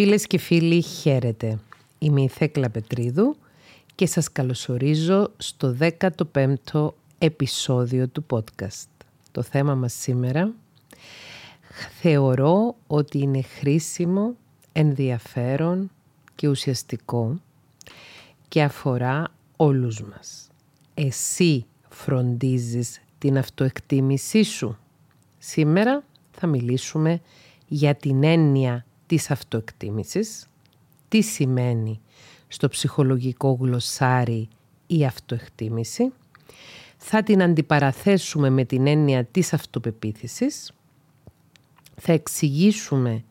Φίλες 0.00 0.26
και 0.26 0.38
φίλοι, 0.38 0.82
χαίρετε. 0.82 1.58
Είμαι 1.98 2.22
η 2.22 2.28
Θέκλα 2.28 2.70
Πετρίδου 2.70 3.36
και 3.94 4.06
σας 4.06 4.32
καλωσορίζω 4.32 5.30
στο 5.36 5.76
15ο 5.80 6.88
επεισόδιο 7.18 8.08
του 8.08 8.26
podcast. 8.30 8.88
Το 9.30 9.42
θέμα 9.42 9.74
μας 9.74 9.92
σήμερα 9.92 10.52
θεωρώ 12.00 12.76
ότι 12.86 13.18
είναι 13.18 13.42
χρήσιμο, 13.42 14.34
ενδιαφέρον 14.72 15.90
και 16.34 16.48
ουσιαστικό 16.48 17.40
και 18.48 18.62
αφορά 18.62 19.32
όλους 19.56 20.02
μας. 20.02 20.48
Εσύ 20.94 21.66
φροντίζεις 21.88 23.00
την 23.18 23.38
αυτοεκτίμησή 23.38 24.42
σου. 24.42 24.78
Σήμερα 25.38 26.02
θα 26.30 26.46
μιλήσουμε 26.46 27.20
για 27.68 27.94
την 27.94 28.24
έννοια 28.24 28.82
της 29.08 29.30
αυτοεκτίμησης, 29.30 30.46
τι 31.08 31.20
σημαίνει 31.22 32.00
στο 32.48 32.68
ψυχολογικό 32.68 33.58
γλωσσάρι 33.60 34.48
η 34.86 35.04
αυτοεκτίμηση, 35.04 36.12
θα 36.96 37.22
την 37.22 37.42
αντιπαραθέσουμε 37.42 38.50
με 38.50 38.64
την 38.64 38.86
έννοια 38.86 39.24
της 39.24 39.52
αυτοπεποίθησης, 39.52 40.72
θα 41.96 42.12
εξηγήσουμε 42.12 43.24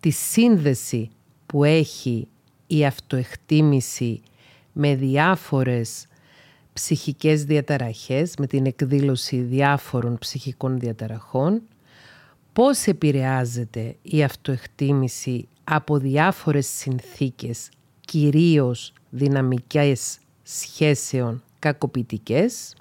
τη 0.00 0.10
σύνδεση 0.10 1.10
που 1.46 1.64
έχει 1.64 2.28
η 2.66 2.84
αυτοεκτίμηση 2.86 4.20
με 4.72 4.94
διάφορες 4.94 6.06
ψυχικές 6.72 7.44
διαταραχές, 7.44 8.34
με 8.38 8.46
την 8.46 8.66
εκδήλωση 8.66 9.40
διάφορων 9.40 10.18
ψυχικών 10.18 10.78
διαταραχών 10.78 11.62
πώς 12.56 12.86
επηρεάζεται 12.86 13.96
η 14.02 14.22
αυτοεκτίμηση 14.22 15.48
από 15.64 15.98
διάφορες 15.98 16.66
συνθήκες, 16.66 17.68
κυρίως 18.00 18.92
δυναμικές 19.10 20.18
σχέσεων 20.42 21.42
κακοποιητικές, 21.58 22.76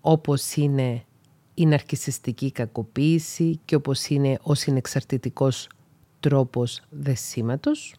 όπως 0.00 0.54
είναι 0.54 1.04
η 1.54 1.66
ναρκισιστική 1.66 2.52
κακοποίηση 2.52 3.60
και 3.64 3.74
όπως 3.74 4.06
είναι 4.06 4.38
ο 4.42 4.54
συνεξαρτητικός 4.54 5.68
τρόπος 6.20 6.82
δεσίματος. 6.90 7.94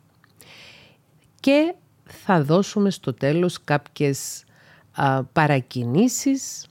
Και 1.40 1.76
θα 2.04 2.44
δώσουμε 2.44 2.90
στο 2.90 3.14
τέλος 3.14 3.64
κάποιες 3.64 4.44
α, 4.92 5.24
παρακινήσεις, 5.24 6.68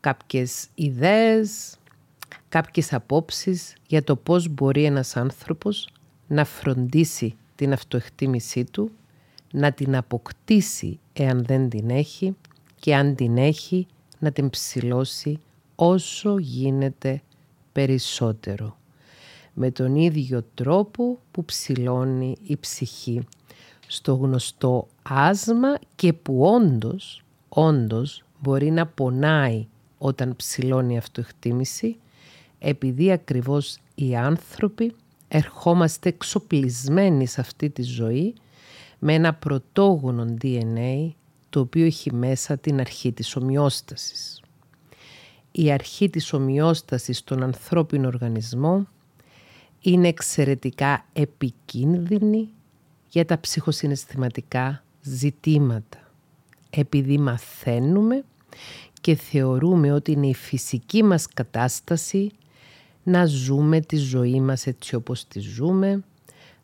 κάποιες 0.00 0.66
ιδέες, 0.74 1.76
κάποιες 2.52 2.92
απόψεις 2.92 3.74
για 3.86 4.04
το 4.04 4.16
πώς 4.16 4.48
μπορεί 4.48 4.84
ένας 4.84 5.16
άνθρωπος 5.16 5.88
να 6.26 6.44
φροντίσει 6.44 7.34
την 7.54 7.72
αυτοεκτίμησή 7.72 8.64
του, 8.64 8.90
να 9.52 9.72
την 9.72 9.96
αποκτήσει 9.96 10.98
εάν 11.12 11.44
δεν 11.44 11.68
την 11.68 11.90
έχει 11.90 12.36
και 12.80 12.94
αν 12.94 13.14
την 13.14 13.36
έχει 13.36 13.86
να 14.18 14.32
την 14.32 14.50
ψηλώσει 14.50 15.38
όσο 15.74 16.38
γίνεται 16.38 17.22
περισσότερο. 17.72 18.76
Με 19.52 19.70
τον 19.70 19.96
ίδιο 19.96 20.44
τρόπο 20.54 21.18
που 21.30 21.44
ψηλώνει 21.44 22.36
η 22.42 22.56
ψυχή 22.56 23.20
στο 23.86 24.14
γνωστό 24.14 24.86
άσμα 25.02 25.78
και 25.94 26.12
που 26.12 26.42
όντως, 26.42 27.24
όντως 27.48 28.24
μπορεί 28.40 28.70
να 28.70 28.86
πονάει 28.86 29.66
όταν 29.98 30.36
ψηλώνει 30.36 30.94
η 30.94 30.96
αυτοεκτίμηση 30.96 31.96
επειδή 32.64 33.12
ακριβώς 33.12 33.78
οι 33.94 34.16
άνθρωποι 34.16 34.94
ερχόμαστε 35.28 36.08
εξοπλισμένοι 36.08 37.26
σε 37.26 37.40
αυτή 37.40 37.70
τη 37.70 37.82
ζωή 37.82 38.34
με 38.98 39.14
ένα 39.14 39.34
πρωτόγονο 39.34 40.34
DNA 40.42 41.10
το 41.50 41.60
οποίο 41.60 41.84
έχει 41.84 42.14
μέσα 42.14 42.58
την 42.58 42.80
αρχή 42.80 43.12
της 43.12 43.36
ομοιόστασης. 43.36 44.40
Η 45.52 45.72
αρχή 45.72 46.10
της 46.10 46.32
ομοιόστασης 46.32 47.18
στον 47.18 47.42
ανθρώπινο 47.42 48.06
οργανισμό 48.06 48.86
είναι 49.80 50.08
εξαιρετικά 50.08 51.06
επικίνδυνη 51.12 52.48
για 53.08 53.24
τα 53.24 53.40
ψυχοσυναισθηματικά 53.40 54.84
ζητήματα 55.02 55.98
επειδή 56.70 57.18
μαθαίνουμε 57.18 58.24
και 59.00 59.14
θεωρούμε 59.14 59.92
ότι 59.92 60.12
είναι 60.12 60.26
η 60.26 60.34
φυσική 60.34 61.02
μας 61.02 61.26
κατάσταση 61.26 62.30
να 63.02 63.26
ζούμε 63.26 63.80
τη 63.80 63.96
ζωή 63.96 64.40
μας 64.40 64.66
έτσι 64.66 64.94
όπως 64.94 65.28
τη 65.28 65.40
ζούμε. 65.40 66.02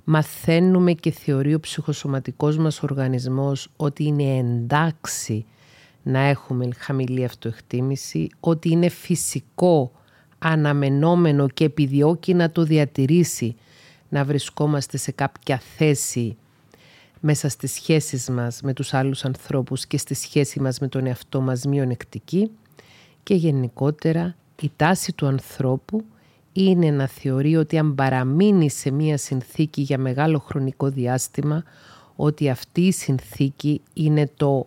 Μαθαίνουμε 0.04 0.92
και 0.92 1.10
θεωρεί 1.10 1.54
ο 1.54 1.60
ψυχοσωματικός 1.60 2.56
μας 2.56 2.82
οργανισμός 2.82 3.68
ότι 3.76 4.04
είναι 4.04 4.38
εντάξει 4.38 5.46
να 6.02 6.18
έχουμε 6.18 6.68
χαμηλή 6.76 7.24
αυτοεκτίμηση, 7.24 8.28
ότι 8.40 8.70
είναι 8.70 8.88
φυσικό, 8.88 9.92
αναμενόμενο 10.38 11.48
και 11.48 11.64
επιδιώκει 11.64 12.34
να 12.34 12.50
το 12.50 12.62
διατηρήσει, 12.62 13.56
να 14.08 14.24
βρισκόμαστε 14.24 14.96
σε 14.96 15.10
κάποια 15.10 15.62
θέση 15.76 16.36
μέσα 17.20 17.48
στις 17.48 17.72
σχέσεις 17.72 18.28
μας 18.28 18.60
με 18.62 18.72
τους 18.72 18.94
άλλους 18.94 19.24
ανθρώπους 19.24 19.86
και 19.86 19.98
στη 19.98 20.14
σχέση 20.14 20.60
μας 20.60 20.78
με 20.78 20.88
τον 20.88 21.06
εαυτό 21.06 21.40
μας 21.40 21.64
μειονεκτική 21.64 22.50
και 23.22 23.34
γενικότερα 23.34 24.36
η 24.62 24.70
τάση 24.76 25.12
του 25.12 25.26
ανθρώπου 25.26 26.04
είναι 26.58 26.90
να 26.90 27.06
θεωρεί 27.06 27.56
ότι 27.56 27.78
αν 27.78 27.94
παραμείνει 27.94 28.70
σε 28.70 28.90
μία 28.90 29.16
συνθήκη 29.18 29.80
για 29.80 29.98
μεγάλο 29.98 30.38
χρονικό 30.38 30.88
διάστημα, 30.88 31.62
ότι 32.16 32.48
αυτή 32.48 32.80
η 32.80 32.92
συνθήκη 32.92 33.80
είναι 33.92 34.30
το 34.36 34.66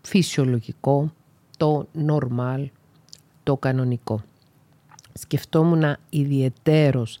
φυσιολογικό, 0.00 1.12
το 1.56 1.86
normal, 2.08 2.66
το 3.42 3.56
κανονικό. 3.56 4.22
Σκεφτόμουν 5.12 5.96
ιδιαιτέρως 6.10 7.18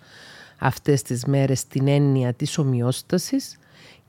αυτές 0.58 1.02
τις 1.02 1.24
μέρες 1.24 1.66
την 1.66 1.88
έννοια 1.88 2.32
της 2.32 2.58
ομοιόστασης 2.58 3.58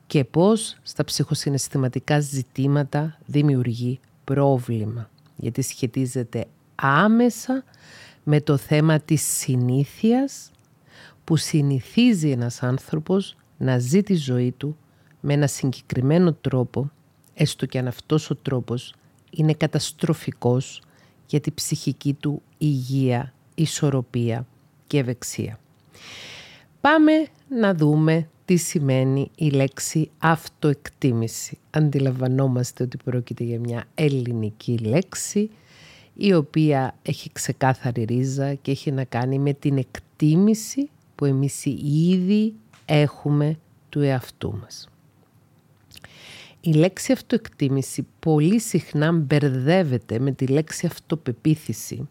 και 0.06 0.24
πώς 0.24 0.76
στα 0.82 1.04
ψυχοσυναισθηματικά 1.04 2.20
ζητήματα 2.20 3.18
δημιουργεί 3.26 4.00
πρόβλημα, 4.24 5.10
γιατί 5.36 5.62
σχετίζεται 5.62 6.46
άμεσα 6.74 7.64
με 8.22 8.40
το 8.40 8.56
θέμα 8.56 9.00
της 9.00 9.22
συνήθειας 9.22 10.50
που 11.24 11.36
συνηθίζει 11.36 12.30
ένας 12.30 12.62
άνθρωπος 12.62 13.36
να 13.58 13.78
ζει 13.78 14.02
τη 14.02 14.14
ζωή 14.14 14.52
του 14.52 14.76
με 15.20 15.32
ένα 15.32 15.46
συγκεκριμένο 15.46 16.32
τρόπο, 16.32 16.90
έστω 17.34 17.66
και 17.66 17.78
αν 17.78 17.86
αυτός 17.86 18.30
ο 18.30 18.36
τρόπος 18.36 18.94
είναι 19.30 19.54
καταστροφικός 19.54 20.82
για 21.26 21.40
τη 21.40 21.50
ψυχική 21.50 22.12
του 22.12 22.42
υγεία, 22.58 23.32
ισορροπία 23.54 24.46
και 24.86 24.98
ευεξία. 24.98 25.58
Πάμε 26.80 27.12
να 27.48 27.74
δούμε 27.74 28.28
τι 28.44 28.56
σημαίνει 28.56 29.30
η 29.34 29.50
λέξη 29.50 30.10
αυτοεκτίμηση. 30.18 31.58
Αντιλαμβανόμαστε 31.70 32.82
ότι 32.82 32.96
πρόκειται 33.04 33.44
για 33.44 33.58
μια 33.58 33.84
ελληνική 33.94 34.78
λέξη 34.78 35.50
η 36.14 36.34
οποία 36.34 36.94
έχει 37.02 37.30
ξεκάθαρη 37.32 38.04
ρίζα 38.04 38.54
και 38.54 38.70
έχει 38.70 38.90
να 38.90 39.04
κάνει 39.04 39.38
με 39.38 39.52
την 39.52 39.76
εκτίμηση 39.76 40.90
που 41.14 41.24
εμείς 41.24 41.64
ήδη 42.10 42.54
έχουμε 42.84 43.58
του 43.88 44.00
εαυτού 44.00 44.58
μας. 44.60 44.88
Η 46.60 46.72
λέξη 46.72 47.12
αυτοεκτίμηση 47.12 48.06
πολύ 48.20 48.60
συχνά 48.60 49.12
μπερδεύεται 49.12 50.18
με 50.18 50.32
τη 50.32 50.46
λέξη 50.46 50.86
αυτοπεποίθηση 50.86 52.08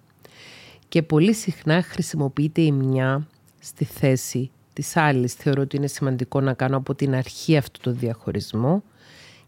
και 0.88 1.04
πολύ 1.04 1.34
συχνά 1.34 1.82
χρησιμοποιείται 1.84 2.62
η 2.62 2.72
μια 2.72 3.28
στη 3.60 3.86
θέση 3.86 4.52
της 4.74 4.98
άλλης. 4.98 5.34
Θεωρώ 5.34 5.62
ότι 5.62 5.76
είναι 5.76 5.88
σημαντικό 5.88 6.42
να 6.42 6.54
κάνω 6.54 6.78
από 6.78 6.96
την 6.96 7.16
αρχή 7.16 7.58
αυτό 7.58 7.80
το 7.82 7.92
διαχωρισμό 7.92 8.84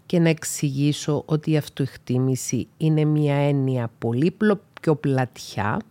και 0.06 0.20
να 0.20 0.30
εξηγήσω 0.30 1.24
ότι 1.26 1.52
η 1.52 1.58
αυτοεκτίμηση 1.58 2.68
είναι 2.78 3.06
μια 3.06 3.36
έννοια 3.36 3.92
πολύ 4.00 4.36
πιο 4.82 4.96
πλατιά, 4.96 5.82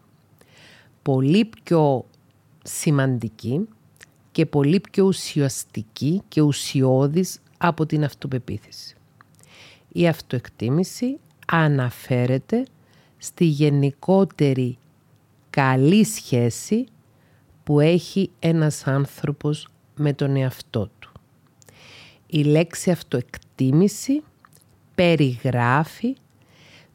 πολύ 1.03 1.45
πιο 1.45 2.05
σημαντική 2.63 3.69
και 4.33 4.47
πολύ 4.47 4.81
πιο 4.81 5.05
ουσιαστική 5.05 6.23
και 6.29 6.41
ουσιώδης 6.41 7.41
από 7.59 7.87
την 7.87 8.05
αυτοπεποίθηση. 8.05 8.97
Η 9.93 10.09
αυτοεκτίμηση 10.09 11.19
αναφέρεται 11.47 12.65
στη 13.19 13.45
γενικότερη 13.45 14.79
καλή 15.51 16.05
σχέση 16.05 16.85
που 17.65 17.81
έχει 17.81 18.31
ένας 18.39 18.87
άνθρωπος 18.87 19.69
με 19.97 20.13
τον 20.13 20.37
εαυτό 20.37 20.91
του. 20.99 21.13
Η 22.27 22.43
λέξη 22.43 22.91
αυτοεκτίμηση 22.91 23.42
περιγράφει 24.95 26.17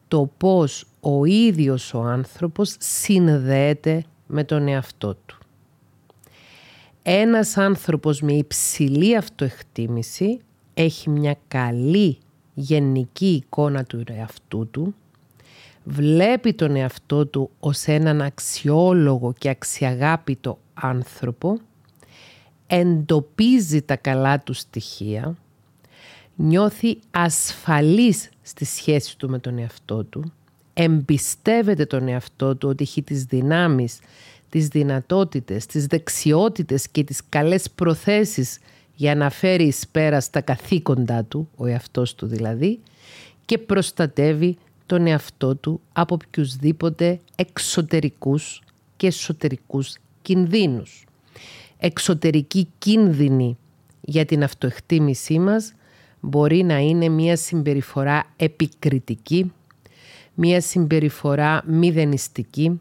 το 0.08 0.30
πώς 0.36 0.84
ο 1.00 1.24
ίδιος 1.24 1.94
ο 1.94 2.00
άνθρωπος 2.02 2.76
συνδέεται 2.78 4.04
με 4.26 4.44
τον 4.44 4.68
εαυτό 4.68 5.14
του. 5.26 5.38
ένας 7.02 7.56
άνθρωπος 7.56 8.20
με 8.20 8.32
υψηλή 8.32 9.16
αυτοεκτίμηση 9.16 10.40
έχει 10.74 11.10
μια 11.10 11.36
καλή 11.48 12.18
γενική 12.54 13.26
εικόνα 13.32 13.84
του 13.84 14.04
εαυτού 14.06 14.68
του, 14.70 14.94
βλέπει 15.84 16.54
τον 16.54 16.76
εαυτό 16.76 17.26
του 17.26 17.50
ως 17.60 17.84
έναν 17.84 18.22
αξιόλογο 18.22 19.32
και 19.38 19.48
αξιαγάπητο 19.48 20.58
άνθρωπο, 20.74 21.58
εντοπίζει 22.66 23.82
τα 23.82 23.96
καλά 23.96 24.40
του 24.40 24.52
στοιχεία, 24.52 25.36
νιώθει 26.40 26.98
ασφαλής 27.10 28.30
στη 28.42 28.64
σχέση 28.64 29.18
του 29.18 29.28
με 29.28 29.38
τον 29.38 29.58
εαυτό 29.58 30.04
του, 30.04 30.32
εμπιστεύεται 30.74 31.86
τον 31.86 32.08
εαυτό 32.08 32.56
του 32.56 32.68
ότι 32.68 32.82
έχει 32.82 33.02
τις 33.02 33.24
δυνάμεις, 33.24 33.98
τις 34.48 34.68
δυνατότητες, 34.68 35.66
τις 35.66 35.86
δεξιότητες 35.86 36.88
και 36.88 37.04
τις 37.04 37.20
καλές 37.28 37.70
προθέσεις 37.70 38.58
για 38.94 39.14
να 39.14 39.30
φέρει 39.30 39.64
εις 39.64 39.88
πέρα 39.88 40.20
στα 40.20 40.40
καθήκοντά 40.40 41.24
του, 41.24 41.48
ο 41.56 41.66
εαυτός 41.66 42.14
του 42.14 42.26
δηλαδή, 42.26 42.80
και 43.44 43.58
προστατεύει 43.58 44.56
τον 44.86 45.06
εαυτό 45.06 45.56
του 45.56 45.80
από 45.92 46.14
οποιουσδήποτε 46.14 47.20
εξωτερικούς 47.36 48.62
και 48.96 49.06
εσωτερικούς 49.06 49.96
κινδύνους. 50.22 51.04
Εξωτερική 51.78 52.68
κίνδυνη 52.78 53.58
για 54.00 54.24
την 54.24 54.42
αυτοεκτίμησή 54.42 55.38
μας 55.38 55.72
μπορεί 56.20 56.62
να 56.62 56.78
είναι 56.78 57.08
μια 57.08 57.36
συμπεριφορά 57.36 58.24
επικριτική, 58.36 59.52
μια 60.34 60.60
συμπεριφορά 60.60 61.62
μηδενιστική, 61.66 62.80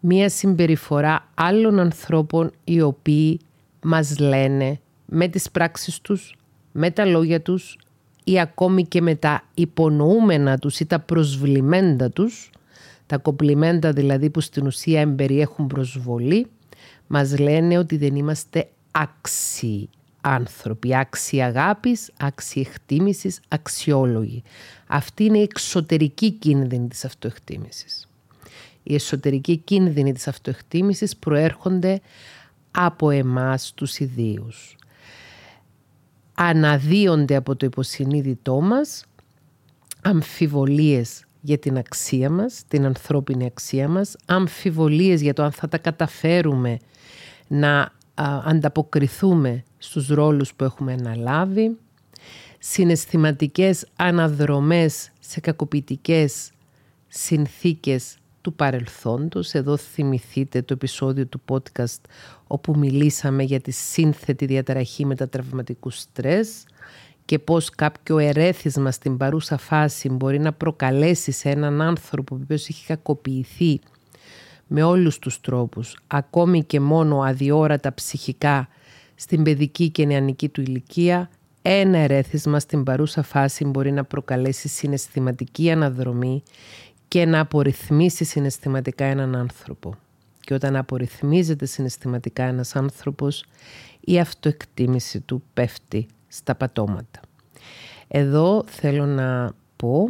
μια 0.00 0.28
συμπεριφορά 0.28 1.28
άλλων 1.34 1.78
ανθρώπων 1.78 2.50
οι 2.64 2.80
οποίοι 2.80 3.40
μας 3.82 4.18
λένε 4.18 4.80
με 5.06 5.28
τις 5.28 5.50
πράξεις 5.50 6.00
τους, 6.00 6.36
με 6.72 6.90
τα 6.90 7.04
λόγια 7.04 7.40
τους 7.40 7.78
ή 8.24 8.40
ακόμη 8.40 8.84
και 8.84 9.02
με 9.02 9.14
τα 9.14 9.42
υπονοούμενα 9.54 10.58
τους 10.58 10.80
ή 10.80 10.86
τα 10.86 10.98
προσβλημέντα 10.98 12.10
τους, 12.10 12.50
τα 13.06 13.18
κομπλιμέντα 13.18 13.92
δηλαδή 13.92 14.30
που 14.30 14.40
στην 14.40 14.66
ουσία 14.66 15.00
εμπεριέχουν 15.00 15.66
προσβολή, 15.66 16.46
μας 17.06 17.38
λένε 17.38 17.78
ότι 17.78 17.96
δεν 17.96 18.16
είμαστε 18.16 18.68
άξιοι 18.90 19.88
άνθρωποι, 20.20 20.96
άξιοι 20.96 21.42
αγάπης, 21.42 22.10
άξιοι 22.18 22.66
εκτίμησης, 22.70 23.40
αξιόλογοι. 23.48 24.42
Αυτή 24.86 25.24
είναι 25.24 25.38
η 25.38 25.42
εξωτερική 25.42 26.30
κίνδυνη 26.30 26.88
της 26.88 27.04
αυτοεκτίμησης. 27.04 28.08
Οι 28.82 28.94
εσωτερικοί 28.94 29.56
κίνδυνοι 29.56 30.12
της 30.12 30.28
αυτοεκτίμησης 30.28 31.16
προέρχονται 31.16 32.00
από 32.70 33.10
εμάς 33.10 33.72
τους 33.74 33.98
ιδίους 33.98 34.76
αναδύονται 36.40 37.36
από 37.36 37.56
το 37.56 37.66
υποσυνείδητό 37.66 38.60
μας 38.60 39.04
αμφιβολίες 40.02 41.24
για 41.40 41.58
την 41.58 41.78
αξία 41.78 42.30
μας, 42.30 42.62
την 42.68 42.84
ανθρώπινη 42.84 43.46
αξία 43.46 43.88
μας, 43.88 44.16
αμφιβολίες 44.26 45.20
για 45.20 45.32
το 45.32 45.42
αν 45.42 45.52
θα 45.52 45.68
τα 45.68 45.78
καταφέρουμε 45.78 46.78
να 47.48 47.92
ανταποκριθούμε 48.44 49.62
στους 49.78 50.08
ρόλους 50.08 50.54
που 50.54 50.64
έχουμε 50.64 50.92
αναλάβει, 50.92 51.76
συναισθηματικές 52.58 53.86
αναδρομές 53.96 55.10
σε 55.20 55.40
κακοποιητικές 55.40 56.50
συνθήκες 57.08 58.16
του 58.40 58.52
παρελθόντος. 58.52 59.54
Εδώ 59.54 59.76
θυμηθείτε 59.76 60.62
το 60.62 60.72
επεισόδιο 60.72 61.26
του 61.26 61.40
podcast 61.48 62.00
όπου 62.46 62.78
μιλήσαμε 62.78 63.42
για 63.42 63.60
τη 63.60 63.70
σύνθετη 63.70 64.46
διαταραχή 64.46 65.06
μετατραυματικού 65.06 65.90
στρες 65.90 66.64
και 67.24 67.38
πώς 67.38 67.70
κάποιο 67.70 68.18
ερέθισμα 68.18 68.90
στην 68.90 69.16
παρούσα 69.16 69.56
φάση 69.56 70.08
μπορεί 70.08 70.38
να 70.38 70.52
προκαλέσει 70.52 71.32
σε 71.32 71.50
έναν 71.50 71.80
άνθρωπο 71.82 72.34
που 72.34 72.52
έχει 72.52 72.86
κακοποιηθεί 72.86 73.80
με 74.68 74.82
όλους 74.82 75.18
τους 75.18 75.40
τρόπους, 75.40 75.98
ακόμη 76.06 76.64
και 76.64 76.80
μόνο 76.80 77.20
αδιόρατα 77.20 77.94
ψυχικά 77.94 78.68
στην 79.14 79.42
παιδική 79.42 79.90
και 79.90 80.06
νεανική 80.06 80.48
του 80.48 80.60
ηλικία, 80.60 81.30
ένα 81.62 81.98
ερέθισμα 81.98 82.60
στην 82.60 82.84
παρούσα 82.84 83.22
φάση 83.22 83.64
μπορεί 83.64 83.92
να 83.92 84.04
προκαλέσει 84.04 84.68
συναισθηματική 84.68 85.70
αναδρομή 85.70 86.42
και 87.08 87.24
να 87.24 87.40
απορριθμίσει 87.40 88.24
συναισθηματικά 88.24 89.04
έναν 89.04 89.36
άνθρωπο. 89.36 89.94
Και 90.40 90.54
όταν 90.54 90.76
απορριθμίζεται 90.76 91.66
συναισθηματικά 91.66 92.42
ένας 92.42 92.76
άνθρωπος, 92.76 93.44
η 94.00 94.18
αυτοεκτίμηση 94.18 95.20
του 95.20 95.42
πέφτει 95.54 96.06
στα 96.28 96.54
πατώματα. 96.54 97.20
Εδώ 98.08 98.64
θέλω 98.66 99.06
να 99.06 99.52
πω 99.76 100.08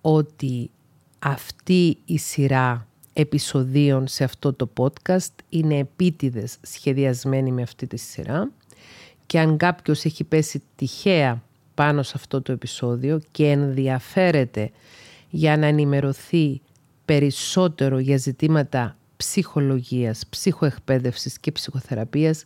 ότι 0.00 0.70
αυτή 1.18 1.98
η 2.04 2.18
σειρά 2.18 2.86
επεισοδίων 3.14 4.06
σε 4.06 4.24
αυτό 4.24 4.52
το 4.52 4.70
podcast 4.76 5.34
είναι 5.48 5.78
επίτηδες 5.78 6.56
σχεδιασμένη 6.62 7.52
με 7.52 7.62
αυτή 7.62 7.86
τη 7.86 7.96
σειρά 7.96 8.50
και 9.26 9.38
αν 9.38 9.56
κάποιος 9.56 10.04
έχει 10.04 10.24
πέσει 10.24 10.62
τυχαία 10.76 11.42
πάνω 11.74 12.02
σε 12.02 12.12
αυτό 12.16 12.42
το 12.42 12.52
επεισόδιο 12.52 13.20
και 13.30 13.50
ενδιαφέρεται 13.50 14.70
για 15.30 15.56
να 15.56 15.66
ενημερωθεί 15.66 16.60
περισσότερο 17.04 17.98
για 17.98 18.16
ζητήματα 18.16 18.96
ψυχολογίας, 19.16 20.26
ψυχοεκπαίδευσης 20.30 21.38
και 21.38 21.52
ψυχοθεραπείας, 21.52 22.44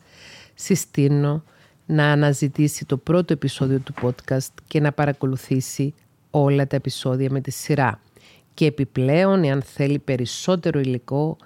συστήνω 0.54 1.44
να 1.86 2.12
αναζητήσει 2.12 2.84
το 2.84 2.96
πρώτο 2.96 3.32
επεισόδιο 3.32 3.78
του 3.78 3.94
podcast 4.02 4.48
και 4.66 4.80
να 4.80 4.92
παρακολουθήσει 4.92 5.94
όλα 6.30 6.66
τα 6.66 6.76
επεισόδια 6.76 7.30
με 7.30 7.40
τη 7.40 7.50
σειρά. 7.50 8.00
Και 8.58 8.66
επιπλέον, 8.66 9.44
εάν 9.44 9.62
θέλει 9.62 9.98
περισσότερο 9.98 10.80
υλικό, 10.80 11.36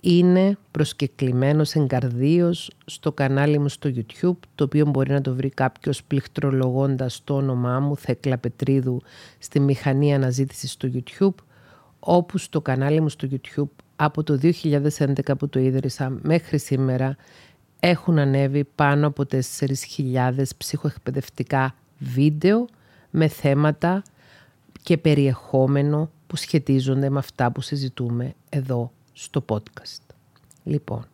είναι 0.00 0.58
προσκεκλημένος 0.70 1.74
εγκαρδίως 1.74 2.70
στο 2.84 3.12
κανάλι 3.12 3.58
μου 3.58 3.68
στο 3.68 3.90
YouTube, 3.94 4.38
το 4.54 4.64
οποίο 4.64 4.86
μπορεί 4.86 5.12
να 5.12 5.20
το 5.20 5.34
βρει 5.34 5.48
κάποιος 5.48 6.04
πληκτρολογώντας 6.04 7.20
το 7.24 7.34
όνομά 7.34 7.80
μου, 7.80 7.96
Θέκλα 7.96 8.38
Πετρίδου, 8.38 9.02
στη 9.38 9.60
μηχανή 9.60 10.14
αναζήτησης 10.14 10.72
στο 10.72 10.88
YouTube, 10.94 11.34
όπου 12.00 12.38
στο 12.38 12.60
κανάλι 12.60 13.00
μου 13.00 13.08
στο 13.08 13.28
YouTube 13.30 13.84
από 13.96 14.22
το 14.22 14.38
2011 14.42 15.38
που 15.38 15.48
το 15.48 15.58
ίδρυσα 15.58 16.18
μέχρι 16.22 16.58
σήμερα 16.58 17.16
έχουν 17.80 18.18
ανέβει 18.18 18.64
πάνω 18.74 19.06
από 19.06 19.24
4.000 19.30 19.40
ψυχοεκπαιδευτικά 20.56 21.74
βίντεο 21.98 22.66
με 23.10 23.28
θέματα 23.28 24.02
και 24.82 24.98
περιεχόμενο 24.98 26.10
που 26.36 26.42
σχετίζονται 26.42 27.10
με 27.10 27.18
αυτά 27.18 27.52
που 27.52 27.60
συζητούμε 27.60 28.34
εδώ 28.48 28.92
στο 29.12 29.44
podcast. 29.48 30.14
Λοιπόν, 30.64 31.06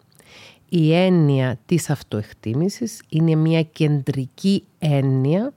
η 0.69 0.95
έννοια 0.95 1.59
της 1.67 1.91
αυτοεκτίμησης 1.91 3.03
είναι 3.09 3.35
μια 3.35 3.63
κεντρική 3.63 4.65
έννοια 4.79 5.53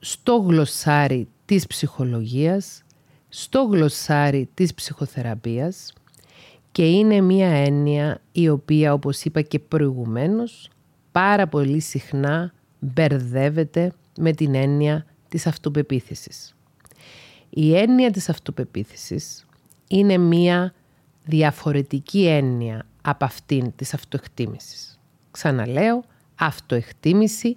στο 0.00 0.36
γλωσσάρι 0.36 1.28
της 1.44 1.66
ψυχολογίας, 1.66 2.82
στο 3.28 3.62
γλωσσάρι 3.62 4.48
της 4.54 4.74
ψυχοθεραπείας 4.74 5.92
και 6.72 6.90
είναι 6.90 7.20
μια 7.20 7.48
έννοια 7.48 8.20
η 8.32 8.48
οποία 8.48 8.92
όπως 8.92 9.22
είπα 9.22 9.42
και 9.42 9.58
προηγουμένως 9.58 10.70
πάρα 11.12 11.48
πολύ 11.48 11.80
συχνά 11.80 12.52
μπερδεύεται 12.78 13.92
με 14.18 14.32
την 14.32 14.54
έννοια 14.54 15.06
της 15.28 15.46
αυτοπεποίθησης. 15.46 16.52
Η 17.50 17.76
έννοια 17.76 18.10
της 18.10 18.28
αυτοπεποίθησης 18.28 19.46
είναι 19.88 20.18
μία 20.18 20.74
διαφορετική 21.24 22.26
έννοια 22.26 22.86
από 23.02 23.24
αυτήν 23.24 23.72
της 23.76 23.94
αυτοεκτίμησης. 23.94 24.98
Ξαναλέω, 25.30 26.04
αυτοεκτίμηση 26.34 27.56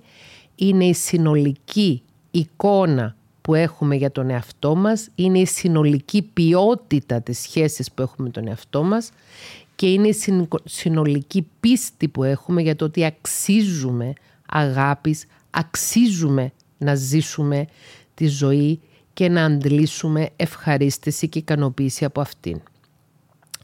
είναι 0.55 0.86
η 0.86 0.93
συνολική 0.93 2.03
εικόνα 2.31 3.15
που 3.41 3.55
έχουμε 3.55 3.95
για 3.95 4.12
τον 4.12 4.29
εαυτό 4.29 4.75
μας, 4.75 5.10
είναι 5.15 5.39
η 5.39 5.45
συνολική 5.45 6.21
ποιότητα 6.21 7.21
της 7.21 7.39
σχέσης 7.39 7.91
που 7.91 8.01
έχουμε 8.01 8.27
με 8.27 8.33
τον 8.33 8.48
εαυτό 8.48 8.83
μας 8.83 9.10
και 9.75 9.91
είναι 9.91 10.07
η 10.07 10.15
συνολική 10.65 11.48
πίστη 11.60 12.07
που 12.07 12.24
έχουμε 12.24 12.62
για 12.62 12.75
το 12.75 12.86
ότι 12.86 13.05
αξίζουμε 13.05 14.13
αγάπης, 14.45 15.25
αξίζουμε 15.50 16.51
να 16.77 16.95
ζήσουμε 16.95 17.67
τη 18.13 18.27
ζωή 18.27 18.79
και 19.13 19.30
να 19.30 19.46
αντλήσουμε 19.46 20.30
ευχαρίστηση 20.36 21.27
και 21.30 21.39
ικανοποίηση 21.39 22.06
από 22.06 22.22
αυτήν. 22.22 22.62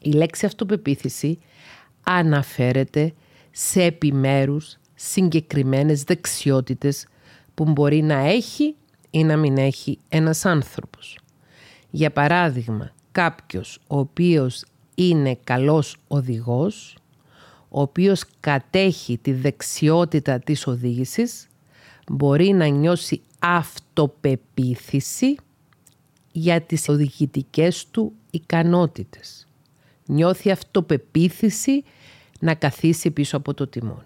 Η 0.01 0.11
λέξη 0.11 0.45
αυτοπεποίθηση 0.45 1.39
αναφέρεται 2.03 3.13
σε 3.51 3.83
επιμέρους 3.83 4.77
συγκεκριμένες 4.95 6.03
δεξιότητες 6.03 7.07
που 7.53 7.63
μπορεί 7.65 8.01
να 8.01 8.15
έχει 8.15 8.75
ή 9.09 9.23
να 9.23 9.37
μην 9.37 9.57
έχει 9.57 9.99
ένας 10.09 10.45
άνθρωπος. 10.45 11.19
Για 11.89 12.11
παράδειγμα, 12.11 12.91
κάποιος 13.11 13.79
ο 13.87 13.99
οποίος 13.99 14.65
είναι 14.95 15.37
καλός 15.43 15.97
οδηγός, 16.07 16.97
ο 17.69 17.81
οποίος 17.81 18.23
κατέχει 18.39 19.17
τη 19.17 19.33
δεξιότητα 19.33 20.39
της 20.39 20.67
οδήγησης, 20.67 21.47
μπορεί 22.07 22.51
να 22.51 22.65
νιώσει 22.65 23.21
αυτοπεποίθηση 23.39 25.35
για 26.31 26.61
τις 26.61 26.89
οδηγητικές 26.89 27.87
του 27.91 28.13
ικανότητες. 28.31 29.47
Νιώθει 30.05 30.51
αυτοπεποίθηση 30.51 31.83
να 32.39 32.53
καθίσει 32.53 33.11
πίσω 33.11 33.37
από 33.37 33.53
το 33.53 33.67
τιμόνι. 33.67 34.01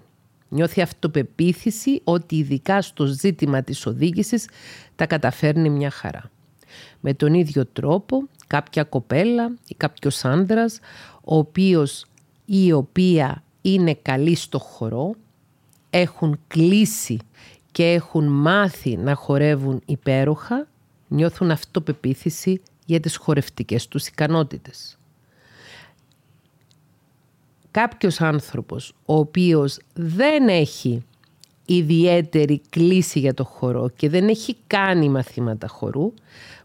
Νιώθει 0.50 0.82
αυτοπεποίθηση 0.82 2.02
ότι 2.04 2.36
ειδικά 2.36 2.82
στο 2.82 3.06
ζήτημα 3.06 3.64
της 3.64 3.86
οδήγησης 3.86 4.48
τα 4.96 5.06
καταφέρνει 5.06 5.70
μια 5.70 5.90
χαρά. 5.90 6.32
Με 7.00 7.14
τον 7.14 7.34
ίδιο 7.34 7.66
τρόπο 7.66 8.28
κάποια 8.48 8.84
κοπέλα 8.84 9.54
ή 9.68 9.76
κάποιος 9.76 10.26
άνδρας 10.26 10.80
ο 11.24 11.38
οποίος 11.38 12.06
ή 12.46 12.66
η 12.66 12.72
οποία 12.72 13.44
είναι 13.62 13.94
καλή 13.94 14.36
στο 14.36 14.60
χορό, 14.60 15.16
έχουν 15.90 16.40
κλείσει 16.48 17.18
και 17.72 17.84
έχουν 17.84 18.28
μάθει 18.28 18.98
να 18.98 19.16
χορεύουν 19.16 19.82
υπέροχα, 19.86 20.68
νιώθουν 21.08 21.52
αυτοπεποίθηση 21.52 22.62
για 22.86 23.00
τις 23.00 23.16
χορευτικές 23.16 23.88
τους 23.88 24.08
ικανότητες. 24.08 24.98
Κάποιος 27.72 28.22
άνθρωπος 28.22 28.94
ο 29.06 29.16
οποίος 29.16 29.80
δεν 29.94 30.48
έχει 30.48 31.06
ιδιαίτερη 31.66 32.62
κλίση 32.70 33.20
για 33.20 33.34
το 33.34 33.44
χορό 33.44 33.90
και 33.96 34.10
δεν 34.10 34.28
έχει 34.28 34.56
κάνει 34.68 35.10
μαθήματα 35.10 35.68
χορού, 35.68 36.14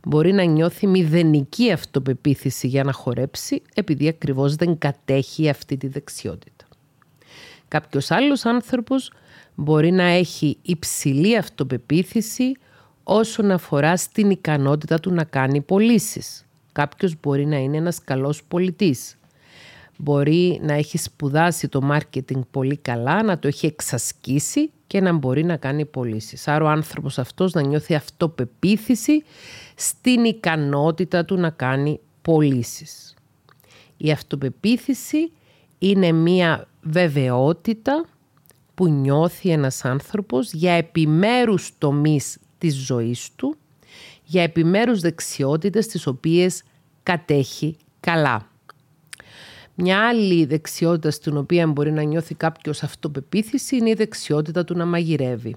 μπορεί 0.04 0.32
να 0.32 0.44
νιώθει 0.44 0.86
μηδενική 0.86 1.72
αυτοπεποίθηση 1.72 2.66
για 2.66 2.84
να 2.84 2.92
χορέψει 2.92 3.62
επειδή 3.75 4.08
ακριβώς 4.08 4.56
δεν 4.56 4.78
κατέχει 4.78 5.48
αυτή 5.48 5.76
τη 5.76 5.88
δεξιότητα. 5.88 6.64
Κάποιος 7.68 8.10
άλλος 8.10 8.44
άνθρωπος 8.44 9.12
μπορεί 9.56 9.90
να 9.90 10.04
έχει 10.04 10.58
υψηλή 10.62 11.36
αυτοπεποίθηση 11.36 12.52
όσον 13.04 13.50
αφορά 13.50 13.96
στην 13.96 14.30
ικανότητα 14.30 15.00
του 15.00 15.12
να 15.12 15.25
κάνει 15.25 15.60
πωλήσεις. 15.60 16.46
Κάποιος 16.72 17.14
μπορεί 17.22 17.46
να 17.46 17.56
είναι 17.56 17.76
ένας 17.76 18.04
καλός 18.04 18.42
πολιτής. 18.44 19.18
Μπορεί 19.96 20.60
να 20.62 20.72
έχει 20.72 20.98
σπουδάσει 20.98 21.68
το 21.68 21.82
μάρκετινγκ 21.82 22.42
πολύ 22.50 22.76
καλά, 22.76 23.22
να 23.22 23.38
το 23.38 23.48
έχει 23.48 23.66
εξασκήσει 23.66 24.70
και 24.86 25.00
να 25.00 25.12
μπορεί 25.12 25.44
να 25.44 25.56
κάνει 25.56 25.84
πωλήσεις. 25.84 26.48
Άρα 26.48 26.64
ο 26.64 26.68
άνθρωπος 26.68 27.18
αυτός 27.18 27.52
να 27.52 27.62
νιώθει 27.62 27.94
αυτοπεποίθηση 27.94 29.25
στην 29.75 30.25
ικανότητα 30.25 31.25
του 31.25 31.36
να 31.36 31.50
κάνει 31.50 32.00
πωλήσεις. 32.22 33.14
Η 33.96 34.10
αυτοπεποίθηση 34.10 35.32
είναι 35.78 36.12
μία 36.12 36.68
βεβαιότητα 36.82 38.04
που 38.76 38.88
νιώθει 38.88 39.50
ένας 39.50 39.85
άνθρωπος 39.85 40.52
για 40.52 40.73
επιμέρους 40.73 41.73
τομείς 41.78 42.38
της 42.59 42.75
ζωής 42.75 43.30
του, 43.37 43.56
για 44.25 44.42
επιμέρους 44.42 45.00
δεξιότητες 45.00 45.87
τις 45.87 46.06
οποίες 46.06 46.62
κατέχει 47.02 47.76
καλά. 48.00 48.50
Μια 49.75 50.09
άλλη 50.09 50.45
δεξιότητα 50.45 51.11
στην 51.11 51.37
οποία 51.37 51.66
μπορεί 51.66 51.92
να 51.92 52.02
νιώθει 52.02 52.35
κάποιος 52.35 52.83
αυτοπεποίθηση 52.83 53.76
είναι 53.76 53.90
η 53.90 53.95
δεξιότητα 53.95 54.64
του 54.64 54.76
να 54.76 54.85
μαγειρεύει. 54.85 55.56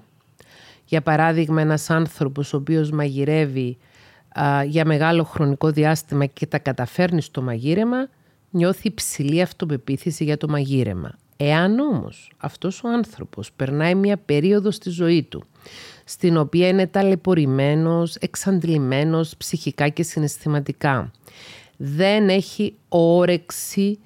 Για 0.84 1.02
παράδειγμα, 1.02 1.60
ένας 1.60 1.90
άνθρωπος 1.90 2.52
ο 2.52 2.56
οποίος 2.56 2.90
μαγειρεύει 2.90 3.78
για 4.66 4.84
μεγάλο 4.84 5.24
χρονικό 5.24 5.70
διάστημα 5.70 6.26
και 6.26 6.46
τα 6.46 6.58
καταφέρνει 6.58 7.22
στο 7.22 7.42
μαγείρεμα, 7.42 8.08
νιώθει 8.50 8.86
υψηλή 8.88 9.40
αυτοπεποίθηση 9.40 10.24
για 10.24 10.36
το 10.36 10.48
μαγείρεμα. 10.48 11.18
Εάν 11.42 11.78
όμως 11.78 12.32
αυτός 12.36 12.84
ο 12.84 12.88
άνθρωπος 12.88 13.52
περνάει 13.52 13.94
μια 13.94 14.16
περίοδο 14.16 14.70
στη 14.70 14.90
ζωή 14.90 15.22
του, 15.22 15.44
στην 16.04 16.36
οποία 16.36 16.68
είναι 16.68 16.86
ταλαιπωρημένος, 16.86 18.14
εξαντλημένος 18.14 19.36
ψυχικά 19.36 19.88
και 19.88 20.02
συναισθηματικά, 20.02 21.10
δεν 21.76 22.28
έχει 22.28 22.74
όρεξη 22.88 23.98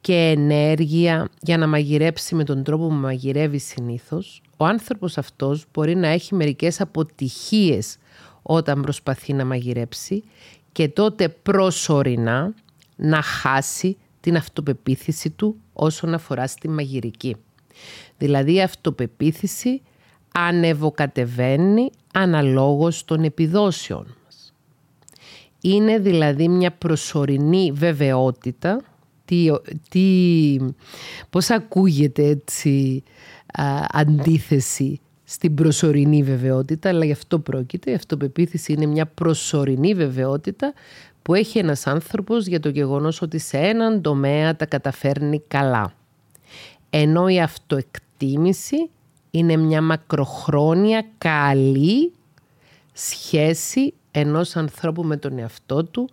και 0.00 0.14
ενέργεια 0.14 1.28
για 1.40 1.58
να 1.58 1.66
μαγειρέψει 1.66 2.34
με 2.34 2.44
τον 2.44 2.62
τρόπο 2.62 2.86
που 2.86 2.94
μαγειρεύει 2.94 3.58
συνήθως, 3.58 4.42
ο 4.56 4.64
άνθρωπος 4.64 5.18
αυτός 5.18 5.64
μπορεί 5.72 5.94
να 5.94 6.08
έχει 6.08 6.34
μερικές 6.34 6.80
αποτυχίες 6.80 7.96
όταν 8.42 8.82
προσπαθεί 8.82 9.32
να 9.32 9.44
μαγειρέψει 9.44 10.24
και 10.72 10.88
τότε 10.88 11.28
προσωρινά 11.28 12.54
να 12.96 13.22
χάσει 13.22 13.96
την 14.20 14.36
αυτοπεποίθηση 14.36 15.30
του 15.30 15.56
όσον 15.72 16.14
αφορά 16.14 16.46
στη 16.46 16.68
μαγειρική. 16.68 17.36
Δηλαδή 18.18 18.54
η 18.54 18.62
αυτοπεποίθηση 18.62 19.82
ανεβοκατεβαίνει 20.34 21.90
αναλόγως 22.12 23.04
των 23.04 23.24
επιδόσεων 23.24 24.16
μας. 24.24 24.54
Είναι 25.60 25.98
δηλαδή 25.98 26.48
μια 26.48 26.72
προσωρινή 26.72 27.72
βεβαιότητα 27.74 28.82
τι, 29.24 29.48
τι, 29.88 30.56
πώς 31.30 31.50
ακούγεται 31.50 32.26
έτσι 32.26 33.02
αντίθεση 33.88 35.00
στην 35.24 35.54
προσωρινή 35.54 36.22
βεβαιότητα, 36.22 36.88
αλλά 36.88 37.04
γι' 37.04 37.12
αυτό 37.12 37.38
πρόκειται. 37.38 37.90
Η 37.90 37.94
αυτοπεποίθηση 37.94 38.72
είναι 38.72 38.86
μια 38.86 39.06
προσωρινή 39.06 39.94
βεβαιότητα 39.94 40.72
που 41.22 41.34
έχει 41.34 41.58
ένας 41.58 41.86
άνθρωπος 41.86 42.46
για 42.46 42.60
το 42.60 42.68
γεγονός 42.68 43.22
ότι 43.22 43.38
σε 43.38 43.58
έναν 43.58 44.02
τομέα 44.02 44.56
τα 44.56 44.66
καταφέρνει 44.66 45.42
καλά. 45.48 45.92
Ενώ 46.90 47.28
η 47.28 47.40
αυτοεκτίμηση 47.40 48.90
είναι 49.30 49.56
μια 49.56 49.82
μακροχρόνια 49.82 51.04
καλή 51.18 52.12
σχέση 52.92 53.94
ενός 54.10 54.56
ανθρώπου 54.56 55.02
με 55.02 55.16
τον 55.16 55.38
εαυτό 55.38 55.84
του, 55.84 56.10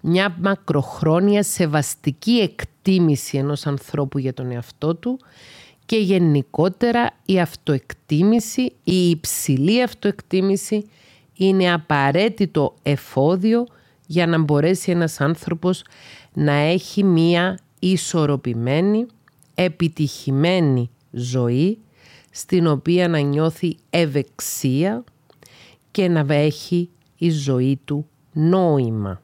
μια 0.00 0.36
μακροχρόνια 0.40 1.42
σεβαστική 1.42 2.32
εκτίμηση 2.32 3.38
ενός 3.38 3.66
ανθρώπου 3.66 4.18
για 4.18 4.34
τον 4.34 4.50
εαυτό 4.50 4.94
του 4.94 5.18
και 5.86 5.96
γενικότερα 5.96 7.10
η 7.24 7.40
αυτοεκτίμηση, 7.40 8.72
η 8.84 9.10
υψηλή 9.10 9.82
αυτοεκτίμηση 9.82 10.90
είναι 11.36 11.72
απαραίτητο 11.72 12.74
εφόδιο 12.82 13.66
για 14.06 14.26
να 14.26 14.38
μπορέσει 14.38 14.90
ένας 14.90 15.20
άνθρωπος 15.20 15.82
να 16.32 16.52
έχει 16.52 17.04
μία 17.04 17.58
ισορροπημένη, 17.78 19.06
επιτυχημένη 19.54 20.90
ζωή 21.10 21.78
στην 22.30 22.66
οποία 22.66 23.08
να 23.08 23.18
νιώθει 23.18 23.76
ευεξία 23.90 25.04
και 25.90 26.08
να 26.08 26.34
έχει 26.34 26.88
η 27.18 27.30
ζωή 27.30 27.80
του 27.84 28.06
νόημα. 28.32 29.22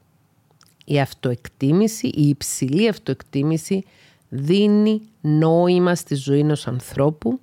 Η 0.84 1.00
αυτοεκτίμηση, 1.00 2.06
η 2.06 2.28
υψηλή 2.28 2.88
αυτοεκτίμηση 2.88 3.84
δίνει 4.28 5.00
νόημα 5.20 5.94
στη 5.94 6.14
ζωή 6.14 6.38
ενός 6.38 6.66
ανθρώπου 6.66 7.40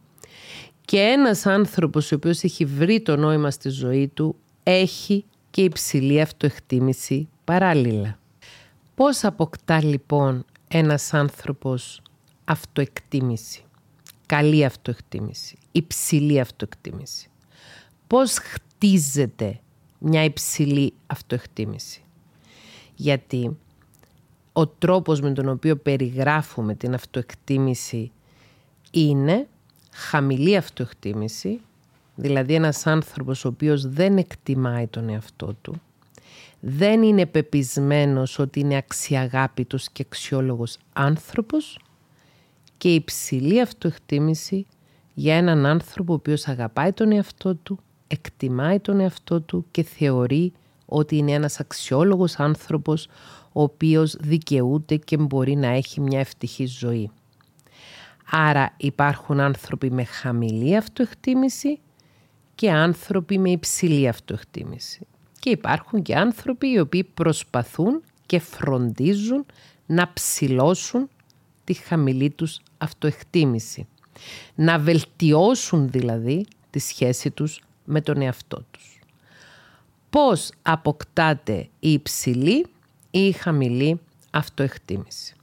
και 0.85 0.99
ένας 0.99 1.45
άνθρωπος 1.45 2.11
ο 2.11 2.15
οποίος 2.15 2.43
έχει 2.43 2.65
βρει 2.65 3.01
το 3.01 3.15
νόημα 3.15 3.51
στη 3.51 3.69
ζωή 3.69 4.07
του 4.07 4.35
έχει 4.63 5.25
και 5.51 5.61
υψηλή 5.61 6.21
αυτοεκτίμηση 6.21 7.29
παράλληλα. 7.43 8.19
Πώς 8.95 9.23
αποκτά 9.23 9.83
λοιπόν 9.83 10.45
ένας 10.67 11.13
άνθρωπος 11.13 12.01
αυτοεκτίμηση, 12.45 13.63
καλή 14.25 14.65
αυτοεκτίμηση, 14.65 15.57
υψηλή 15.71 16.39
αυτοεκτίμηση. 16.39 17.29
Πώς 18.07 18.37
χτίζεται 18.37 19.59
μια 19.99 20.23
υψηλή 20.23 20.93
αυτοεκτίμηση; 21.07 22.03
Γιατί 22.95 23.57
ο 24.53 24.67
τρόπος 24.67 25.21
με 25.21 25.31
τον 25.31 25.49
οποίο 25.49 25.77
περιγράφουμε 25.77 26.75
την 26.75 26.93
αυτοεκτίμηση 26.93 28.11
είναι 28.91 29.47
χαμηλή 29.91 30.55
αυτοεκτίμηση, 30.55 31.61
δηλαδή 32.19 32.53
ένας 32.53 32.87
άνθρωπος 32.87 33.45
ο 33.45 33.47
οποίος 33.47 33.87
δεν 33.87 34.17
εκτιμάει 34.17 34.87
τον 34.87 35.09
εαυτό 35.09 35.55
του, 35.61 35.81
δεν 36.59 37.01
είναι 37.03 37.25
πεπισμένος 37.25 38.39
ότι 38.39 38.59
είναι 38.59 38.75
αξιαγάπητος 38.75 39.89
και 39.89 40.03
αξιόλογος 40.05 40.77
άνθρωπος 40.93 41.79
και 42.77 42.93
υψηλή 42.93 43.61
αυτοεκτίμηση 43.61 44.65
για 45.13 45.35
έναν 45.35 45.65
άνθρωπο 45.65 46.11
ο 46.11 46.15
οποίος 46.15 46.47
αγαπάει 46.47 46.91
τον 46.91 47.11
εαυτό 47.11 47.55
του, 47.55 47.79
εκτιμάει 48.07 48.79
τον 48.79 48.99
εαυτό 48.99 49.41
του 49.41 49.65
και 49.71 49.83
θεωρεί 49.83 50.53
ότι 50.85 51.17
είναι 51.17 51.31
ένας 51.31 51.59
αξιόλογος 51.59 52.39
άνθρωπος 52.39 53.07
ο 53.51 53.61
οποίος 53.61 54.15
δικαιούται 54.19 54.95
και 54.95 55.17
μπορεί 55.17 55.55
να 55.55 55.67
έχει 55.67 56.01
μια 56.01 56.19
ευτυχή 56.19 56.65
ζωή. 56.65 57.11
Άρα 58.31 58.73
υπάρχουν 58.77 59.39
άνθρωποι 59.39 59.91
με 59.91 60.03
χαμηλή 60.03 60.75
αυτοεκτίμηση 60.75 61.79
και 62.59 62.71
άνθρωποι 62.71 63.39
με 63.39 63.49
υψηλή 63.49 64.07
αυτοεκτίμηση. 64.07 65.07
Και 65.39 65.49
υπάρχουν 65.49 66.01
και 66.01 66.15
άνθρωποι 66.15 66.67
οι 66.67 66.79
οποίοι 66.79 67.03
προσπαθούν 67.03 68.03
και 68.25 68.39
φροντίζουν 68.39 69.45
να 69.85 70.13
ψηλώσουν 70.13 71.09
τη 71.63 71.73
χαμηλή 71.73 72.29
τους 72.29 72.59
αυτοεκτίμηση. 72.77 73.87
Να 74.55 74.79
βελτιώσουν 74.79 75.89
δηλαδή 75.89 76.45
τη 76.69 76.79
σχέση 76.79 77.31
τους 77.31 77.63
με 77.85 78.01
τον 78.01 78.21
εαυτό 78.21 78.63
τους. 78.71 78.99
Πώς 80.09 80.51
αποκτάτε 80.61 81.67
η 81.79 81.91
υψηλή 81.91 82.65
ή 83.11 83.19
η 83.19 83.31
χαμηλή 83.31 83.99
αυτοεκτίμηση; 84.31 85.35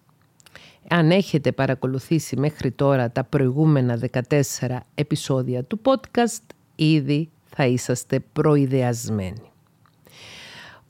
Αν 0.88 1.10
έχετε 1.10 1.52
παρακολουθήσει 1.52 2.36
μέχρι 2.36 2.70
τώρα 2.70 3.10
τα 3.10 3.24
προηγούμενα 3.24 4.00
14 4.28 4.78
επεισόδια 4.94 5.64
του 5.64 5.80
podcast, 5.84 6.55
ήδη 6.76 7.30
θα 7.44 7.66
είσαστε 7.66 8.20
προειδεασμένοι. 8.20 9.50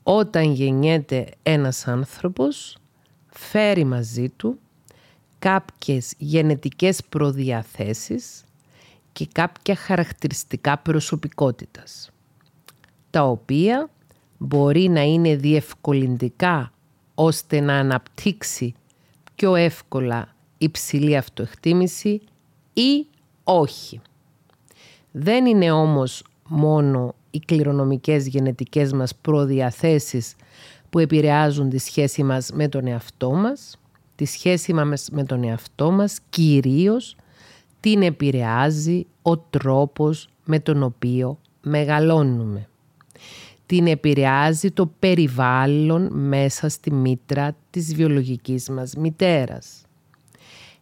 Όταν 0.03 0.51
γεννιέται 0.53 1.29
ένας 1.43 1.87
άνθρωπος, 1.87 2.77
φέρει 3.29 3.83
μαζί 3.83 4.29
του 4.29 4.59
κάποιες 5.39 6.13
γενετικές 6.17 7.03
προδιαθέσεις 7.09 8.43
και 9.11 9.27
κάποια 9.31 9.75
χαρακτηριστικά 9.75 10.77
προσωπικότητας, 10.77 12.11
τα 13.09 13.23
οποία 13.23 13.89
μπορεί 14.37 14.89
να 14.89 15.01
είναι 15.01 15.35
διευκολυντικά 15.35 16.71
ώστε 17.15 17.59
να 17.59 17.73
αναπτύξει 17.73 18.73
πιο 19.35 19.55
εύκολα 19.55 20.35
υψηλή 20.57 21.17
αυτοεκτίμηση 21.17 22.21
ή 22.73 23.07
όχι. 23.43 24.01
Δεν 25.11 25.45
είναι 25.45 25.71
όμως 25.71 26.23
μόνο 26.47 27.15
οι 27.31 27.39
κληρονομικές 27.39 28.27
γενετικές 28.27 28.93
μας 28.93 29.15
προδιαθέσεις 29.15 30.35
που 30.89 30.99
επηρεάζουν 30.99 31.69
τη 31.69 31.77
σχέση 31.77 32.23
μας 32.23 32.51
με 32.53 32.67
τον 32.67 32.87
εαυτό 32.87 33.31
μας, 33.31 33.79
τη 34.15 34.25
σχέση 34.25 34.73
μας 34.73 35.09
με 35.11 35.23
τον 35.23 35.43
εαυτό 35.43 35.91
μας 35.91 36.19
κυρίως 36.29 37.15
την 37.79 38.01
επηρεάζει 38.01 39.05
ο 39.21 39.37
τρόπος 39.37 40.29
με 40.45 40.59
τον 40.59 40.83
οποίο 40.83 41.39
μεγαλώνουμε. 41.61 42.67
Την 43.65 43.87
επηρεάζει 43.87 44.71
το 44.71 44.91
περιβάλλον 44.99 46.09
μέσα 46.13 46.69
στη 46.69 46.91
μήτρα 46.91 47.55
της 47.69 47.95
βιολογικής 47.95 48.69
μας 48.69 48.93
μητέρας. 48.95 49.81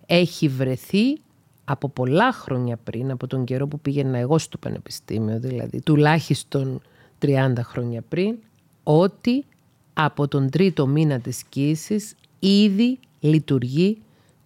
Έχει 0.05 0.47
βρεθεί 0.47 1.17
από 1.65 1.89
πολλά 1.89 2.31
χρόνια 2.31 2.77
πριν, 2.77 3.11
από 3.11 3.27
τον 3.27 3.43
καιρό 3.43 3.67
που 3.67 3.79
πήγαινα 3.79 4.17
εγώ 4.17 4.37
στο 4.37 4.57
πανεπιστήμιο, 4.57 5.39
δηλαδή 5.39 5.81
τουλάχιστον 5.81 6.81
30 7.21 7.53
χρόνια 7.61 8.01
πριν, 8.09 8.35
ότι 8.83 9.45
από 9.93 10.27
τον 10.27 10.49
τρίτο 10.49 10.87
μήνα 10.87 11.19
της 11.19 11.43
κοίησης 11.43 12.15
ήδη 12.39 12.99
λειτουργεί 13.19 13.97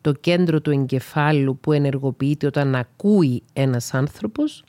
το 0.02 0.14
κέντρο 0.14 0.62
του 0.62 0.72
εγκεφάλου 0.72 1.58
που 1.58 1.72
ενεργοποιείται 1.72 2.48
όταν 2.48 2.76
ακούει 2.76 3.44
ένας 3.54 3.94
άνθρωπος 3.94 4.64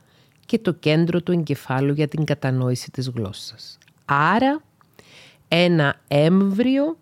και 0.46 0.58
το 0.58 0.72
κέντρο 0.72 1.22
του 1.22 1.32
εγκεφάλου 1.32 1.92
για 1.92 2.08
την 2.08 2.24
κατανόηση 2.24 2.90
της 2.90 3.08
γλώσσας. 3.08 3.78
Άρα 4.04 4.62
ένα 5.48 6.00
έμβριο 6.08 6.96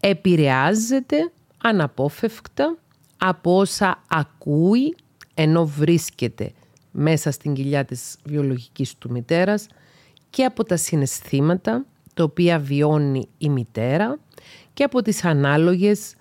επηρεάζεται 0.00 1.30
αναπόφευκτα 1.62 2.76
από 3.24 3.56
όσα 3.56 4.02
ακούει 4.08 4.96
ενώ 5.34 5.66
βρίσκεται 5.66 6.52
μέσα 6.90 7.30
στην 7.30 7.54
κοιλιά 7.54 7.84
της 7.84 8.16
βιολογικής 8.24 8.94
του 8.98 9.10
μητέρας 9.10 9.66
και 10.30 10.44
από 10.44 10.64
τα 10.64 10.76
συναισθήματα 10.76 11.84
τα 12.14 12.24
οποία 12.24 12.58
βιώνει 12.58 13.28
η 13.38 13.48
μητέρα 13.48 14.18
και 14.74 14.84
από 14.84 15.02
τις 15.02 15.24
ανάλογες 15.24 16.14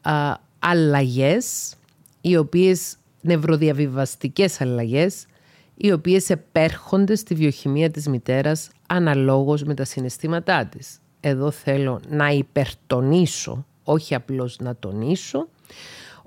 α, 0.00 0.34
αλλαγές, 0.58 1.74
οι 2.20 2.36
οποίες 2.36 2.96
νευροδιαβιβαστικές 3.20 4.60
αλλαγές, 4.60 5.26
οι 5.74 5.92
οποίες 5.92 6.30
επέρχονται 6.30 7.14
στη 7.14 7.34
βιοχημία 7.34 7.90
της 7.90 8.08
μητέρας 8.08 8.70
αναλόγως 8.86 9.62
με 9.62 9.74
τα 9.74 9.84
συναισθήματά 9.84 10.66
της. 10.66 11.00
Εδώ 11.20 11.50
θέλω 11.50 12.00
να 12.08 12.28
υπερτονίσω, 12.28 13.66
όχι 13.84 14.14
απλώς 14.14 14.58
να 14.58 14.76
τονίσω, 14.76 15.48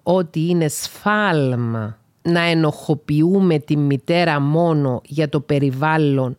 ότι 0.04 0.40
είναι 0.50 0.68
σφάλμα 0.68 1.98
να 2.22 2.40
ενοχοποιούμε 2.40 3.60
τη 3.60 3.78
μητέρα 3.78 4.40
μόνο 4.40 5.02
για 5.06 5.30
το 5.30 5.40
περιβάλλον 5.40 6.38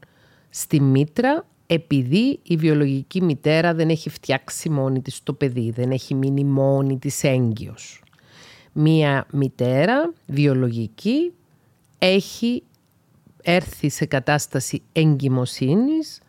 στη 0.51 0.81
μήτρα 0.81 1.45
επειδή 1.67 2.41
η 2.43 2.57
βιολογική 2.57 3.23
μητέρα 3.23 3.75
δεν 3.75 3.89
έχει 3.89 4.11
φτιάξει 4.11 4.69
μόνη 4.69 5.03
της 5.03 5.23
το 5.23 5.33
παιδί, 5.33 5.71
δεν 5.71 5.91
έχει 5.91 6.15
μείνει 6.15 6.45
μόνη 6.45 6.99
της 6.99 7.25
έγκυος. 7.25 8.03
Μία 8.73 9.27
μητέρα 9.33 10.13
βιολογική 10.27 11.33
έχει 11.99 12.63
έρθει 13.43 13.89
σε 13.89 14.05
κατάσταση 14.05 14.83
εγκυμοσύνης 14.93 16.21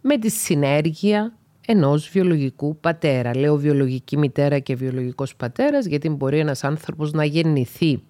με 0.00 0.18
τη 0.18 0.30
συνέργεια 0.30 1.36
ενός 1.66 2.08
βιολογικού 2.08 2.76
πατέρα. 2.76 3.36
Λέω 3.36 3.56
βιολογική 3.56 4.16
μητέρα 4.16 4.58
και 4.58 4.74
βιολογικός 4.74 5.36
πατέρας 5.36 5.86
γιατί 5.86 6.08
μπορεί 6.08 6.38
ένας 6.38 6.64
άνθρωπος 6.64 7.12
να 7.12 7.24
γεννηθεί 7.24 8.02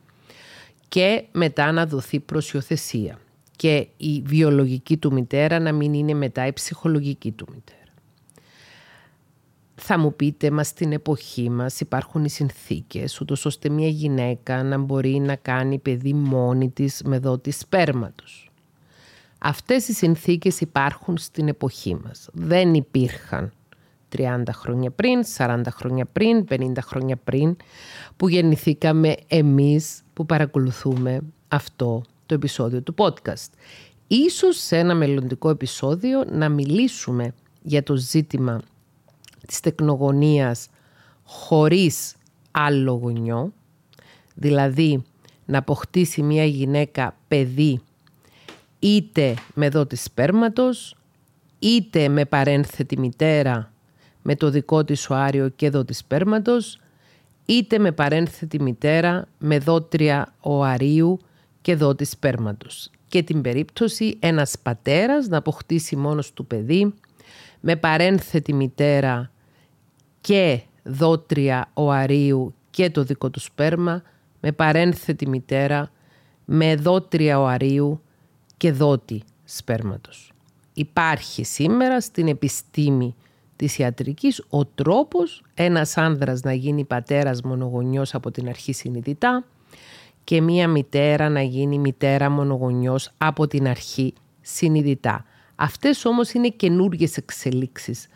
και 0.88 1.24
μετά 1.32 1.72
να 1.72 1.86
δοθεί 1.86 2.20
προσιοθεσία 2.20 3.18
και 3.56 3.88
η 3.96 4.22
βιολογική 4.24 4.96
του 4.96 5.12
μητέρα 5.12 5.58
να 5.58 5.72
μην 5.72 5.94
είναι 5.94 6.14
μετά 6.14 6.46
η 6.46 6.52
ψυχολογική 6.52 7.32
του 7.32 7.46
μητέρα. 7.54 7.80
Θα 9.74 9.98
μου 9.98 10.14
πείτε, 10.14 10.50
μα 10.50 10.64
στην 10.64 10.92
εποχή 10.92 11.50
μας 11.50 11.80
υπάρχουν 11.80 12.24
οι 12.24 12.30
συνθήκες, 12.30 13.20
ούτως 13.20 13.44
ώστε 13.44 13.68
μια 13.68 13.88
γυναίκα 13.88 14.62
να 14.62 14.78
μπορεί 14.78 15.18
να 15.18 15.36
κάνει 15.36 15.78
παιδί 15.78 16.12
μόνη 16.12 16.70
της 16.70 17.02
με 17.04 17.18
δότη 17.18 17.50
σπέρματος. 17.50 18.45
Αυτές 19.38 19.88
οι 19.88 19.92
συνθήκες 19.92 20.60
υπάρχουν 20.60 21.16
στην 21.16 21.48
εποχή 21.48 21.94
μας. 22.04 22.28
Δεν 22.32 22.74
υπήρχαν 22.74 23.52
30 24.16 24.42
χρόνια 24.52 24.90
πριν, 24.90 25.22
40 25.36 25.60
χρόνια 25.70 26.04
πριν, 26.04 26.44
50 26.48 26.72
χρόνια 26.80 27.16
πριν, 27.16 27.56
που 28.16 28.28
γεννηθήκαμε 28.28 29.14
εμείς 29.26 30.02
που 30.12 30.26
παρακολουθούμε 30.26 31.20
αυτό 31.48 32.02
το 32.26 32.34
επεισόδιο 32.34 32.82
του 32.82 32.94
podcast. 32.96 33.50
Ίσως 34.06 34.56
σε 34.56 34.78
ένα 34.78 34.94
μελλοντικό 34.94 35.50
επεισόδιο 35.50 36.24
να 36.30 36.48
μιλήσουμε 36.48 37.34
για 37.62 37.82
το 37.82 37.96
ζήτημα 37.96 38.62
της 39.46 39.60
τεκνογωνίας 39.60 40.68
χωρίς 41.24 42.14
άλλο 42.50 42.92
γονιό, 42.92 43.52
δηλαδή 44.34 45.04
να 45.44 45.58
αποκτήσει 45.58 46.22
μια 46.22 46.44
γυναίκα 46.44 47.16
παιδί 47.28 47.80
είτε 48.78 49.34
με 49.54 49.68
δότης 49.68 50.02
σπέρματος, 50.02 50.96
είτε 51.58 52.08
με 52.08 52.24
παρένθετη 52.24 52.98
μητέρα 52.98 53.72
με 54.22 54.34
το 54.34 54.50
δικό 54.50 54.84
της 54.84 55.10
οάριο 55.10 55.48
και 55.48 55.70
δότης 55.70 55.98
σπέρματος, 55.98 56.80
είτε 57.44 57.78
με 57.78 57.92
παρένθετη 57.92 58.62
μητέρα 58.62 59.28
με 59.38 59.58
δότρια 59.58 60.34
οαρίου 60.40 61.18
και 61.62 61.76
δότης 61.76 62.10
σπέρματος. 62.10 62.90
Και 63.08 63.22
την 63.22 63.40
περίπτωση 63.40 64.16
ένας 64.20 64.58
πατέρας 64.62 65.28
να 65.28 65.36
αποκτήσει 65.36 65.96
μόνος 65.96 66.32
του 66.32 66.46
παιδί 66.46 66.94
με 67.60 67.76
παρένθετη 67.76 68.52
μητέρα 68.52 69.30
και 70.20 70.60
δότρια 70.82 71.70
οαρίου 71.74 72.54
και 72.70 72.90
το 72.90 73.04
δικό 73.04 73.30
του 73.30 73.40
σπέρμα, 73.40 74.02
με 74.40 74.52
παρένθετη 74.52 75.28
μητέρα 75.28 75.90
με 76.44 76.76
δότρια 76.76 77.40
οαρίου 77.40 78.00
και 78.56 78.72
δότη 78.72 79.22
σπέρματος. 79.44 80.32
Υπάρχει 80.74 81.44
σήμερα 81.44 82.00
στην 82.00 82.28
επιστήμη 82.28 83.14
της 83.56 83.78
ιατρικής 83.78 84.44
ο 84.48 84.64
τρόπος 84.64 85.42
ένας 85.54 85.96
άνδρας 85.96 86.40
να 86.40 86.52
γίνει 86.52 86.84
πατέρας 86.84 87.42
μονογονιός 87.42 88.14
από 88.14 88.30
την 88.30 88.48
αρχή 88.48 88.72
συνειδητά 88.72 89.44
και 90.24 90.40
μία 90.40 90.68
μητέρα 90.68 91.28
να 91.28 91.42
γίνει 91.42 91.78
μητέρα 91.78 92.30
μονογονιός 92.30 93.10
από 93.18 93.46
την 93.46 93.68
αρχή 93.68 94.14
συνειδητά. 94.40 95.24
Αυτές 95.56 96.04
όμως 96.04 96.32
είναι 96.32 96.48
καινούργιες 96.48 97.16
εξελίξεις 97.16 98.06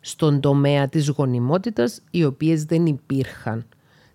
στον 0.00 0.40
τομέα 0.40 0.88
της 0.88 1.08
γονιμότητας 1.08 2.02
οι 2.10 2.24
οποίες 2.24 2.64
δεν 2.64 2.86
υπήρχαν 2.86 3.66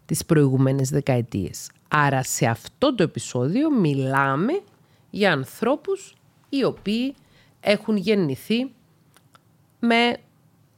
τις 0.06 0.26
προηγούμενες 0.26 0.90
δεκαετίες. 0.90 1.70
Άρα 1.88 2.24
σε 2.24 2.46
αυτό 2.46 2.96
το 2.96 3.04
επεισόδιο 3.04 3.72
μιλάμε 3.72 4.62
για 5.16 5.32
ανθρώπους 5.32 6.14
οι 6.50 6.64
οποίοι 6.64 7.16
έχουν 7.60 7.98
γεννηθεί 7.98 8.72
με 9.80 10.18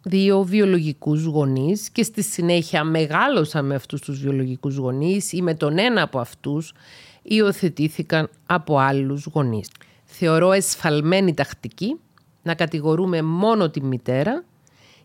δύο 0.04 0.43
βιολογικούς 0.43 1.23
γονείς 1.23 1.89
και 1.89 2.04
στη 2.04 2.23
συνέχεια 2.23 2.84
μεγάλωσαν 2.84 3.65
με 3.65 3.76
αυτούς 3.76 4.02
τους 4.02 4.19
βιολογικούς 4.19 4.76
γονείς 4.76 5.32
ή 5.32 5.41
με 5.41 5.54
τον 5.54 5.78
ένα 5.78 6.02
από 6.02 6.19
αυτούς 6.19 6.73
υιοθετήθηκαν 7.21 8.30
από 8.45 8.78
άλλους 8.78 9.26
γονείς. 9.34 9.69
Θεωρώ 10.06 10.52
εσφαλμένη 10.52 11.34
τακτική 11.34 12.00
να 12.43 12.56
κατηγορούμε 12.56 13.21
μόνο 13.21 13.69
τη 13.69 13.84
μητέρα 13.84 14.43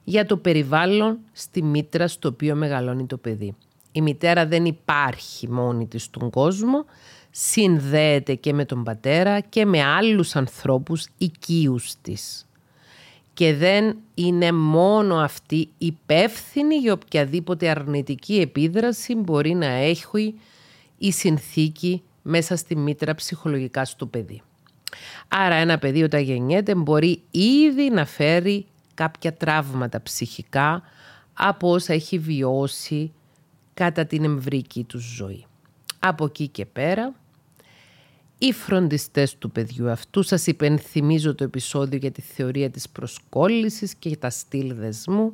για 0.05 0.27
το 0.27 0.37
περιβάλλον 0.37 1.19
στη 1.33 1.63
μήτρα 1.63 2.09
στο 2.09 2.29
οποίο 2.29 2.55
μεγαλώνει 2.55 3.07
το 3.07 3.17
παιδί. 3.17 3.57
Η 3.93 4.01
μητέρα 4.01 4.47
δεν 4.47 4.65
υπάρχει 4.65 5.49
μόνη 5.49 5.87
της 5.87 6.03
στον 6.03 6.31
κόσμο, 6.31 6.85
συνδέεται 7.35 8.35
και 8.35 8.53
με 8.53 8.65
τον 8.65 8.85
πατέρα 8.85 9.41
και 9.41 9.65
με 9.65 9.83
άλλους 9.83 10.37
ανθρώπους 10.37 11.07
οικείους 11.19 11.95
της. 12.03 12.47
Και 13.35 13.55
δεν 13.55 13.97
είναι 14.15 14.53
μόνο 14.53 15.17
αυτή 15.17 15.69
υπεύθυνη 15.79 16.77
για 16.77 16.93
οποιαδήποτε 16.93 17.69
αρνητική 17.69 18.35
επίδραση 18.35 19.15
μπορεί 19.15 19.55
να 19.55 19.67
έχει 19.67 20.35
η 20.99 21.13
συνθήκη 21.13 22.03
μέσα 22.23 22.57
στη 22.57 22.77
μήτρα 22.77 23.15
ψυχολογικά 23.15 23.85
στο 23.85 24.07
παιδί. 24.07 24.43
Άρα 25.29 25.55
ένα 25.55 25.79
παιδί 25.79 26.03
όταν 26.03 26.21
γεννιέται 26.21 26.75
μπορεί 26.75 27.23
ήδη 27.31 27.91
να 27.91 28.05
φέρει 28.07 28.67
κάποια 28.95 29.35
τραύματα 29.35 30.03
ψυχικά 30.03 30.83
από 31.33 31.71
όσα 31.71 31.93
έχει 31.93 32.19
βιώσει 32.19 33.13
κατά 33.75 34.07
την 34.07 34.25
εμβρική 34.25 34.85
του 34.85 34.99
ζωή. 34.99 35.45
Από 35.99 36.25
εκεί 36.25 36.49
και 36.49 36.67
πέρα, 36.67 37.15
οι 38.45 38.53
φροντιστές 38.53 39.39
του 39.39 39.51
παιδιού 39.51 39.91
αυτού, 39.91 40.23
σας 40.23 40.47
υπενθυμίζω 40.47 41.35
το 41.35 41.45
επεισόδιο 41.45 41.99
για 41.99 42.11
τη 42.11 42.21
θεωρία 42.21 42.71
της 42.71 42.89
προσκόλλησης 42.89 43.95
και 43.95 44.17
τα 44.17 44.31
στυλ 44.31 44.75
δεσμού, 44.75 45.33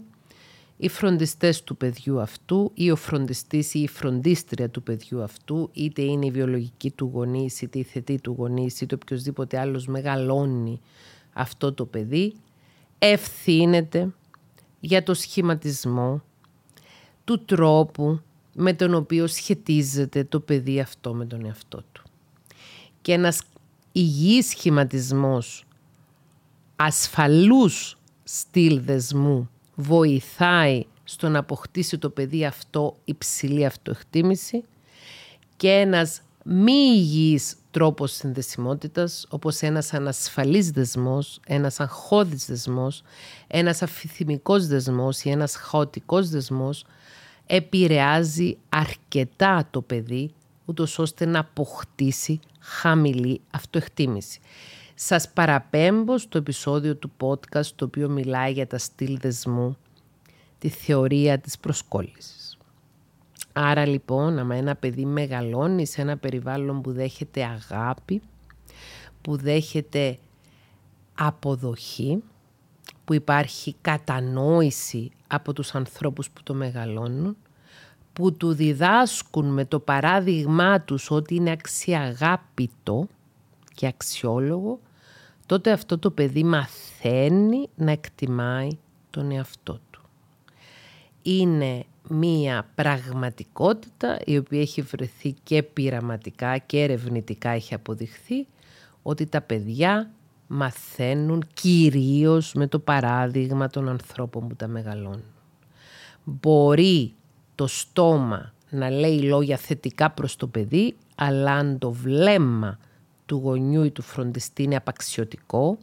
οι 0.76 0.88
φροντιστές 0.88 1.62
του 1.62 1.76
παιδιού 1.76 2.20
αυτού 2.20 2.70
ή 2.74 2.90
ο 2.90 2.96
φροντιστής 2.96 3.74
ή 3.74 3.80
η 3.80 3.88
φροντίστρια 3.88 4.70
του 4.70 4.82
παιδιού 4.82 5.22
αυτού, 5.22 5.70
είτε 5.72 6.02
είναι 6.02 6.26
η 6.26 6.30
βιολογική 6.30 6.90
του 6.90 7.10
γονής, 7.14 7.60
είτε 7.60 7.78
η 7.78 7.82
θετή 7.82 8.20
του 8.20 8.34
γονής, 8.38 8.80
είτε 8.80 8.94
οποιοδήποτε 8.94 9.58
άλλος 9.58 9.86
μεγαλώνει 9.86 10.80
αυτό 11.32 11.72
το 11.72 11.84
παιδί, 11.84 12.34
ευθύνεται 12.98 14.14
για 14.80 15.02
το 15.02 15.14
σχηματισμό 15.14 16.22
του 17.24 17.44
τρόπου 17.44 18.20
με 18.54 18.72
τον 18.72 18.94
οποίο 18.94 19.26
σχετίζεται 19.26 20.24
το 20.24 20.40
παιδί 20.40 20.80
αυτό 20.80 21.14
με 21.14 21.24
τον 21.26 21.44
εαυτό 21.44 21.84
του. 21.92 22.02
Και 23.02 23.12
ένας 23.12 23.42
υγιής 23.92 24.46
σχηματισμός 24.48 25.64
ασφαλούς 26.76 27.98
στυλ 28.24 28.80
δεσμού 28.80 29.50
βοηθάει 29.74 30.86
στο 31.04 31.28
να 31.28 31.38
αποκτήσει 31.38 31.98
το 31.98 32.10
παιδί 32.10 32.44
αυτό 32.44 32.96
υψηλή 33.04 33.66
αυτοεκτίμηση 33.66 34.64
και 35.56 35.70
ένας 35.70 36.22
μη 36.44 36.72
υγιής 36.72 37.56
τρόπος 37.70 38.12
συνδεσιμότητας, 38.12 39.26
όπως 39.28 39.60
ένας 39.60 39.94
ανασφαλής 39.94 40.70
δεσμός, 40.70 41.40
ένας 41.46 41.80
αγχώδης 41.80 42.46
δεσμός, 42.46 43.02
ένας 43.46 43.82
αφηθυμικός 43.82 44.66
δεσμός 44.66 45.22
ή 45.22 45.30
ένας 45.30 45.54
χαοτικός 45.56 46.28
δεσμός, 46.28 46.84
επηρεάζει 47.46 48.56
αρκετά 48.68 49.68
το 49.70 49.80
παιδί, 49.82 50.30
ούτως 50.68 50.98
ώστε 50.98 51.26
να 51.26 51.38
αποκτήσει 51.38 52.40
χαμηλή 52.60 53.40
αυτοεκτίμηση. 53.50 54.40
Σας 54.94 55.32
παραπέμπω 55.32 56.18
στο 56.18 56.38
επεισόδιο 56.38 56.96
του 56.96 57.10
podcast 57.20 57.66
το 57.74 57.84
οποίο 57.84 58.08
μιλάει 58.08 58.52
για 58.52 58.66
τα 58.66 58.78
στυλ 58.78 59.18
δεσμού, 59.20 59.76
τη 60.58 60.68
θεωρία 60.68 61.38
της 61.38 61.58
προσκόλλησης. 61.58 62.58
Άρα 63.52 63.86
λοιπόν, 63.86 64.38
άμα 64.38 64.54
ένα 64.54 64.76
παιδί 64.76 65.04
μεγαλώνει 65.04 65.86
σε 65.86 66.00
ένα 66.00 66.16
περιβάλλον 66.16 66.80
που 66.80 66.92
δέχεται 66.92 67.44
αγάπη, 67.44 68.22
που 69.20 69.36
δέχεται 69.36 70.18
αποδοχή, 71.14 72.22
που 73.04 73.14
υπάρχει 73.14 73.74
κατανόηση 73.80 75.10
από 75.26 75.52
τους 75.52 75.74
ανθρώπους 75.74 76.30
που 76.30 76.42
το 76.42 76.54
μεγαλώνουν, 76.54 77.36
που 78.18 78.36
του 78.36 78.52
διδάσκουν 78.52 79.46
με 79.46 79.64
το 79.64 79.80
παράδειγμά 79.80 80.80
τους 80.80 81.10
ότι 81.10 81.34
είναι 81.34 81.50
αξιαγάπητο 81.50 83.06
και 83.74 83.86
αξιόλογο, 83.86 84.80
τότε 85.46 85.72
αυτό 85.72 85.98
το 85.98 86.10
παιδί 86.10 86.44
μαθαίνει 86.44 87.68
να 87.74 87.90
εκτιμάει 87.90 88.68
τον 89.10 89.30
εαυτό 89.30 89.80
του. 89.90 90.02
Είναι 91.22 91.84
μία 92.08 92.68
πραγματικότητα 92.74 94.18
η 94.24 94.36
οποία 94.36 94.60
έχει 94.60 94.82
βρεθεί 94.82 95.34
και 95.42 95.62
πειραματικά 95.62 96.58
και 96.58 96.82
ερευνητικά 96.82 97.50
έχει 97.50 97.74
αποδειχθεί 97.74 98.46
ότι 99.02 99.26
τα 99.26 99.40
παιδιά 99.40 100.10
μαθαίνουν 100.46 101.44
κυρίως 101.54 102.52
με 102.52 102.66
το 102.66 102.78
παράδειγμα 102.78 103.68
των 103.68 103.88
ανθρώπων 103.88 104.48
που 104.48 104.56
τα 104.56 104.66
μεγαλώνουν. 104.66 105.24
Μπορεί 106.24 107.12
το 107.58 107.66
στόμα 107.66 108.52
να 108.70 108.90
λέει 108.90 109.20
λόγια 109.20 109.56
θετικά 109.56 110.10
προς 110.10 110.36
το 110.36 110.46
παιδί, 110.46 110.96
αλλά 111.14 111.52
αν 111.52 111.78
το 111.78 111.92
βλέμμα 111.92 112.78
του 113.26 113.36
γονιού 113.36 113.84
ή 113.84 113.90
του 113.90 114.02
φροντιστή 114.02 114.62
είναι 114.62 114.76
απαξιωτικό, 114.76 115.78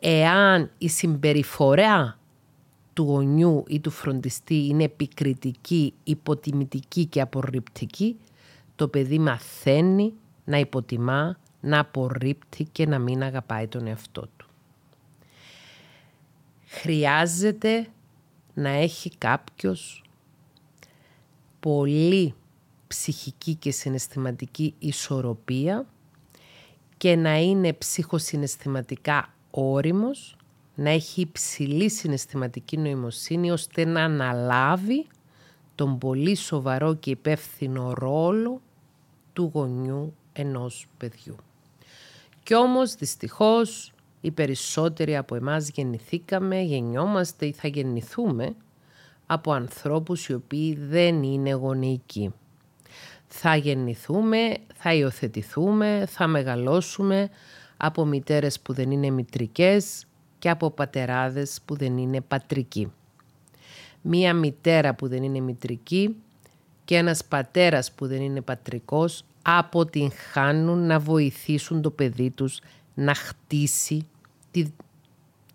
εάν 0.00 0.70
η 0.78 0.88
συμπεριφορά 0.88 2.18
του 2.92 3.02
γονιού 3.02 3.64
ή 3.68 3.80
του 3.80 3.90
φροντιστή 3.90 4.66
είναι 4.66 4.84
επικριτική, 4.84 5.94
υποτιμητική 6.04 7.04
και 7.04 7.20
απορριπτική, 7.20 8.16
το 8.76 8.88
παιδί 8.88 9.18
μαθαίνει 9.18 10.12
να 10.44 10.58
υποτιμά, 10.58 11.38
να 11.60 11.78
απορρίπτει 11.78 12.64
και 12.72 12.86
να 12.86 12.98
μην 12.98 13.22
αγαπάει 13.22 13.66
τον 13.66 13.86
εαυτό 13.86 14.28
του. 14.36 14.46
Χρειάζεται 16.66 17.86
να 18.54 18.68
έχει 18.68 19.10
κάποιος 19.18 20.02
πολύ 21.60 22.34
ψυχική 22.86 23.54
και 23.54 23.70
συναισθηματική 23.70 24.74
ισορροπία 24.78 25.86
και 26.96 27.16
να 27.16 27.36
είναι 27.38 27.72
ψυχοσυναισθηματικά 27.72 29.34
όριμος, 29.50 30.36
να 30.74 30.90
έχει 30.90 31.20
υψηλή 31.20 31.90
συναισθηματική 31.90 32.76
νοημοσύνη 32.76 33.50
ώστε 33.50 33.84
να 33.84 34.04
αναλάβει 34.04 35.06
τον 35.74 35.98
πολύ 35.98 36.34
σοβαρό 36.34 36.94
και 36.94 37.10
υπεύθυνο 37.10 37.92
ρόλο 37.92 38.60
του 39.32 39.50
γονιού 39.54 40.14
ενός 40.32 40.86
παιδιού. 40.96 41.36
Κι 42.42 42.54
όμως 42.54 42.94
δυστυχώς 42.94 43.92
οι 44.20 44.30
περισσότεροι 44.30 45.16
από 45.16 45.34
εμάς 45.34 45.70
γεννηθήκαμε, 45.70 46.60
γεννιόμαστε 46.60 47.46
ή 47.46 47.52
θα 47.52 47.68
γεννηθούμε 47.68 48.54
από 49.30 49.52
ανθρώπους 49.52 50.26
οι 50.26 50.34
οποίοι 50.34 50.74
δεν 50.74 51.22
είναι 51.22 51.50
γονεϊκοί. 51.50 52.34
Θα 53.26 53.56
γεννηθούμε, 53.56 54.56
θα 54.74 54.94
υιοθετηθούμε, 54.94 56.04
θα 56.08 56.26
μεγαλώσουμε 56.26 57.30
από 57.76 58.04
μητέρες 58.04 58.60
που 58.60 58.72
δεν 58.72 58.90
είναι 58.90 59.10
μητρικές 59.10 60.06
και 60.38 60.50
από 60.50 60.70
πατεράδες 60.70 61.60
που 61.64 61.76
δεν 61.76 61.98
είναι 61.98 62.20
πατρικοί. 62.20 62.92
Μία 64.02 64.34
μητέρα 64.34 64.94
που 64.94 65.08
δεν 65.08 65.22
είναι 65.22 65.40
μητρική 65.40 66.16
και 66.84 66.96
ένας 66.96 67.24
πατέρας 67.24 67.92
που 67.92 68.06
δεν 68.06 68.20
είναι 68.20 68.40
πατρικός 68.40 69.24
αποτυγχάνουν 69.42 70.86
να 70.86 70.98
βοηθήσουν 70.98 71.82
το 71.82 71.90
παιδί 71.90 72.30
τους 72.30 72.60
να 72.94 73.14
χτίσει 73.14 74.08
τη 74.50 74.66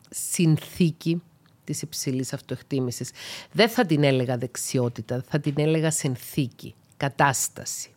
συνθήκη 0.10 1.22
της 1.64 1.82
υψηλής 1.82 2.34
αυτοεκτίμησης. 2.34 3.12
Δεν 3.52 3.70
θα 3.70 3.86
την 3.86 4.04
έλεγα 4.04 4.38
δεξιότητα, 4.38 5.24
θα 5.28 5.40
την 5.40 5.54
έλεγα 5.58 5.92
συνθήκη, 5.92 6.76
κατάσταση. 6.98 7.94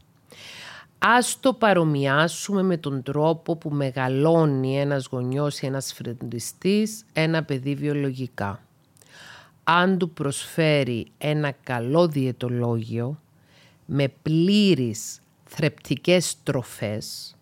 Ας 0.98 1.40
το 1.40 1.52
παρομοιάσουμε 1.52 2.62
με 2.62 2.76
τον 2.76 3.02
τρόπο 3.02 3.56
που 3.56 3.70
μεγαλώνει 3.70 4.80
ένας 4.80 5.08
γονιός 5.10 5.60
ή 5.60 5.66
ένας 5.66 5.92
φροντιστής 5.92 7.04
ένα 7.12 7.42
παιδί 7.44 7.74
βιολογικά. 7.74 8.60
Αν 9.64 9.98
του 9.98 10.10
προσφέρει 10.10 11.06
ένα 11.18 11.52
καλό 11.62 12.08
διαιτολόγιο 12.08 13.20
με 13.86 14.08
πλήρεις 14.22 15.20
θρεπτικές 15.44 16.36
τροφές, 16.42 17.36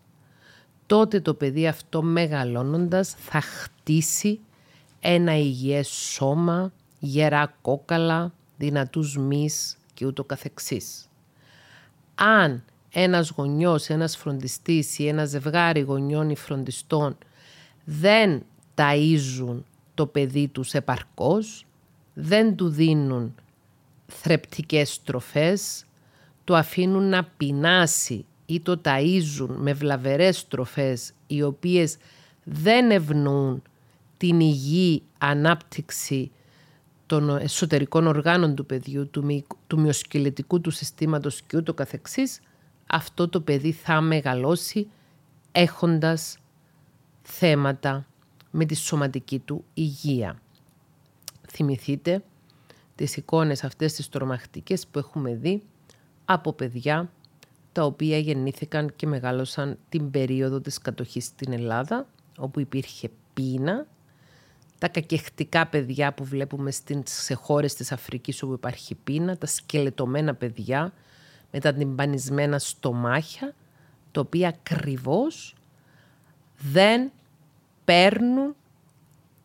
τότε 0.85 1.19
το 1.19 1.33
παιδί 1.33 1.67
αυτό 1.67 2.01
μεγαλώνοντας 2.01 3.15
θα 3.19 3.41
χτίσει 3.41 4.39
ένα 5.07 5.37
υγιές 5.37 5.87
σώμα, 5.87 6.71
γερά 6.99 7.53
κόκαλα, 7.61 8.33
δυνατούς 8.57 9.17
μυς 9.17 9.77
και 9.93 10.05
ούτω 10.05 10.23
καθεξής. 10.23 11.09
Αν 12.15 12.63
ένας 12.91 13.29
γονιός, 13.29 13.89
ένας 13.89 14.17
φροντιστής 14.17 14.99
ή 14.99 15.07
ένα 15.07 15.25
ζευγάρι 15.25 15.79
γονιών 15.79 16.29
ή 16.29 16.35
φροντιστών 16.35 17.17
δεν 17.83 18.43
ταΐζουν 18.75 19.63
το 19.93 20.05
παιδί 20.05 20.47
τους 20.47 20.73
επαρκώς, 20.73 21.65
δεν 22.13 22.55
του 22.55 22.69
δίνουν 22.69 23.35
θρεπτικές 24.07 25.01
τροφές, 25.03 25.85
το 26.43 26.55
αφήνουν 26.55 27.09
να 27.09 27.23
πεινάσει 27.37 28.25
ή 28.45 28.59
το 28.59 28.81
ταΐζουν 28.83 29.49
με 29.57 29.73
βλαβερές 29.73 30.47
τροφές 30.47 31.13
οι 31.27 31.43
οποίες 31.43 31.97
δεν 32.43 32.91
ευνοούν 32.91 33.63
την 34.25 34.39
υγιή 34.39 35.03
ανάπτυξη 35.17 36.31
των 37.05 37.29
εσωτερικών 37.29 38.07
οργάνων 38.07 38.55
του 38.55 38.65
παιδιού, 38.65 39.09
του, 39.09 39.45
του 39.67 39.79
μυοσκελετικού 39.79 40.61
του 40.61 40.71
συστήματος 40.71 41.41
και 41.41 41.57
ούτω 41.57 41.73
καθεξής, 41.73 42.39
αυτό 42.87 43.29
το 43.29 43.41
παιδί 43.41 43.71
θα 43.71 44.01
μεγαλώσει 44.01 44.87
έχοντας 45.51 46.37
θέματα 47.21 48.05
με 48.51 48.65
τη 48.65 48.75
σωματική 48.75 49.39
του 49.39 49.63
υγεία. 49.73 50.39
Θυμηθείτε 51.49 52.23
τις 52.95 53.17
εικόνες 53.17 53.63
αυτές 53.63 53.93
τις 53.93 54.09
τρομακτικές 54.09 54.87
που 54.87 54.99
έχουμε 54.99 55.35
δει 55.35 55.63
από 56.25 56.53
παιδιά 56.53 57.09
τα 57.71 57.83
οποία 57.83 58.17
γεννήθηκαν 58.17 58.95
και 58.95 59.07
μεγάλωσαν 59.07 59.77
την 59.89 60.11
περίοδο 60.11 60.59
της 60.61 60.77
κατοχής 60.77 61.25
στην 61.25 61.53
Ελλάδα, 61.53 62.07
όπου 62.37 62.59
υπήρχε 62.59 63.09
πείνα, 63.33 63.87
τα 64.77 64.87
κακεχτικά 64.87 65.67
παιδιά 65.67 66.13
που 66.13 66.23
βλέπουμε 66.23 66.71
σε 67.03 67.33
χώρες 67.33 67.73
της 67.73 67.91
Αφρικής 67.91 68.43
όπου 68.43 68.53
υπάρχει 68.53 68.95
πείνα, 68.95 69.37
τα 69.37 69.45
σκελετωμένα 69.45 70.33
παιδιά 70.33 70.93
με 71.51 71.59
τα 71.59 71.73
τυμπανισμένα 71.73 72.59
στομάχια, 72.59 73.53
τα 74.11 74.21
οποία 74.21 74.47
ακριβώς 74.47 75.55
δεν 76.57 77.11
παίρνουν 77.85 78.55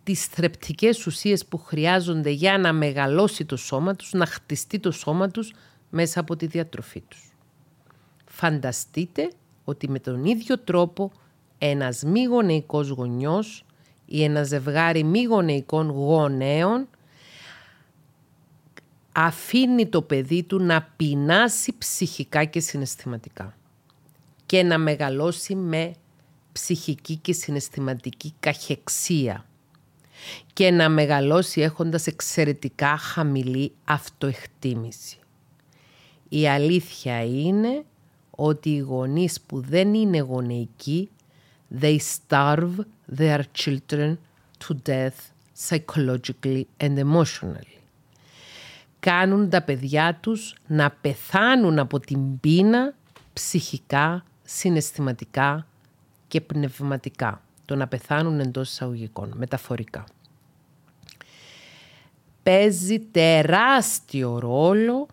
τις 0.02 0.26
θρεπτικές 0.26 1.06
ουσίες 1.06 1.46
που 1.46 1.58
χρειάζονται 1.58 2.30
για 2.30 2.58
να 2.58 2.72
μεγαλώσει 2.72 3.44
το 3.44 3.56
σώμα 3.56 3.94
τους, 3.94 4.12
να 4.12 4.26
χτιστεί 4.26 4.78
το 4.78 4.90
σώμα 4.90 5.28
τους 5.28 5.52
μέσα 5.90 6.20
από 6.20 6.36
τη 6.36 6.46
διατροφή 6.46 7.00
τους. 7.00 7.32
Φανταστείτε 8.26 9.30
ότι 9.64 9.88
με 9.88 9.98
τον 9.98 10.24
ίδιο 10.24 10.58
τρόπο 10.58 11.12
ένας 11.58 12.02
μη 12.02 12.24
γονεϊκός 12.24 12.88
γονιός 12.88 13.64
ή 14.12 14.25
ένα 14.25 14.42
ζευγάρι 14.42 15.05
μη 15.05 15.23
γονεϊκών 15.23 15.90
γονέων 15.90 16.88
αφήνει 19.12 19.87
το 19.87 20.03
παιδί 20.03 20.42
του 20.42 20.62
να 20.62 20.83
πεινάσει 20.96 21.75
ψυχικά 21.79 22.44
και 22.44 22.61
συναισθηματικά 22.61 23.57
και 24.46 24.62
να 24.62 24.79
μεγαλώσει 24.79 25.55
με 25.55 25.92
ψυχική 26.53 27.16
και 27.16 27.33
συναισθηματική 27.33 28.35
καχεξία 28.40 29.44
και 30.53 30.70
να 30.70 30.88
μεγαλώσει 30.88 31.61
έχοντας 31.61 32.07
εξαιρετικά 32.07 32.96
χαμηλή 32.96 33.73
αυτοεκτίμηση. 33.85 35.18
Η 36.29 36.49
αλήθεια 36.49 37.25
είναι 37.25 37.85
ότι 38.31 38.70
οι 38.70 38.79
γονείς 38.79 39.40
που 39.40 39.61
δεν 39.61 39.94
είναι 39.94 40.18
γονεϊκοί 40.18 41.09
they 41.70 41.98
starve 41.98 42.85
their 43.06 43.44
children 43.52 44.18
to 44.59 44.74
death 44.74 45.33
psychologically 45.54 46.66
and 46.80 46.98
emotionally. 46.98 47.78
Κάνουν 49.00 49.50
τα 49.50 49.62
παιδιά 49.62 50.18
τους 50.20 50.54
να 50.66 50.90
πεθάνουν 50.90 51.78
από 51.78 52.00
την 52.00 52.40
πείνα 52.40 52.94
ψυχικά, 53.33 54.24
συναισθηματικά 54.42 55.66
και 56.28 56.40
πνευματικά. 56.40 57.42
Το 57.64 57.76
να 57.76 57.88
πεθάνουν 57.88 58.40
εντός 58.40 58.70
εισαγωγικών, 58.70 59.33
μεταφορικά. 59.37 60.04
Παίζει 62.42 63.00
τεράστιο 63.00 64.38
ρόλο 64.38 65.06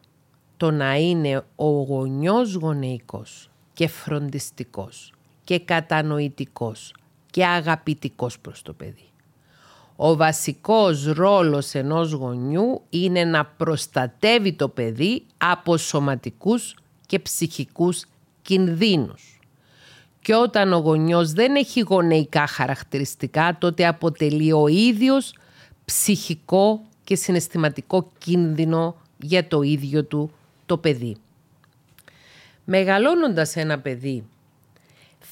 το 0.58 0.72
να 0.72 0.96
είναι 0.96 1.44
ο 1.56 1.70
γονιός 1.70 2.54
γονεϊκός 2.54 3.50
και 3.74 3.88
φροντιστικός 3.88 5.12
και 5.48 5.60
κατανοητικός 5.60 6.94
και 7.32 7.46
αγαπητικός 7.46 8.40
προς 8.40 8.62
το 8.62 8.74
παιδί. 8.74 9.10
Ο 9.96 10.16
βασικός 10.16 11.06
ρόλος 11.06 11.74
ενός 11.74 12.12
γονιού 12.12 12.82
είναι 12.90 13.24
να 13.24 13.46
προστατεύει 13.46 14.54
το 14.54 14.70
παιδί 14.70 15.26
από 15.38 15.78
σωματικούς 15.78 16.76
και 17.06 17.20
ψυχικούς 17.20 18.06
κινδύνους. 18.42 19.40
Και 20.22 20.36
όταν 20.36 20.74
ο 20.74 20.78
γονιός 20.78 21.32
δεν 21.32 21.56
έχει 21.56 21.80
γονεϊκά 21.80 22.48
χαρακτηριστικά, 22.48 23.58
τότε 23.60 23.88
αποτελεί 23.88 24.52
ο 24.54 24.68
ίδιος 24.68 25.34
ψυχικό 25.86 26.82
και 27.04 27.16
συναισθηματικό 27.16 28.12
κίνδυνο 28.18 28.96
για 29.18 29.48
το 29.48 29.62
ίδιο 29.62 30.04
του 30.04 30.32
το 30.66 30.78
παιδί. 30.78 31.16
Μεγαλώνοντας 32.64 33.56
ένα 33.56 33.80
παιδί, 33.80 34.24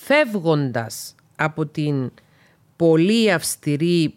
φεύγοντας 0.05 1.15
από 1.35 1.65
την 1.65 2.11
πολύ 2.75 3.31
αυστηρή 3.31 4.13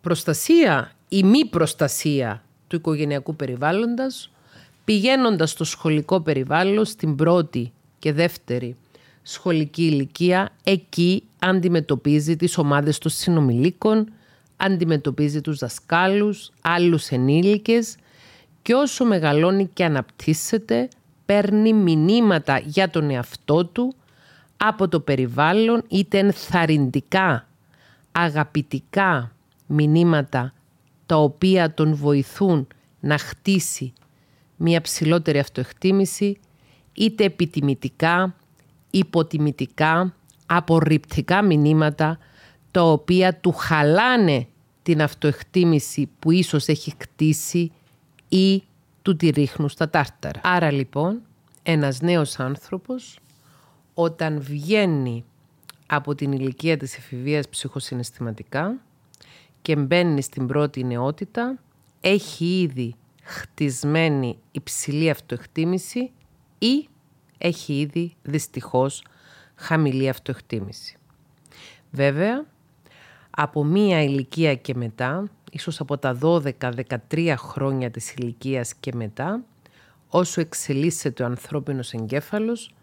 προστασία 0.00 0.92
ή 1.08 1.22
μη 1.22 1.46
προστασία 1.46 2.42
του 2.66 2.76
οικογενειακού 2.76 3.36
περιβάλλοντας, 3.36 4.30
πηγαίνοντας 4.84 5.50
στο 5.50 5.64
σχολικό 5.64 6.20
περιβάλλον 6.20 6.84
στην 6.84 7.16
πρώτη 7.16 7.72
και 7.98 8.12
δεύτερη 8.12 8.76
σχολική 9.22 9.82
ηλικία, 9.82 10.50
εκεί 10.64 11.22
αντιμετωπίζει 11.38 12.36
τις 12.36 12.58
ομάδες 12.58 12.98
των 12.98 13.10
συνομιλίκων, 13.10 14.12
αντιμετωπίζει 14.56 15.40
τους 15.40 15.58
δασκάλους, 15.58 16.52
άλλους 16.60 17.08
ενήλικες 17.08 17.96
και 18.62 18.74
όσο 18.74 19.04
μεγαλώνει 19.04 19.70
και 19.72 19.84
αναπτύσσεται, 19.84 20.88
παίρνει 21.26 21.72
μηνύματα 21.72 22.58
για 22.58 22.90
τον 22.90 23.10
εαυτό 23.10 23.64
του 23.64 23.94
από 24.66 24.88
το 24.88 25.00
περιβάλλον, 25.00 25.82
είτε 25.88 26.18
ενθαρρυντικά, 26.18 27.48
αγαπητικά 28.12 29.32
μηνύματα 29.66 30.52
τα 31.06 31.16
οποία 31.16 31.74
τον 31.74 31.94
βοηθούν 31.94 32.66
να 33.00 33.18
χτίσει 33.18 33.92
μια 34.56 34.80
ψηλότερη 34.80 35.38
αυτοεκτίμηση, 35.38 36.38
είτε 36.92 37.24
επιτιμητικά, 37.24 38.34
υποτιμητικά, 38.90 40.14
απορριπτικά 40.46 41.42
μηνύματα, 41.42 42.18
τα 42.70 42.82
οποία 42.82 43.34
του 43.34 43.52
χαλάνε 43.52 44.46
την 44.82 45.02
αυτοεκτίμηση 45.02 46.10
που 46.18 46.30
ίσως 46.30 46.66
έχει 46.66 46.94
χτίσει 46.98 47.72
ή 48.28 48.62
του 49.02 49.16
τη 49.16 49.30
ρίχνουν 49.30 49.68
στα 49.68 49.90
τάρταρα. 49.90 50.40
Άρα 50.44 50.70
λοιπόν 50.70 51.20
ένας 51.62 52.00
νέος 52.00 52.38
άνθρωπος 52.38 53.18
όταν 53.94 54.40
βγαίνει 54.40 55.24
από 55.86 56.14
την 56.14 56.32
ηλικία 56.32 56.76
της 56.76 56.96
εφηβείας 56.96 57.48
ψυχοσυναισθηματικά 57.48 58.80
και 59.62 59.76
μπαίνει 59.76 60.22
στην 60.22 60.46
πρώτη 60.46 60.84
νεότητα, 60.84 61.58
έχει 62.00 62.60
ήδη 62.60 62.94
χτισμένη 63.22 64.38
υψηλή 64.52 65.10
αυτοεκτίμηση 65.10 66.10
ή 66.58 66.88
έχει 67.38 67.80
ήδη 67.80 68.14
δυστυχώς 68.22 69.04
χαμηλή 69.54 70.08
αυτοεκτίμηση. 70.08 70.96
Βέβαια, 71.90 72.44
από 73.30 73.64
μία 73.64 74.02
ηλικία 74.02 74.54
και 74.54 74.74
μετά, 74.74 75.30
ίσως 75.50 75.80
από 75.80 75.98
τα 75.98 76.18
12-13 76.22 77.34
χρόνια 77.36 77.90
της 77.90 78.12
ηλικίας 78.12 78.74
και 78.74 78.92
μετά, 78.94 79.44
όσο 80.08 80.40
εξελίσσεται 80.40 81.22
ο 81.22 81.26
ανθρώπινος 81.26 81.92
εγκέφαλος, 81.92 82.73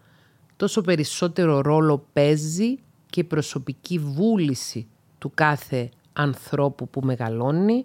τόσο 0.56 0.80
περισσότερο 0.80 1.60
ρόλο 1.60 2.06
παίζει 2.12 2.78
και 3.10 3.20
η 3.20 3.24
προσωπική 3.24 3.98
βούληση 3.98 4.86
του 5.18 5.30
κάθε 5.34 5.90
ανθρώπου 6.12 6.88
που 6.88 7.00
μεγαλώνει 7.00 7.84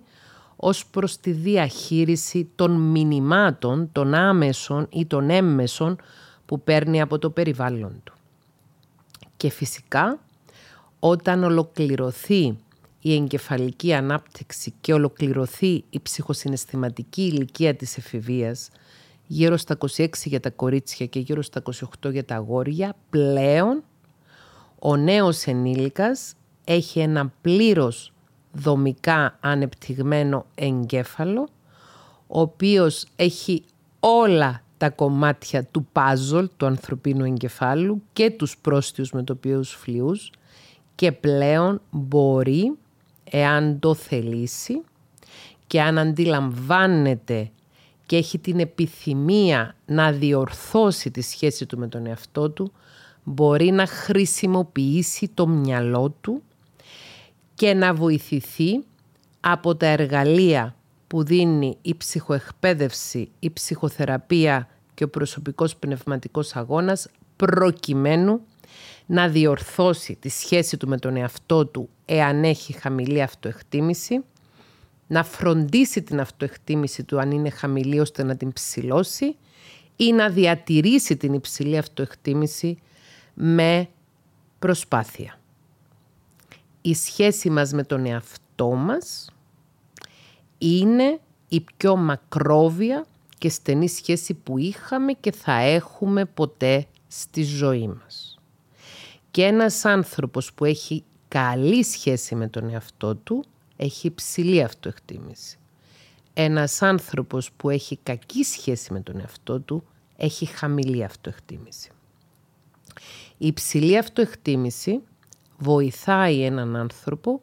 ως 0.56 0.86
προς 0.86 1.18
τη 1.18 1.32
διαχείριση 1.32 2.50
των 2.56 2.72
μηνυμάτων, 2.72 3.90
των 3.92 4.14
άμεσων 4.14 4.88
ή 4.90 5.06
των 5.06 5.30
έμμεσων 5.30 5.96
που 6.46 6.62
παίρνει 6.62 7.02
από 7.02 7.20
το 7.20 7.30
περιβάλλον 7.30 8.02
του. 8.04 8.14
Και 9.38 9.50
φυσικά 9.50 10.20
όταν 11.00 11.44
ολοκληρωθεί 11.44 12.58
η 13.02 13.14
εγκεφαλική 13.14 13.94
ανάπτυξη 13.94 14.74
και 14.82 14.94
ολοκληρωθεί 14.94 15.84
η 15.90 16.00
ψυχοσυναισθηματική 16.02 17.22
ηλικία 17.22 17.76
της 17.76 17.98
εφηβείας, 17.98 18.70
γύρω 19.28 19.58
στα 19.58 19.78
26 19.98 20.08
για 20.24 20.40
τα 20.40 20.50
κορίτσια 20.50 21.06
και 21.06 21.20
γύρω 21.20 21.42
στα 21.42 21.62
28 22.06 22.12
για 22.12 22.26
τα 22.26 22.36
αγόρια, 22.36 22.96
πλέον 23.10 23.84
ο 24.80 24.96
νέος 24.96 25.46
ενήλικας 25.46 26.34
έχει 26.64 27.00
ένα 27.00 27.34
πλήρως 27.42 28.14
δομικά 28.52 29.38
ανεπτυγμένο 29.40 30.46
εγκέφαλο, 30.56 31.48
ο 32.28 32.40
οποίος 32.40 33.06
έχει 33.16 33.64
όλα 34.00 34.62
τα 34.78 34.90
κομμάτια 34.90 35.64
του 35.64 35.88
πάζολ 35.92 36.50
του 36.58 36.66
ανθρωπίνου 36.66 37.26
εγκεφάλου 37.26 38.02
και 38.14 38.32
τους 38.32 38.58
πρόστιους 38.58 39.12
με 39.12 39.24
το 39.24 39.34
οποίους 39.34 39.72
φλοιούς 39.72 40.32
και 40.96 41.12
πλέον 41.12 41.82
μπορεί, 41.90 42.78
εάν 43.24 43.80
το 43.80 43.94
θελήσει 43.94 44.82
και 45.68 45.82
αν 45.82 45.98
αντιλαμβάνεται 45.98 47.52
και 48.08 48.18
έχει 48.18 48.40
την 48.40 48.60
επιθυμία 48.60 49.76
να 49.86 50.12
διορθώσει 50.12 51.12
τη 51.12 51.22
σχέση 51.22 51.66
του 51.66 51.78
με 51.78 51.88
τον 51.88 52.06
εαυτό 52.06 52.50
του, 52.50 52.72
μπορεί 53.24 53.72
να 53.72 53.86
χρησιμοποιήσει 53.86 55.32
το 55.34 55.48
μυαλό 55.48 56.16
του 56.22 56.42
και 57.54 57.74
να 57.74 57.94
βοηθηθεί 57.94 58.84
από 59.40 59.76
τα 59.76 59.86
εργαλεία 59.86 60.76
που 61.08 61.24
δίνει 61.24 61.78
η 61.82 61.96
ψυχοεκπαίδευση, 61.96 63.30
η 63.40 63.52
ψυχοθεραπεία 63.52 64.68
και 64.94 65.04
ο 65.04 65.10
προσωπικός 65.10 65.76
πνευματικός 65.76 66.56
αγώνας 66.56 67.08
προκειμένου 67.36 68.42
να 69.06 69.28
διορθώσει 69.28 70.18
τη 70.20 70.30
σχέση 70.30 70.78
του 70.78 70.88
με 70.88 70.98
τον 70.98 71.16
εαυτό 71.16 71.66
του 71.66 71.90
εάν 72.06 72.44
έχει 72.44 72.74
χαμηλή 72.74 73.22
αυτοεκτίμηση, 73.22 74.24
να 75.08 75.24
φροντίσει 75.24 76.02
την 76.02 76.20
αυτοεκτίμηση 76.20 77.04
του 77.04 77.20
αν 77.20 77.32
είναι 77.32 77.50
χαμηλή 77.50 78.00
ώστε 78.00 78.24
να 78.24 78.36
την 78.36 78.54
ψηλώσει 78.54 79.36
ή 79.96 80.12
να 80.12 80.30
διατηρήσει 80.30 81.18
την 81.18 81.34
υψηλή 81.34 81.78
αυτοεκτίμηση 81.78 82.78
με 83.34 83.90
προσπάθεια. 84.60 85.40
Η 86.82 86.94
σχέση 86.94 87.50
μας 87.50 87.72
με 87.72 87.84
τον 87.84 88.06
εαυτό 88.06 88.68
μας 88.68 89.32
είναι 90.58 91.20
η 91.48 91.62
πιο 91.62 91.96
μακρόβια 91.96 93.06
και 93.38 93.50
στενή 93.50 93.90
σχέση 93.90 94.34
που 94.34 94.58
είχαμε 94.58 95.14
και 95.14 95.32
θα 95.32 95.54
έχουμε 95.54 96.26
ποτέ 96.26 96.88
στη 97.08 97.44
ζωή 97.44 97.88
μας. 97.88 98.40
Και 99.32 99.44
ένας 99.44 99.86
άνθρωπος 99.86 100.54
που 100.54 100.66
έχει 100.66 101.04
καλή 101.28 101.84
σχέση 101.84 102.36
με 102.36 102.48
τον 102.48 102.70
εαυτό 102.70 103.16
του 103.16 103.44
έχει 103.78 104.08
υψηλή 104.08 104.64
αυτοεκτίμηση. 104.64 105.58
Ένας 106.34 106.82
άνθρωπος 106.82 107.52
που 107.52 107.70
έχει 107.70 108.00
κακή 108.04 108.44
σχέση 108.44 108.94
με 108.94 109.00
τον 109.00 109.20
εαυτό 109.20 109.60
του 109.60 109.84
έχει 110.18 110.46
χαμηλή 110.46 111.04
αυτοεκτίμηση. 111.04 111.92
Η 113.38 113.48
υψηλή 113.48 113.98
αυτοεκτίμηση 113.98 115.02
βοηθάει 115.58 116.44
έναν 116.44 116.76
άνθρωπο 116.76 117.42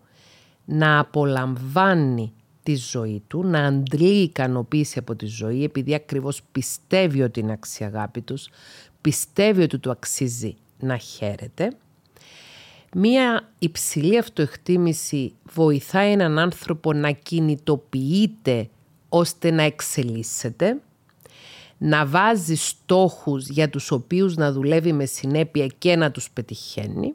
να 0.64 0.98
απολαμβάνει 0.98 2.32
τη 2.62 2.74
ζωή 2.74 3.22
του, 3.26 3.46
να 3.46 3.64
αντλεί 3.64 4.22
ικανοποίηση 4.22 4.98
από 4.98 5.14
τη 5.14 5.26
ζωή 5.26 5.64
επειδή 5.64 5.94
ακριβώς 5.94 6.42
πιστεύει 6.52 7.22
ότι 7.22 7.40
είναι 7.40 7.52
αξιαγάπητος, 7.52 8.50
πιστεύει 9.00 9.62
ότι 9.62 9.78
του 9.78 9.90
αξίζει 9.90 10.56
να 10.78 10.96
χαίρεται. 10.96 11.76
Μία 12.96 13.52
υψηλή 13.58 14.18
αυτοεκτίμηση 14.18 15.34
βοηθάει 15.52 16.12
έναν 16.12 16.38
άνθρωπο 16.38 16.92
να 16.92 17.10
κινητοποιείται 17.10 18.68
ώστε 19.08 19.50
να 19.50 19.62
εξελίσσεται, 19.62 20.80
να 21.78 22.06
βάζει 22.06 22.54
στόχους 22.54 23.48
για 23.48 23.70
τους 23.70 23.90
οποίους 23.90 24.36
να 24.36 24.52
δουλεύει 24.52 24.92
με 24.92 25.04
συνέπεια 25.04 25.66
και 25.66 25.96
να 25.96 26.10
τους 26.10 26.30
πετυχαίνει. 26.30 27.14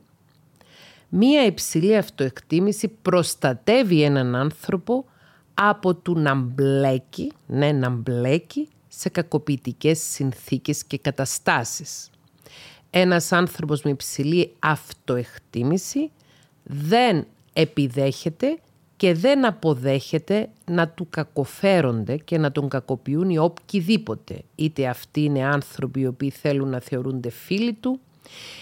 Μία 1.10 1.46
υψηλή 1.46 1.98
αυτοεκτίμηση 1.98 2.88
προστατεύει 2.88 4.02
έναν 4.02 4.36
άνθρωπο 4.36 5.06
από 5.54 5.96
του 5.96 6.20
να 6.20 6.36
μπλέκει, 6.36 7.32
ναι 7.48 7.72
να 7.72 7.90
μπλέκει 7.90 8.68
σε 8.88 9.10
κακοποιητικές 9.10 10.00
συνθήκες 10.00 10.86
και 10.86 10.98
καταστάσεις. 10.98 12.10
Ένας 12.90 13.32
άνθρωπος 13.32 13.82
με 13.82 13.90
υψηλή 13.90 14.56
αυτοεκτίμηση 14.60 16.12
δεν 16.64 17.26
επιδέχεται 17.54 18.60
και 18.98 19.14
δεν 19.14 19.46
αποδέχεται 19.46 20.50
να 20.66 20.88
του 20.88 21.08
κακοφέρονται 21.10 22.18
και 22.18 22.38
να 22.38 22.52
τον 22.52 22.70
κακοποιούν 22.70 23.30
οι 23.30 23.38
οποιοδήποτε. 23.38 24.42
Είτε 24.56 24.88
αυτοί 24.88 25.22
είναι 25.22 25.46
άνθρωποι 25.46 26.00
οι 26.00 26.08
οποίοι 26.08 26.30
θέλουν 26.30 26.70
να 26.70 26.80
θεωρούνται 26.80 27.30
φίλοι 27.30 27.74
του, 27.74 28.00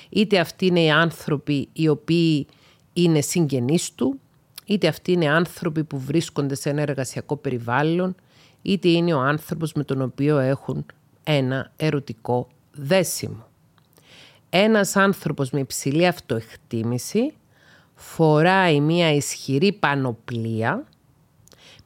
είτε 0.10 0.40
αυτοί 0.40 0.66
είναι 0.66 0.82
οι 0.82 0.90
άνθρωποι 0.90 1.70
οι 1.74 1.88
οποίοι 1.88 2.48
είναι 2.94 3.22
συγγενείς 3.22 3.96
του, 3.96 4.20
είτε 4.66 4.88
αυτοί 4.88 5.12
είναι 5.12 5.30
άνθρωποι 5.30 5.84
που 5.84 6.00
βρίσκονται 6.00 6.56
σε 6.56 6.70
ένα 6.70 6.82
εργασιακό 6.82 7.36
περιβάλλον, 7.36 8.16
είτε 8.62 8.90
είναι 8.90 9.14
ο 9.14 9.20
άνθρωπος 9.20 9.74
με 9.74 9.84
τον 9.84 10.02
οποίο 10.02 10.38
έχουν 10.38 10.86
ένα 11.24 11.72
ερωτικό 11.76 12.48
δέσιμο. 12.72 13.46
Ένας 14.50 14.96
άνθρωπος 14.96 15.50
με 15.50 15.60
υψηλή 15.60 16.08
αυτοεκτίμηση 16.08 17.34
φοράει 17.96 18.80
μια 18.80 19.14
ισχυρή 19.14 19.72
πανοπλία, 19.72 20.88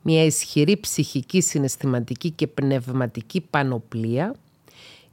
μια 0.02 0.26
ισχυρή 0.26 0.78
ψυχική, 0.78 1.42
συναισθηματική 1.42 2.32
και 2.32 2.48
πνευματική 2.48 3.42
πανοπλία, 3.42 4.36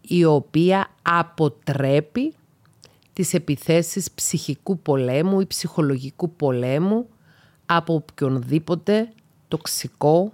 η 0.00 0.24
οποία 0.24 0.90
αποτρέπει 1.02 2.34
τις 3.12 3.34
επιθέσεις 3.34 4.10
ψυχικού 4.10 4.78
πολέμου 4.78 5.40
ή 5.40 5.46
ψυχολογικού 5.46 6.30
πολέμου 6.30 7.06
από 7.66 7.94
οποιονδήποτε 7.94 9.12
τοξικό, 9.48 10.32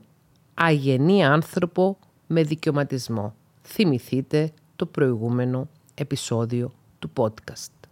αγενή 0.55 1.25
άνθρωπο 1.25 1.99
με 2.27 2.43
δικαιωματισμό. 2.43 3.35
Θυμηθείτε 3.63 4.53
το 4.77 4.87
προηγούμενο 4.87 5.69
επεισόδιο 5.95 6.73
του 7.05 7.13
podcast. 7.17 7.89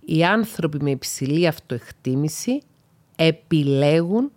Οι 0.00 0.24
άνθρωποι 0.24 0.82
με 0.82 0.90
υψηλή 0.90 1.46
αυτοεκτίμηση 1.46 2.60
επιλέγουν 3.16 4.30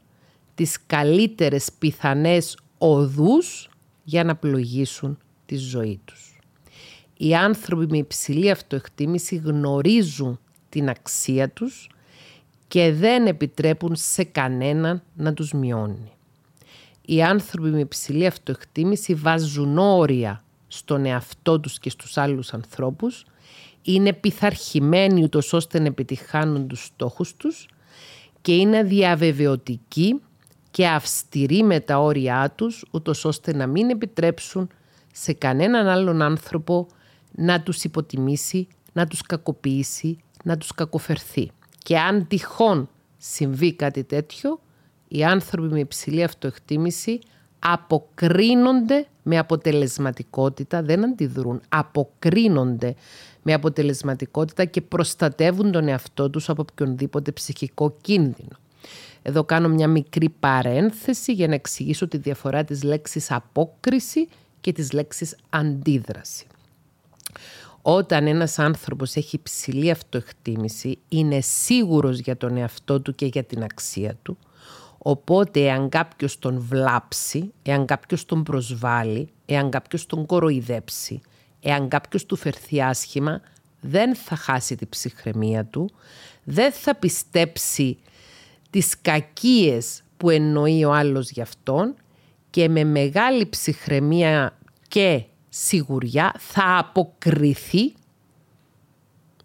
τις 0.56 0.78
καλύτερες 0.88 1.72
πιθανές 1.80 2.58
οδούς 2.78 3.70
για 4.04 4.24
να 4.24 4.36
πλογίσουν 4.36 5.18
τη 5.46 5.56
ζωή 5.56 6.00
τους. 6.06 6.40
Οι 7.18 7.36
άνθρωποι 7.36 7.86
με 7.90 7.98
υψηλή 7.98 8.50
αυτοεκτίμηση 8.50 9.36
γνωρίζουν 9.36 10.40
την 10.70 10.90
αξία 10.90 11.50
τους 11.50 11.90
και 12.68 12.94
δεν 12.94 13.28
επιτρέπουν 13.28 13.96
σε 13.96 14.24
κανέναν 14.24 15.04
να 15.16 15.34
τους 15.34 15.52
μειώνει. 15.52 16.12
Οι 17.06 17.24
άνθρωποι 17.24 17.70
με 17.70 17.80
υψηλή 17.80 18.26
αυτοεκτίμηση 18.26 19.14
βάζουν 19.14 19.78
όρια 19.78 20.44
στον 20.68 21.06
εαυτό 21.06 21.60
τους 21.60 21.80
και 21.80 21.90
στους 21.90 22.18
άλλους 22.18 22.54
ανθρώπους, 22.54 23.26
είναι 23.82 24.14
πειθαρχημένοι 24.14 25.24
ούτως 25.24 25.54
ώστε 25.54 25.80
να 25.80 25.86
επιτυχάνουν 25.86 26.68
τους 26.68 26.86
στόχους 26.86 27.36
τους 27.36 27.68
και 28.42 28.56
είναι 28.56 28.84
διαβεβαιωτικοί 28.84 30.22
και 30.72 30.88
αυστηροί 30.88 31.64
με 31.64 31.80
τα 31.80 32.00
όρια 32.00 32.54
τους, 32.56 32.86
ούτως 32.92 33.26
ώστε 33.26 33.54
να 33.56 33.68
μην 33.68 33.90
επιτρέψουν 33.90 34.70
σε 35.14 35.34
κανέναν 35.34 35.88
άλλον 35.88 36.22
άνθρωπο 36.22 36.88
να 37.32 37.62
τους 37.62 37.84
υποτιμήσει, 37.84 38.68
να 38.94 39.08
τους 39.08 39.22
κακοποιήσει, 39.22 40.18
να 40.44 40.58
τους 40.58 40.72
κακοφερθεί. 40.72 41.52
Και 41.78 42.00
αν 42.00 42.28
τυχόν 42.28 42.90
συμβεί 43.18 43.74
κάτι 43.74 44.04
τέτοιο, 44.04 44.60
οι 45.08 45.24
άνθρωποι 45.24 45.74
με 45.74 45.80
υψηλή 45.80 46.24
αυτοεκτίμηση 46.24 47.20
αποκρίνονται 47.60 49.06
με 49.24 49.38
αποτελεσματικότητα, 49.38 50.82
δεν 50.82 51.04
αντιδρούν, 51.04 51.62
αποκρίνονται 51.70 52.96
με 53.42 53.54
αποτελεσματικότητα 53.54 54.66
και 54.66 54.82
προστατεύουν 54.82 55.72
τον 55.72 55.88
εαυτό 55.88 56.30
τους 56.30 56.50
από 56.50 56.66
οποιονδήποτε 56.72 57.32
ψυχικό 57.32 57.96
κίνδυνο. 58.02 58.58
Εδώ 59.22 59.44
κάνω 59.44 59.68
μια 59.68 59.88
μικρή 59.88 60.30
παρένθεση 60.30 61.34
για 61.34 61.48
να 61.48 61.54
εξηγήσω 61.54 62.08
τη 62.08 62.18
διαφορά 62.18 62.64
της 62.64 62.84
λέξης 62.84 63.32
απόκριση 63.32 64.28
και 64.62 64.72
της 64.72 64.92
λέξης 64.92 65.36
αντίδραση. 65.50 66.46
Όταν 67.82 68.28
ένας 68.28 68.60
άνθρωπος 68.60 69.16
έχει 69.16 69.40
ψηλή 69.44 69.92
αυτοεκτίμηση, 69.92 70.98
είναι 71.10 71.42
σίγουρος 71.42 72.20
για 72.20 72.38
τον 72.38 72.58
εαυτό 72.58 73.02
του 73.02 73.16
και 73.16 73.26
για 73.26 73.44
την 73.44 73.64
αξία 73.64 74.16
του, 74.24 74.38
οπότε 74.98 75.60
εάν 75.60 75.90
κάποιος 75.90 76.40
τον 76.40 76.60
βλάψει, 76.60 77.54
εάν 77.64 77.86
κάποιος 77.86 78.26
τον 78.26 78.44
προσβάλλει, 78.44 79.30
εάν 79.46 79.70
κάποιος 79.70 80.06
τον 80.06 80.26
κοροϊδέψει, 80.26 81.22
εάν 81.62 81.88
κάποιος 81.88 82.26
του 82.26 82.36
φερθεί 82.36 82.82
άσχημα, 82.82 83.42
δεν 83.82 84.16
θα 84.16 84.36
χάσει 84.36 84.76
την 84.76 84.90
ψυχραιμία 84.90 85.66
του, 85.66 85.90
δεν 86.44 86.72
θα 86.72 86.96
πιστέψει 86.96 87.98
τις 88.70 89.02
κακίες 89.02 90.04
που 90.18 90.30
εννοεί 90.30 90.84
ο 90.86 90.94
άλλος 90.94 91.30
για 91.30 91.44
αυτόν 91.44 91.96
και 92.50 92.70
με 92.70 92.84
μεγάλη 92.84 93.46
ψυχραιμία 93.50 94.58
και 94.88 95.24
σιγουριά 95.50 96.34
θα 96.38 96.78
αποκριθεί 96.78 97.94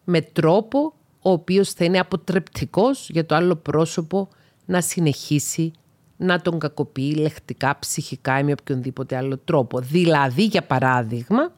με 0.04 0.20
τρόπο 0.20 0.94
ο 1.20 1.30
οποίος 1.30 1.72
θα 1.72 1.84
είναι 1.84 1.98
αποτρεπτικός 1.98 3.10
για 3.10 3.26
το 3.26 3.34
άλλο 3.34 3.56
πρόσωπο 3.56 4.28
να 4.66 4.80
συνεχίσει 4.80 5.72
να 6.16 6.40
τον 6.40 6.58
κακοποιεί 6.58 7.14
λεχτικά, 7.18 7.78
ψυχικά 7.78 8.38
ή 8.38 8.44
με 8.44 8.52
οποιονδήποτε 8.60 9.16
άλλο 9.16 9.38
τρόπο. 9.38 9.80
Δηλαδή, 9.80 10.44
για 10.44 10.62
παράδειγμα, 10.62 11.52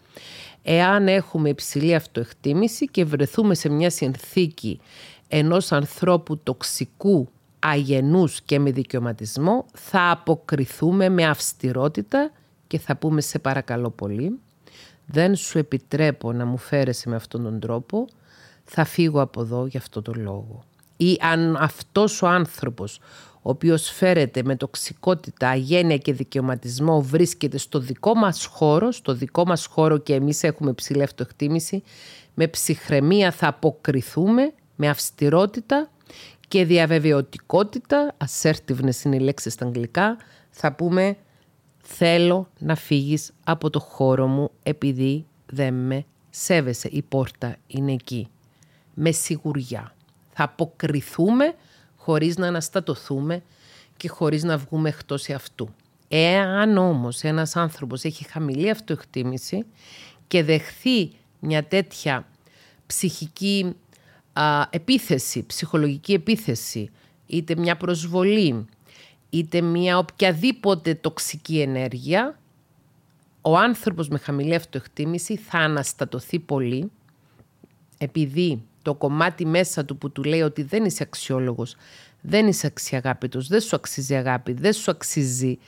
εάν 0.62 1.08
έχουμε 1.08 1.48
υψηλή 1.48 1.94
αυτοεκτίμηση 1.94 2.86
και 2.86 3.04
βρεθούμε 3.04 3.54
σε 3.54 3.68
μια 3.68 3.90
συνθήκη 3.90 4.80
ενός 5.28 5.72
ανθρώπου 5.72 6.38
τοξικού, 6.38 7.28
αγενούς 7.58 8.40
και 8.40 8.58
με 8.58 8.70
δικαιωματισμό, 8.70 9.66
θα 9.74 10.10
αποκριθούμε 10.10 11.08
με 11.08 11.26
αυστηρότητα 11.26 12.30
και 12.66 12.78
θα 12.78 12.96
πούμε 12.96 13.20
σε 13.20 13.38
παρακαλώ 13.38 13.90
πολύ, 13.90 14.38
δεν 15.06 15.36
σου 15.36 15.58
επιτρέπω 15.58 16.32
να 16.32 16.44
μου 16.44 16.56
φέρεσαι 16.56 17.08
με 17.08 17.16
αυτόν 17.16 17.42
τον 17.42 17.60
τρόπο, 17.60 18.06
θα 18.64 18.84
φύγω 18.84 19.20
από 19.20 19.40
εδώ 19.40 19.66
για 19.66 19.80
αυτό 19.80 20.02
τον 20.02 20.22
λόγο. 20.22 20.62
ή 20.96 21.18
αν 21.20 21.56
αυτός 21.56 22.22
ο 22.22 22.26
άνθρωπος 22.28 23.00
ο 23.48 23.50
οποίος 23.50 23.90
φέρεται 23.90 24.42
με 24.44 24.56
τοξικότητα, 24.56 25.48
αγένεια 25.48 25.96
και 25.96 26.12
δικαιωματισμό 26.12 27.02
βρίσκεται 27.02 27.58
στο 27.58 27.78
δικό 27.78 28.14
μας 28.14 28.44
χώρο, 28.44 28.90
στο 28.90 29.14
δικό 29.14 29.46
μας 29.46 29.66
χώρο 29.66 29.98
και 29.98 30.14
εμείς 30.14 30.42
έχουμε 30.42 30.72
ψηλή 30.72 31.02
αυτοεκτίμηση, 31.02 31.82
με 32.34 32.46
ψυχραιμία 32.46 33.30
θα 33.30 33.48
αποκριθούμε, 33.48 34.52
με 34.76 34.88
αυστηρότητα 34.88 35.90
και 36.48 36.64
διαβεβαιωτικότητα, 36.64 38.16
assertiveness 38.26 39.04
είναι 39.04 39.16
η 39.16 39.20
λέξη 39.20 39.50
στα 39.50 39.66
αγγλικά, 39.66 40.16
θα 40.50 40.72
πούμε 40.72 41.16
θέλω 41.78 42.48
να 42.58 42.74
φύγεις 42.74 43.32
από 43.44 43.70
το 43.70 43.80
χώρο 43.80 44.26
μου 44.26 44.50
επειδή 44.62 45.26
δεν 45.46 45.74
με 45.74 46.04
σέβεσαι. 46.30 46.88
Η 46.92 47.02
πόρτα 47.02 47.56
είναι 47.66 47.92
εκεί. 47.92 48.28
Με 48.94 49.10
σιγουριά. 49.10 49.94
Θα 50.32 50.44
αποκριθούμε 50.44 51.54
χωρίς 52.08 52.36
να 52.36 52.46
αναστατωθούμε 52.46 53.42
και 53.96 54.08
χωρίς 54.08 54.42
να 54.42 54.58
βγούμε 54.58 54.88
εκτός 54.88 55.30
αυτού. 55.30 55.68
Εάν 56.08 56.76
όμως 56.76 57.22
ένας 57.22 57.56
άνθρωπος 57.56 58.04
έχει 58.04 58.24
χαμηλή 58.24 58.70
αυτοεκτίμηση 58.70 59.66
και 60.26 60.42
δεχθεί 60.42 61.10
μια 61.40 61.64
τέτοια 61.64 62.26
ψυχική 62.86 63.74
επίθεση, 64.70 65.46
ψυχολογική 65.46 66.12
επίθεση, 66.12 66.90
είτε 67.26 67.56
μια 67.56 67.76
προσβολή, 67.76 68.66
είτε 69.30 69.60
μια 69.60 69.98
οποιαδήποτε 69.98 70.94
τοξική 70.94 71.60
ενέργεια, 71.60 72.38
ο 73.42 73.56
άνθρωπος 73.56 74.08
με 74.08 74.18
χαμηλή 74.18 74.54
αυτοεκτίμηση 74.54 75.36
θα 75.36 75.58
αναστατωθεί 75.58 76.38
πολύ, 76.38 76.90
επειδή 77.98 78.62
το 78.82 78.94
κομμάτι 78.94 79.46
μέσα 79.46 79.84
του 79.84 79.96
που 79.96 80.10
του 80.10 80.22
λέει 80.22 80.42
ότι 80.42 80.62
δεν 80.62 80.84
είσαι 80.84 81.02
αξιόλογος, 81.02 81.76
δεν 82.20 82.46
είσαι 82.46 82.66
αξιαγάπητος, 82.66 83.48
δεν 83.48 83.60
σου 83.60 83.76
αξίζει 83.76 84.14
αγάπη, 84.14 84.52
δεν 84.52 84.72
σου 84.72 84.90
αξίζει 84.90 85.58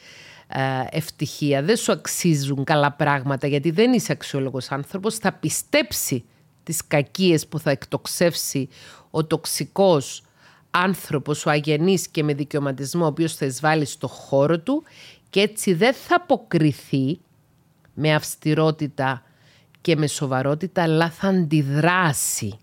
ε, 0.48 0.60
ευτυχία, 0.90 1.62
δεν 1.62 1.76
σου 1.76 1.92
αξίζουν 1.92 2.64
καλά 2.64 2.92
πράγματα 2.92 3.46
γιατί 3.46 3.70
δεν 3.70 3.92
είσαι 3.92 4.12
αξιόλογος 4.12 4.70
άνθρωπος, 4.70 5.16
θα 5.16 5.32
πιστέψει 5.32 6.24
τις 6.62 6.86
κακίες 6.86 7.46
που 7.46 7.58
θα 7.58 7.70
εκτοξεύσει 7.70 8.68
ο 9.10 9.24
τοξικός 9.24 10.22
άνθρωπος, 10.70 11.46
ο 11.46 11.50
αγενής 11.50 12.08
και 12.08 12.22
με 12.22 12.34
δικαιωματισμό 12.34 13.04
ο 13.04 13.06
οποίος 13.06 13.34
θα 13.34 13.46
εισβάλλει 13.46 13.84
στο 13.84 14.06
χώρο 14.06 14.58
του 14.58 14.82
και 15.30 15.40
έτσι 15.40 15.74
δεν 15.74 15.94
θα 15.94 16.16
αποκριθεί 16.16 17.18
με 17.94 18.14
αυστηρότητα 18.14 19.22
και 19.80 19.96
με 19.96 20.06
σοβαρότητα 20.06 20.82
αλλά 20.82 21.10
θα 21.10 21.28
αντιδράσει 21.28 22.58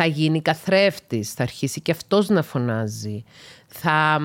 θα 0.00 0.06
γίνει 0.06 0.42
καθρέφτης, 0.42 1.32
θα 1.32 1.42
αρχίσει 1.42 1.80
και 1.80 1.90
αυτός 1.90 2.28
να 2.28 2.42
φωνάζει, 2.42 3.24
θα 3.66 4.20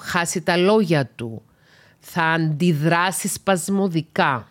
χάσει 0.00 0.42
τα 0.42 0.56
λόγια 0.56 1.06
του, 1.06 1.42
θα 1.98 2.22
αντιδράσει 2.22 3.28
σπασμωδικά. 3.28 4.48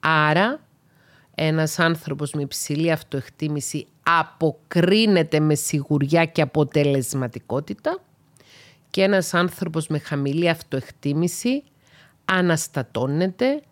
Άρα, 0.00 0.60
ένας 1.34 1.78
άνθρωπος 1.78 2.32
με 2.32 2.42
υψηλή 2.42 2.90
αυτοεκτίμηση 2.90 3.86
αποκρίνεται 4.02 5.40
με 5.40 5.54
σιγουριά 5.54 6.24
και 6.24 6.42
αποτελεσματικότητα 6.42 8.00
και 8.90 9.02
ένας 9.02 9.34
άνθρωπος 9.34 9.86
με 9.86 9.98
χαμηλή 9.98 10.48
αυτοεκτίμηση 10.48 11.62
αναστατώνεται, 12.24 13.62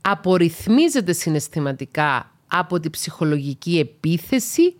απορριθμίζεται 0.00 1.12
συναισθηματικά 1.12 2.30
από 2.46 2.80
τη 2.80 2.90
ψυχολογική 2.90 3.78
επίθεση 3.78 4.76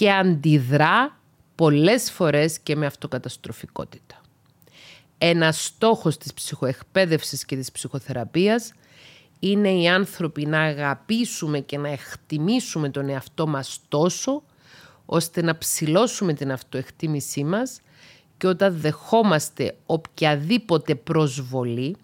και 0.00 0.12
αντιδρά 0.12 1.20
πολλές 1.54 2.10
φορές 2.10 2.58
και 2.58 2.76
με 2.76 2.86
αυτοκαταστροφικότητα. 2.86 4.20
Ένας 5.18 5.64
στόχος 5.64 6.16
της 6.18 6.34
ψυχοεκπαίδευσης 6.34 7.44
και 7.44 7.56
της 7.56 7.72
ψυχοθεραπείας 7.72 8.72
είναι 9.38 9.70
οι 9.70 9.88
άνθρωποι 9.88 10.46
να 10.46 10.60
αγαπήσουμε 10.60 11.60
και 11.60 11.78
να 11.78 11.88
εκτιμήσουμε 11.88 12.88
τον 12.88 13.08
εαυτό 13.08 13.46
μας 13.46 13.80
τόσο, 13.88 14.42
ώστε 15.06 15.42
να 15.42 15.58
ψηλώσουμε 15.58 16.32
την 16.32 16.52
αυτοεκτίμησή 16.52 17.44
μας 17.44 17.80
και 18.36 18.46
όταν 18.46 18.80
δεχόμαστε 18.80 19.76
οποιαδήποτε 19.86 20.94
προσβολή, 20.94 21.96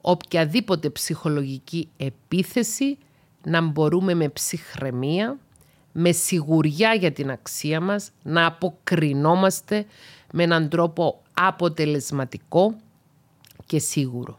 οποιαδήποτε 0.00 0.90
ψυχολογική 0.90 1.88
επίθεση, 1.96 2.98
να 3.44 3.60
μπορούμε 3.60 4.14
με 4.14 4.28
ψυχραιμία, 4.28 5.38
με 5.92 6.12
σιγουριά 6.12 6.94
για 6.94 7.12
την 7.12 7.30
αξία 7.30 7.80
μας, 7.80 8.10
να 8.22 8.46
αποκρινόμαστε 8.46 9.86
με 10.32 10.42
έναν 10.42 10.68
τρόπο 10.68 11.22
αποτελεσματικό 11.34 12.76
και 13.66 13.78
σίγουρο. 13.78 14.38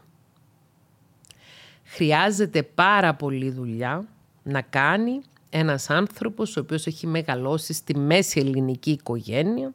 Χρειάζεται 1.84 2.62
πάρα 2.62 3.14
πολύ 3.14 3.50
δουλειά 3.50 4.04
να 4.42 4.60
κάνει 4.60 5.20
ένας 5.50 5.90
άνθρωπος 5.90 6.56
ο 6.56 6.60
οποίος 6.60 6.86
έχει 6.86 7.06
μεγαλώσει 7.06 7.72
στη 7.72 7.96
μέση 7.98 8.40
ελληνική 8.40 8.90
οικογένεια, 8.90 9.74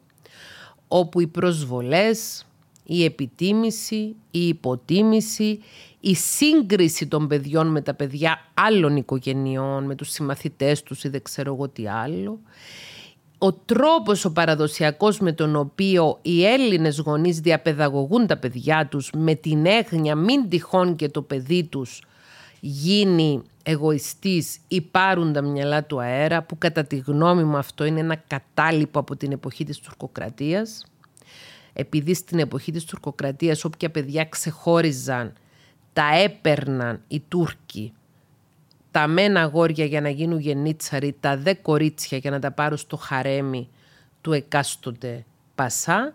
όπου 0.88 1.20
οι 1.20 1.26
προσβολές, 1.26 2.46
η 2.84 3.04
επιτίμηση, 3.04 4.16
η 4.30 4.48
υποτίμηση, 4.48 5.60
η 6.00 6.14
σύγκριση 6.14 7.06
των 7.06 7.28
παιδιών 7.28 7.66
με 7.66 7.80
τα 7.80 7.94
παιδιά 7.94 8.38
άλλων 8.54 8.96
οικογενειών, 8.96 9.84
με 9.84 9.94
τους 9.94 10.10
συμμαθητές 10.10 10.82
τους 10.82 11.04
ή 11.04 11.08
δεν 11.08 11.22
ξέρω 11.22 11.54
εγώ 11.54 11.68
τι 11.68 11.88
άλλο. 11.88 12.40
Ο 13.38 13.52
τρόπος 13.52 14.24
ο 14.24 14.32
παραδοσιακός 14.32 15.18
με 15.18 15.32
τον 15.32 15.56
οποίο 15.56 16.18
οι 16.22 16.44
Έλληνες 16.44 16.98
γονείς 16.98 17.40
διαπαιδαγωγούν 17.40 18.26
τα 18.26 18.36
παιδιά 18.36 18.86
τους 18.86 19.10
με 19.16 19.34
την 19.34 19.66
έγνοια 19.66 20.14
μην 20.14 20.48
τυχόν 20.48 20.96
και 20.96 21.08
το 21.08 21.22
παιδί 21.22 21.64
τους 21.64 22.02
γίνει 22.60 23.42
εγωιστής 23.62 24.58
ή 24.68 24.80
πάρουν 24.80 25.32
τα 25.32 25.42
μυαλά 25.42 25.84
του 25.84 26.00
αέρα 26.00 26.42
που 26.42 26.58
κατά 26.58 26.84
τη 26.84 26.96
γνώμη 26.96 27.44
μου 27.44 27.56
αυτό 27.56 27.84
είναι 27.84 28.00
ένα 28.00 28.16
κατάλοιπο 28.26 28.98
από 28.98 29.16
την 29.16 29.32
εποχή 29.32 29.64
της 29.64 29.78
τουρκοκρατίας 29.78 30.84
επειδή 31.72 32.14
στην 32.14 32.38
εποχή 32.38 32.72
της 32.72 32.84
τουρκοκρατίας 32.84 33.64
όποια 33.64 33.90
παιδιά 33.90 34.24
ξεχώριζαν 34.24 35.32
τα 35.92 36.14
έπαιρναν 36.22 37.02
οι 37.08 37.20
Τούρκοι 37.28 37.92
τα 38.90 39.06
μένα 39.06 39.40
αγόρια 39.40 39.84
για 39.84 40.00
να 40.00 40.08
γίνουν 40.08 40.38
γενίτσαροι, 40.38 41.16
τα 41.20 41.36
δε 41.36 41.54
κορίτσια 41.54 42.18
για 42.18 42.30
να 42.30 42.38
τα 42.38 42.50
πάρουν 42.50 42.78
στο 42.78 42.96
χαρέμι 42.96 43.68
του 44.20 44.32
εκάστοτε 44.32 45.24
Πασά. 45.54 46.14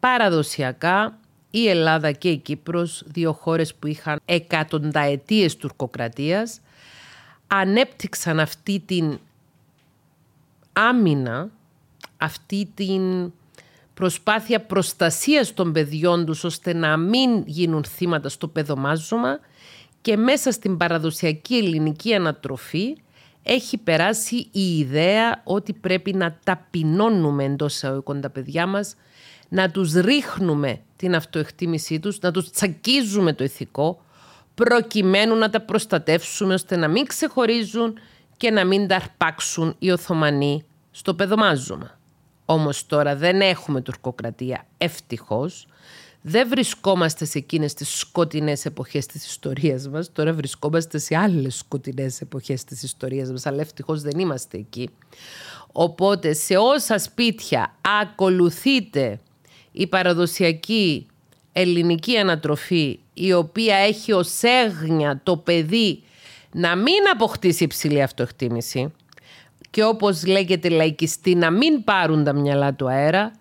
Παραδοσιακά 0.00 1.18
η 1.50 1.68
Ελλάδα 1.68 2.12
και 2.12 2.28
η 2.28 2.36
Κύπρος, 2.36 3.02
δύο 3.06 3.32
χώρες 3.32 3.74
που 3.74 3.86
είχαν 3.86 4.20
εκατονταετίες 4.24 5.56
τουρκοκρατίας, 5.56 6.60
ανέπτυξαν 7.46 8.40
αυτή 8.40 8.82
την 8.86 9.18
άμυνα, 10.72 11.48
αυτή 12.16 12.68
την 12.74 13.32
προσπάθεια 13.94 14.60
προστασίας 14.60 15.54
των 15.54 15.72
παιδιών 15.72 16.24
τους 16.26 16.44
ώστε 16.44 16.74
να 16.74 16.96
μην 16.96 17.42
γίνουν 17.46 17.84
θύματα 17.84 18.28
στο 18.28 18.48
παιδομάζωμα 18.48 19.38
και 20.00 20.16
μέσα 20.16 20.50
στην 20.50 20.76
παραδοσιακή 20.76 21.54
ελληνική 21.56 22.14
ανατροφή 22.14 22.96
έχει 23.42 23.78
περάσει 23.78 24.48
η 24.52 24.78
ιδέα 24.78 25.40
ότι 25.44 25.72
πρέπει 25.72 26.12
να 26.14 26.38
ταπεινώνουμε 26.44 27.44
εντός 27.44 27.74
εισαγωγικών 27.74 28.20
τα 28.20 28.30
παιδιά 28.30 28.66
μας, 28.66 28.96
να 29.48 29.70
τους 29.70 29.92
ρίχνουμε 29.92 30.80
την 30.96 31.14
αυτοεκτίμησή 31.14 32.00
τους, 32.00 32.20
να 32.20 32.30
τους 32.30 32.50
τσακίζουμε 32.50 33.32
το 33.32 33.44
ηθικό, 33.44 34.02
προκειμένου 34.54 35.36
να 35.36 35.50
τα 35.50 35.60
προστατεύσουμε 35.60 36.54
ώστε 36.54 36.76
να 36.76 36.88
μην 36.88 37.06
ξεχωρίζουν 37.06 37.98
και 38.36 38.50
να 38.50 38.64
μην 38.64 38.86
τα 38.86 38.96
αρπάξουν 38.96 39.74
οι 39.78 39.90
Οθωμανοί 39.90 40.64
στο 40.90 41.14
παιδομάζωμα. 41.14 41.93
Όμως 42.44 42.86
τώρα 42.86 43.16
δεν 43.16 43.40
έχουμε 43.40 43.80
τουρκοκρατία, 43.80 44.66
ευτυχώς. 44.78 45.66
Δεν 46.26 46.48
βρισκόμαστε 46.48 47.24
σε 47.24 47.38
εκείνες 47.38 47.74
τις 47.74 47.98
σκοτεινές 47.98 48.64
εποχές 48.64 49.06
της 49.06 49.26
ιστορίας 49.26 49.88
μας. 49.88 50.12
Τώρα 50.12 50.32
βρισκόμαστε 50.32 50.98
σε 50.98 51.16
άλλες 51.16 51.56
σκοτεινές 51.56 52.20
εποχές 52.20 52.64
της 52.64 52.82
ιστορίας 52.82 53.30
μας, 53.30 53.46
αλλά 53.46 53.60
ευτυχώς 53.60 54.02
δεν 54.02 54.18
είμαστε 54.18 54.58
εκεί. 54.58 54.90
Οπότε 55.72 56.32
σε 56.32 56.56
όσα 56.56 56.98
σπίτια 56.98 57.74
ακολουθείτε 58.00 59.20
η 59.72 59.86
παραδοσιακή 59.86 61.06
ελληνική 61.52 62.16
ανατροφή 62.16 62.98
η 63.14 63.32
οποία 63.32 63.76
έχει 63.76 64.12
ως 64.12 64.42
έγνοια 64.42 65.20
το 65.22 65.36
παιδί 65.36 66.02
να 66.52 66.76
μην 66.76 67.08
αποκτήσει 67.12 67.64
υψηλή 67.64 68.02
αυτοεκτίμηση 68.02 68.92
και 69.74 69.84
όπως 69.84 70.26
λέγεται 70.26 70.68
λαϊκιστή 70.68 71.34
να 71.34 71.50
μην 71.50 71.84
πάρουν 71.84 72.24
τα 72.24 72.32
μυαλά 72.32 72.74
του 72.74 72.88
αέρα, 72.88 73.32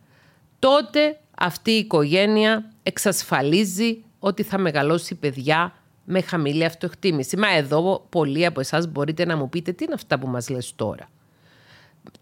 τότε 0.60 1.20
αυτή 1.38 1.72
η 1.72 1.78
οικογένεια 1.78 2.72
εξασφαλίζει 2.84 4.04
ότι 4.20 4.44
θα 4.44 4.58
μεγαλώσει 4.58 5.16
παιδιά 5.16 5.74
με 6.04 6.22
χαμηλή 6.22 6.66
αυτοεκτίμηση. 6.66 7.38
Μα 7.38 7.56
εδώ 7.56 8.06
πολλοί 8.10 8.46
από 8.46 8.60
εσάς 8.60 8.88
μπορείτε 8.88 9.26
να 9.26 9.38
μου 9.38 9.50
πείτε 9.50 9.72
τι 9.72 9.84
είναι 9.84 9.94
αυτά 9.94 10.20
που 10.20 10.28
μας 10.28 10.50
λες 10.50 10.74
τώρα. 10.76 11.10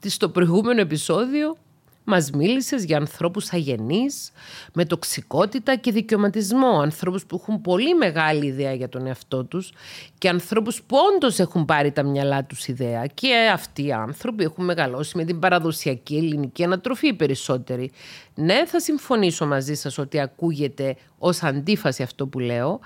στο 0.05 0.29
προηγούμενο 0.29 0.81
επεισόδιο 0.81 1.57
μας 2.03 2.31
μίλησες 2.31 2.83
για 2.83 2.97
ανθρώπους 2.97 3.53
αγενείς, 3.53 4.31
με 4.73 4.85
τοξικότητα 4.85 5.75
και 5.75 5.91
δικαιωματισμό. 5.91 6.79
Ανθρώπους 6.79 7.25
που 7.25 7.39
έχουν 7.41 7.61
πολύ 7.61 7.95
μεγάλη 7.95 8.45
ιδέα 8.45 8.73
για 8.73 8.89
τον 8.89 9.07
εαυτό 9.07 9.43
τους 9.43 9.73
και 10.17 10.29
ανθρώπους 10.29 10.81
που 10.81 10.97
όντως 11.13 11.39
έχουν 11.39 11.65
πάρει 11.65 11.91
τα 11.91 12.03
μυαλά 12.03 12.43
τους 12.45 12.67
ιδέα. 12.67 13.05
Και 13.05 13.49
αυτοί 13.53 13.85
οι 13.85 13.91
άνθρωποι 13.91 14.43
έχουν 14.43 14.65
μεγαλώσει 14.65 15.17
με 15.17 15.23
την 15.23 15.39
παραδοσιακή 15.39 16.15
ελληνική 16.15 16.63
ανατροφή 16.63 17.13
περισσότεροι. 17.13 17.91
Ναι, 18.35 18.65
θα 18.65 18.79
συμφωνήσω 18.79 19.45
μαζί 19.45 19.73
σας 19.73 19.97
ότι 19.97 20.19
ακούγεται 20.19 20.95
ως 21.17 21.43
αντίφαση 21.43 22.03
αυτό 22.03 22.27
που 22.27 22.39
λέω, 22.39 22.79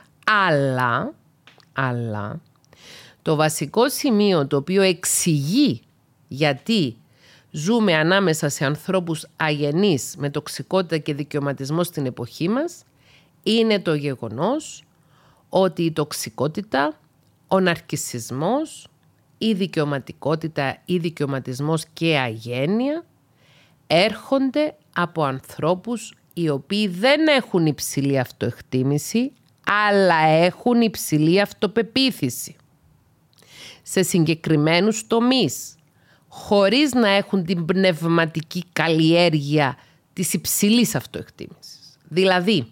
αλλά, 0.48 1.14
αλλά 1.74 2.42
το 3.22 3.36
βασικό 3.36 3.90
σημείο 3.90 4.48
το 4.48 4.58
οποίο 4.58 4.82
εξηγεί 4.82 5.82
γιατί 6.28 6.96
ζούμε 7.56 7.94
ανάμεσα 7.96 8.50
σε 8.50 8.66
ανθρώπους 8.66 9.28
αγενείς 9.36 10.16
με 10.18 10.30
τοξικότητα 10.30 10.98
και 10.98 11.14
δικαιωματισμό 11.14 11.84
στην 11.84 12.06
εποχή 12.06 12.50
μας. 12.50 12.84
Είναι 13.44 13.80
το 13.80 13.94
γεγονός 13.94 14.84
ότι 15.50 15.84
η 15.84 15.92
τοξικότητα, 15.92 17.00
ο 17.48 17.60
ναρκισισμός, 17.60 18.88
η 19.38 19.54
δικαιωματικότητα 19.54 20.78
ή 20.86 20.98
δικαιωματισμός 20.98 21.86
και 21.94 22.18
αγένεια 22.18 23.06
έρχονται 23.88 24.76
από 24.96 25.24
ανθρώπους 25.24 26.14
οι 26.34 26.50
οποίοι 26.50 26.88
δεν 26.88 27.28
έχουν 27.28 27.66
υψηλή 27.66 28.20
αυτοεκτίμηση 28.20 29.32
αλλά 29.66 30.20
έχουν 30.28 30.82
υψηλή 30.82 31.42
αυτοπεποίθηση. 31.42 32.56
Σε 33.84 34.04
συγκεκριμένους 34.04 35.08
τομείς 35.08 35.75
χωρίς 36.38 36.94
να 36.94 37.10
έχουν 37.10 37.44
την 37.44 37.66
πνευματική 37.66 38.64
καλλιέργεια 38.74 39.78
της 40.14 40.34
υψηλής 40.34 40.96
αυτοεκτίμησης. 40.96 41.98
Δηλαδή, 42.08 42.72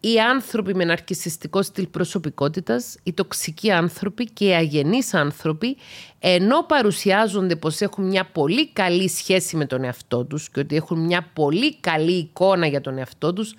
οι 0.00 0.20
άνθρωποι 0.20 0.74
με 0.74 0.84
ναρκισιστικό 0.84 1.62
στυλ 1.62 1.86
προσωπικότητας, 1.86 2.96
οι 3.02 3.12
τοξικοί 3.12 3.70
άνθρωποι 3.70 4.24
και 4.24 4.44
οι 4.44 4.54
αγενείς 4.54 5.14
άνθρωποι, 5.14 5.76
ενώ 6.18 6.62
παρουσιάζονται 6.62 7.56
πως 7.56 7.80
έχουν 7.80 8.04
μια 8.04 8.24
πολύ 8.24 8.68
καλή 8.68 9.08
σχέση 9.08 9.56
με 9.56 9.66
τον 9.66 9.84
εαυτό 9.84 10.24
τους 10.24 10.50
και 10.50 10.60
ότι 10.60 10.76
έχουν 10.76 10.98
μια 10.98 11.30
πολύ 11.32 11.76
καλή 11.76 12.12
εικόνα 12.12 12.66
για 12.66 12.80
τον 12.80 12.98
εαυτό 12.98 13.32
τους, 13.32 13.54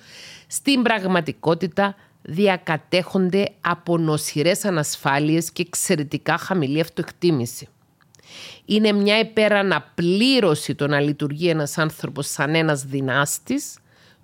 στην 0.47 0.81
πραγματικότητα 0.81 1.95
διακατέχονται 2.21 3.51
από 3.61 3.97
νοσηρές 3.97 4.65
ανασφάλειες 4.65 5.51
και 5.51 5.61
εξαιρετικά 5.61 6.37
χαμηλή 6.37 6.79
αυτοεκτίμηση 6.79 7.67
είναι 8.65 8.91
μια 8.91 9.19
υπεραναπλήρωση 9.19 10.75
το 10.75 10.87
να 10.87 10.99
λειτουργεί 10.99 11.49
ένας 11.49 11.77
άνθρωπος 11.77 12.27
σαν 12.27 12.55
ένας 12.55 12.83
δυνάστης, 12.83 13.77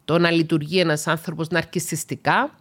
το 0.05 0.19
να 0.19 0.31
λειτουργεί 0.31 0.79
ένας 0.79 1.07
άνθρωπος 1.07 1.47
ναρκιστικά, 1.49 2.55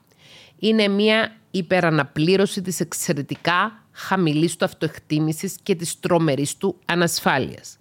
είναι 0.58 0.88
μια 0.88 1.36
υπεραναπλήρωση 1.50 2.62
της 2.62 2.80
εξαιρετικά 2.80 3.84
χαμηλής 3.92 4.56
του 4.56 4.64
αυτοεκτίμησης 4.64 5.56
και 5.62 5.74
της 5.74 6.00
τρομερής 6.00 6.56
του 6.56 6.76
ανασφάλειας. 6.84 7.78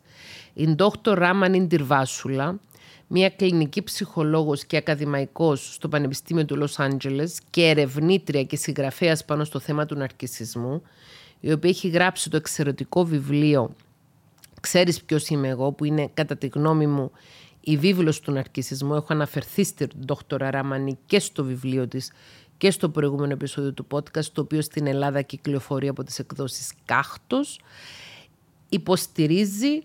Η 0.54 0.76
Dr. 0.78 1.14
Ράμαν 1.14 1.54
Ιντυρβάσουλα, 1.54 2.60
μια 3.08 3.30
κλινική 3.30 3.84
ψυχολόγος 3.84 4.66
και 4.66 4.78
ακαδημαϊκός 4.78 5.74
στο 5.74 5.88
Πανεπιστήμιο 5.88 6.46
του 6.46 6.56
Λος 6.56 6.80
Άντζελες 6.80 7.40
και 7.50 7.62
ερευνήτρια 7.70 8.44
και 8.44 8.56
συγγραφέας 8.56 9.26
πάνω 9.26 9.44
στο 9.44 9.60
θέμα 9.60 9.86
του 9.86 9.96
ναρκισισμού, 9.96 10.82
η 11.46 11.52
οποία 11.52 11.70
έχει 11.70 11.88
γράψει 11.88 12.30
το 12.30 12.38
εξαιρετικό 12.38 13.06
βιβλίο 13.06 13.76
«Ξέρεις 14.62 15.04
ποιος 15.04 15.28
είμαι 15.28 15.48
εγώ» 15.48 15.72
που 15.72 15.86
είναι 15.86 16.10
κατά 16.14 16.38
τη 16.38 16.48
γνώμη 16.48 16.88
μου 16.88 17.12
η 17.60 17.78
βίβλος 17.78 18.20
του 18.20 18.32
ναρκισισμού. 18.32 18.94
Έχω 18.94 19.08
αναφερθεί 19.10 19.64
στην 19.64 19.88
Δόκτωρα 20.06 20.52
Ράμανη 20.52 20.98
και 21.06 21.20
στο 21.20 21.44
βιβλίο 21.44 21.88
της 21.88 22.12
και 22.58 22.72
στο 22.72 22.90
προηγούμενο 22.90 23.34
επεισόδιο 23.34 23.74
του 23.74 23.88
podcast, 23.92 24.26
το 24.26 24.42
οποίο 24.42 24.62
στην 24.62 24.88
Ελλάδα 24.88 25.22
κυκλοφορεί 25.22 25.88
από 25.88 26.04
τις 26.04 26.20
εκδόσεις 26.20 26.74
Κάχτος. 26.86 27.60
Υποστηρίζει 28.70 29.84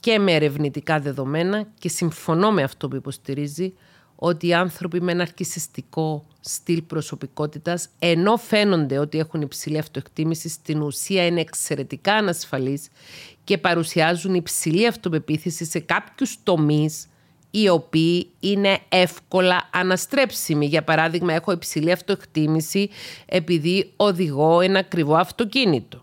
και 0.00 0.18
με 0.18 0.32
ερευνητικά 0.32 1.00
δεδομένα 1.00 1.66
και 1.78 1.88
συμφωνώ 1.88 2.52
με 2.52 2.62
αυτό 2.62 2.88
που 2.88 2.96
υποστηρίζει 2.96 3.74
ότι 4.16 4.46
οι 4.46 4.54
άνθρωποι 4.54 5.00
με 5.00 5.12
ένα 5.12 5.22
αρκισιστικό 5.22 6.26
στυλ 6.44 6.82
προσωπικότητας, 6.82 7.88
ενώ 7.98 8.36
φαίνονται 8.36 8.98
ότι 8.98 9.18
έχουν 9.18 9.40
υψηλή 9.40 9.78
αυτοεκτίμηση, 9.78 10.48
στην 10.48 10.82
ουσία 10.82 11.26
είναι 11.26 11.40
εξαιρετικά 11.40 12.12
ανασφαλείς 12.14 12.88
και 13.44 13.58
παρουσιάζουν 13.58 14.34
υψηλή 14.34 14.86
αυτοπεποίθηση 14.86 15.64
σε 15.64 15.78
κάποιους 15.78 16.38
τομείς 16.42 17.06
οι 17.50 17.68
οποίοι 17.68 18.30
είναι 18.40 18.78
εύκολα 18.88 19.68
αναστρέψιμοι. 19.72 20.66
Για 20.66 20.84
παράδειγμα, 20.84 21.32
έχω 21.32 21.52
υψηλή 21.52 21.92
αυτοεκτίμηση 21.92 22.90
επειδή 23.26 23.92
οδηγώ 23.96 24.60
ένα 24.60 24.78
ακριβό 24.78 25.14
αυτοκίνητο. 25.14 26.00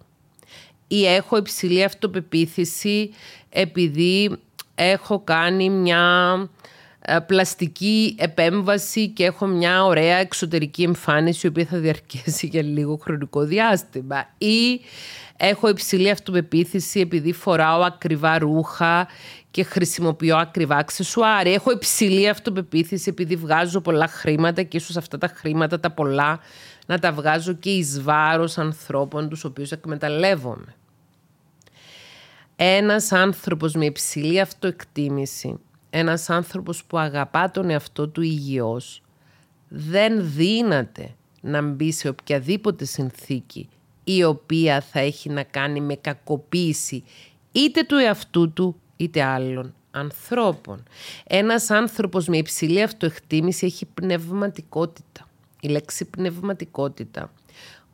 Ή 0.87 1.05
έχω 1.05 1.37
υψηλή 1.37 1.83
αυτοπεποίθηση 1.83 3.11
επειδή 3.49 4.37
έχω 4.75 5.19
κάνει 5.19 5.69
μια 5.69 6.33
ε, 6.63 6.69
πλαστική 7.25 8.15
επέμβαση 8.19 9.09
και 9.09 9.25
έχω 9.25 9.45
μια 9.45 9.85
ωραία 9.85 10.17
εξωτερική 10.17 10.83
εμφάνιση 10.83 11.45
η 11.45 11.49
οποία 11.49 11.65
θα 11.65 11.77
διαρκέσει 11.77 12.47
για 12.51 12.63
λίγο 12.63 12.97
χρονικό 13.01 13.43
διάστημα 13.43 14.25
ή 14.37 14.81
έχω 15.37 15.69
υψηλή 15.69 16.09
αυτοπεποίθηση 16.09 16.99
επειδή 16.99 17.33
φοράω 17.33 17.81
ακριβά 17.81 18.37
ρούχα 18.39 19.07
και 19.51 19.63
χρησιμοποιώ 19.63 20.37
ακριβά 20.37 20.75
αξεσουάρια. 20.75 21.53
Έχω 21.53 21.71
υψηλή 21.71 22.29
αυτοπεποίθηση 22.29 23.09
επειδή 23.09 23.35
βγάζω 23.35 23.81
πολλά 23.81 24.07
χρήματα 24.07 24.63
και 24.63 24.77
ίσως 24.77 24.97
αυτά 24.97 25.17
τα 25.17 25.27
χρήματα 25.27 25.79
τα 25.79 25.91
πολλά 25.91 26.39
να 26.85 26.99
τα 26.99 27.11
βγάζω 27.11 27.53
και 27.53 27.69
εις 27.69 28.01
βάρος 28.01 28.57
ανθρώπων 28.57 29.29
τους 29.29 29.43
οποίους 29.43 29.71
εκμεταλλεύομαι. 29.71 30.75
Ένας 32.55 33.11
άνθρωπος 33.11 33.73
με 33.73 33.85
υψηλή 33.85 34.39
αυτοεκτίμηση 34.39 35.59
ένας 35.89 36.29
άνθρωπος 36.29 36.83
που 36.85 36.97
αγαπά 36.97 37.51
τον 37.51 37.69
εαυτό 37.69 38.07
του 38.07 38.21
υγιώς 38.21 39.01
δεν 39.67 40.31
δύναται 40.31 41.15
να 41.41 41.61
μπει 41.61 41.91
σε 41.91 42.07
οποιαδήποτε 42.07 42.85
συνθήκη 42.85 43.69
η 44.03 44.23
οποία 44.23 44.81
θα 44.81 44.99
έχει 44.99 45.29
να 45.29 45.43
κάνει 45.43 45.81
με 45.81 45.95
κακοποίηση 45.95 47.03
είτε 47.51 47.83
του 47.83 47.95
εαυτού 47.95 48.53
του 48.53 48.75
είτε 48.97 49.23
άλλων 49.23 49.73
ανθρώπων. 49.91 50.83
Ένας 51.23 51.69
άνθρωπος 51.69 52.27
με 52.27 52.37
υψηλή 52.37 52.81
αυτοεκτίμηση 52.81 53.65
έχει 53.65 53.85
πνευματικότητα. 53.85 55.27
Η 55.61 55.67
λέξη 55.67 56.05
πνευματικότητα 56.05 57.33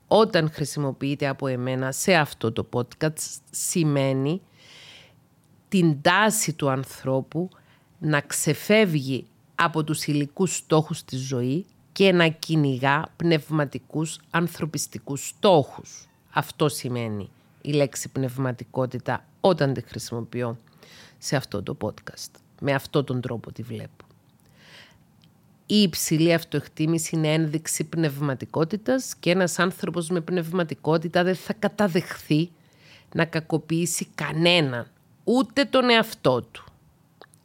όταν 0.08 0.52
χρησιμοποιείται 0.52 1.28
από 1.28 1.48
εμένα 1.48 1.91
σε 1.91 2.14
αυτό 2.14 2.52
το 2.52 2.70
podcast 2.74 3.14
σημαίνει 3.52 4.41
την 5.68 6.02
τάση 6.02 6.54
του 6.54 6.70
ανθρώπου 6.70 7.50
να 8.00 8.22
ξεφεύγει 8.22 9.26
από 9.56 9.84
τους 9.84 10.06
υλικούς 10.06 10.56
στόχους 10.56 11.04
της 11.04 11.20
ζωή 11.20 11.66
και 11.91 12.12
να 12.12 12.28
κυνηγά 12.28 13.06
πνευματικούς 13.16 14.20
ανθρωπιστικούς 14.30 15.28
στόχους. 15.28 16.08
Αυτό 16.32 16.70
σημαίνει 16.70 17.30
η 17.62 17.72
λέξη 17.72 18.10
πνευματικότητα 18.10 19.26
όταν 19.41 19.74
τη 19.74 19.82
χρησιμοποιώ 19.82 20.58
σε 21.18 21.36
αυτό 21.36 21.64
το 21.64 21.78
podcast. 21.82 22.32
Με 22.62 22.74
αυτόν 22.74 23.06
τον 23.06 23.22
τρόπο 23.22 23.52
τη 23.52 23.62
βλέπω. 23.64 24.06
Η 25.66 25.82
υψηλή 25.82 26.34
αυτοεκτίμηση 26.34 27.16
είναι 27.16 27.34
ένδειξη 27.34 27.84
πνευματικότητας 27.84 29.16
και 29.16 29.32
ένας 29.32 29.60
άνθρωπος 29.60 30.10
με 30.10 30.22
πνευματικότητα 30.22 31.24
δεν 31.24 31.36
θα 31.36 31.54
καταδεχθεί 31.54 32.50
να 33.14 33.26
κακοποιήσει 33.26 34.08
κανέναν, 34.16 34.88
ούτε 35.24 35.64
τον 35.66 35.89
εαυτό 35.89 36.41
του 36.41 36.66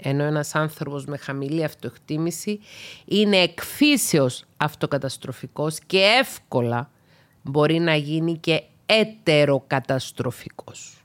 ενώ 0.03 0.25
ένας 0.25 0.55
άνθρωπος 0.55 1.05
με 1.05 1.17
χαμηλή 1.17 1.65
αυτοεκτίμηση 1.65 2.61
είναι 3.05 3.37
εκφύσεως 3.37 4.45
αυτοκαταστροφικός 4.57 5.79
και 5.87 5.99
εύκολα 5.99 6.91
μπορεί 7.43 7.79
να 7.79 7.95
γίνει 7.95 8.39
και 8.39 8.63
έτεροκαταστροφικός. 8.87 11.03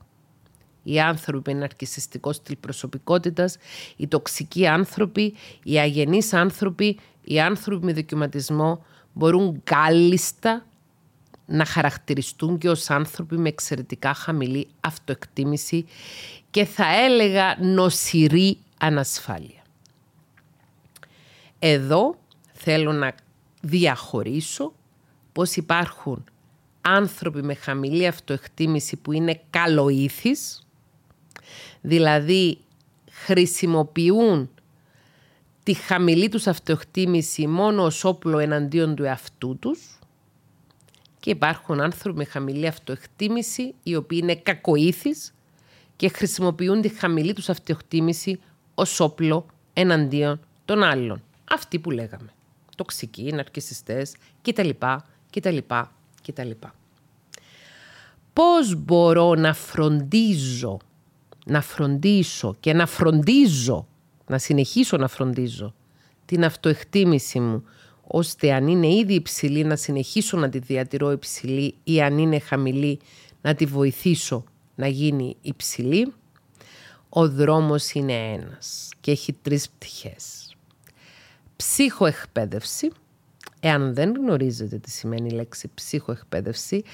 Οι 0.82 1.00
άνθρωποι 1.00 1.54
με 1.54 1.60
ναρκισιστικός 1.60 2.36
στυλ 2.36 2.56
προσωπικότητας, 2.56 3.56
οι 3.96 4.06
τοξικοί 4.06 4.66
άνθρωποι, 4.66 5.34
οι 5.62 5.78
αγενείς 5.78 6.32
άνθρωποι, 6.32 6.98
οι 7.24 7.40
άνθρωποι 7.40 7.84
με 7.84 7.92
δικαιωματισμό 7.92 8.84
μπορούν 9.12 9.60
κάλλιστα 9.64 10.66
να 11.46 11.64
χαρακτηριστούν 11.64 12.58
και 12.58 12.68
ως 12.68 12.90
άνθρωποι 12.90 13.36
με 13.36 13.48
εξαιρετικά 13.48 14.14
χαμηλή 14.14 14.68
αυτοεκτίμηση 14.80 15.86
και 16.50 16.64
θα 16.64 16.84
έλεγα 17.04 17.56
νοσηρή 17.60 18.58
ανασφάλεια. 18.78 19.62
Εδώ 21.58 22.18
θέλω 22.52 22.92
να 22.92 23.14
διαχωρίσω 23.60 24.72
πως 25.32 25.56
υπάρχουν 25.56 26.24
άνθρωποι 26.80 27.42
με 27.42 27.54
χαμηλή 27.54 28.06
αυτοεκτίμηση 28.06 28.96
που 28.96 29.12
είναι 29.12 29.40
καλοήθεις, 29.50 30.66
Δηλαδή 31.80 32.58
χρησιμοποιούν 33.10 34.50
τη 35.62 35.74
χαμηλή 35.74 36.28
τους 36.28 36.46
αυτοεκτίμηση 36.46 37.46
μόνο 37.46 37.82
ως 37.82 38.04
όπλο 38.04 38.38
εναντίον 38.38 38.94
του 38.94 39.04
εαυτού 39.04 39.56
τους 39.58 39.98
και 41.20 41.30
υπάρχουν 41.30 41.80
άνθρωποι 41.80 42.18
με 42.18 42.24
χαμηλή 42.24 42.66
αυτοεκτίμηση 42.66 43.74
οι 43.82 43.96
οποίοι 43.96 44.18
είναι 44.22 44.36
κακοήθεις 44.36 45.34
και 45.96 46.08
χρησιμοποιούν 46.08 46.80
τη 46.80 46.88
χαμηλή 46.88 47.32
τους 47.32 47.48
αυτοεκτίμηση 47.48 48.40
ως 48.78 49.00
όπλο 49.00 49.46
εναντίον 49.72 50.40
των 50.64 50.82
άλλων. 50.82 51.22
Αυτοί 51.50 51.78
που 51.78 51.90
λέγαμε. 51.90 52.28
Τοξικοί, 52.76 53.32
ναρκισιστές 53.32 54.14
κτλ. 54.42 54.68
κτλ, 55.30 55.58
κτλ. 56.26 56.50
Πώς 58.32 58.74
μπορώ 58.74 59.34
να 59.34 59.54
φροντίζω, 59.54 60.78
να 61.46 61.60
φροντίσω 61.60 62.56
και 62.60 62.72
να 62.72 62.86
φροντίζω, 62.86 63.86
να 64.26 64.38
συνεχίσω 64.38 64.96
να 64.96 65.08
φροντίζω 65.08 65.74
την 66.24 66.44
αυτοεκτίμηση 66.44 67.40
μου, 67.40 67.64
ώστε 68.06 68.52
αν 68.52 68.68
είναι 68.68 68.86
ήδη 68.86 69.14
υψηλή 69.14 69.64
να 69.64 69.76
συνεχίσω 69.76 70.36
να 70.36 70.48
τη 70.48 70.58
διατηρώ 70.58 71.10
υψηλή 71.10 71.74
ή 71.84 72.02
αν 72.02 72.18
είναι 72.18 72.38
χαμηλή 72.38 72.98
να 73.42 73.54
τη 73.54 73.64
βοηθήσω 73.64 74.44
να 74.74 74.86
γίνει 74.86 75.36
υψηλή. 75.40 76.12
Ο 77.08 77.28
δρόμος 77.28 77.92
είναι 77.92 78.12
ένας 78.12 78.90
και 79.00 79.10
έχει 79.10 79.32
τρεις 79.32 79.70
πτυχές. 79.70 80.54
Ψυχοεκπαίδευση, 81.56 82.90
Εάν 83.60 83.94
δεν 83.94 84.14
γνωρίζετε 84.16 84.78
τι 84.78 84.90
σημαίνει 84.90 85.28
η 85.28 85.32
λέξη 85.32 85.70
ψυχοεκπαίδευση, 85.74 86.84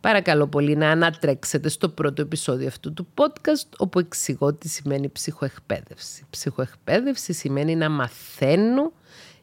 παρακαλώ 0.00 0.46
πολύ 0.46 0.76
να 0.76 0.90
ανατρέξετε 0.90 1.68
στο 1.68 1.88
πρώτο 1.88 2.22
επεισόδιο 2.22 2.66
αυτού 2.66 2.92
του 2.92 3.06
podcast, 3.14 3.68
όπου 3.78 3.98
εξηγώ 3.98 4.52
τι 4.52 4.68
σημαίνει 4.68 5.08
ψυχοεκπαίδευση. 5.08 6.24
Ψυχοεκπαίδευση 6.30 7.32
σημαίνει 7.32 7.76
να 7.76 7.88
μαθαίνω 7.88 8.92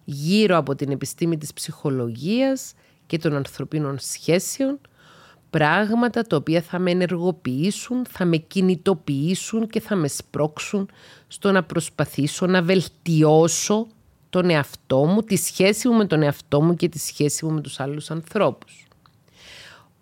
γύρω 0.04 0.58
από 0.58 0.76
την 0.76 0.92
επιστήμη 0.92 1.38
της 1.38 1.54
ψυχολογίας 1.54 2.74
και 3.06 3.18
των 3.18 3.36
ανθρωπίνων 3.36 3.98
σχέσεων, 4.00 4.80
πράγματα 5.50 6.22
τα 6.22 6.36
οποία 6.36 6.62
θα 6.62 6.80
με 6.80 6.92
ενεργοποιήσουν, 6.92 8.06
θα 8.10 8.26
με 8.26 8.38
κινητοποιήσουν 8.38 9.68
και 9.68 9.80
θα 9.80 9.96
με 9.96 10.08
σπρώξουν 10.08 10.90
στο 11.28 11.52
να 11.52 11.64
προσπαθήσω 11.64 12.46
να 12.46 12.62
βελτιώσω 12.62 13.88
τον 14.30 14.50
εαυτό 14.50 15.06
μου, 15.06 15.22
τη 15.22 15.36
σχέση 15.36 15.88
μου 15.88 15.96
με 15.96 16.06
τον 16.06 16.22
εαυτό 16.22 16.62
μου 16.62 16.76
και 16.76 16.90
τη 16.90 17.00
σχέση 17.00 17.46
μου 17.46 17.52
με 17.52 17.62
τους 17.62 17.80
άλλους 17.80 18.12
ανθρώπους. 18.12 18.88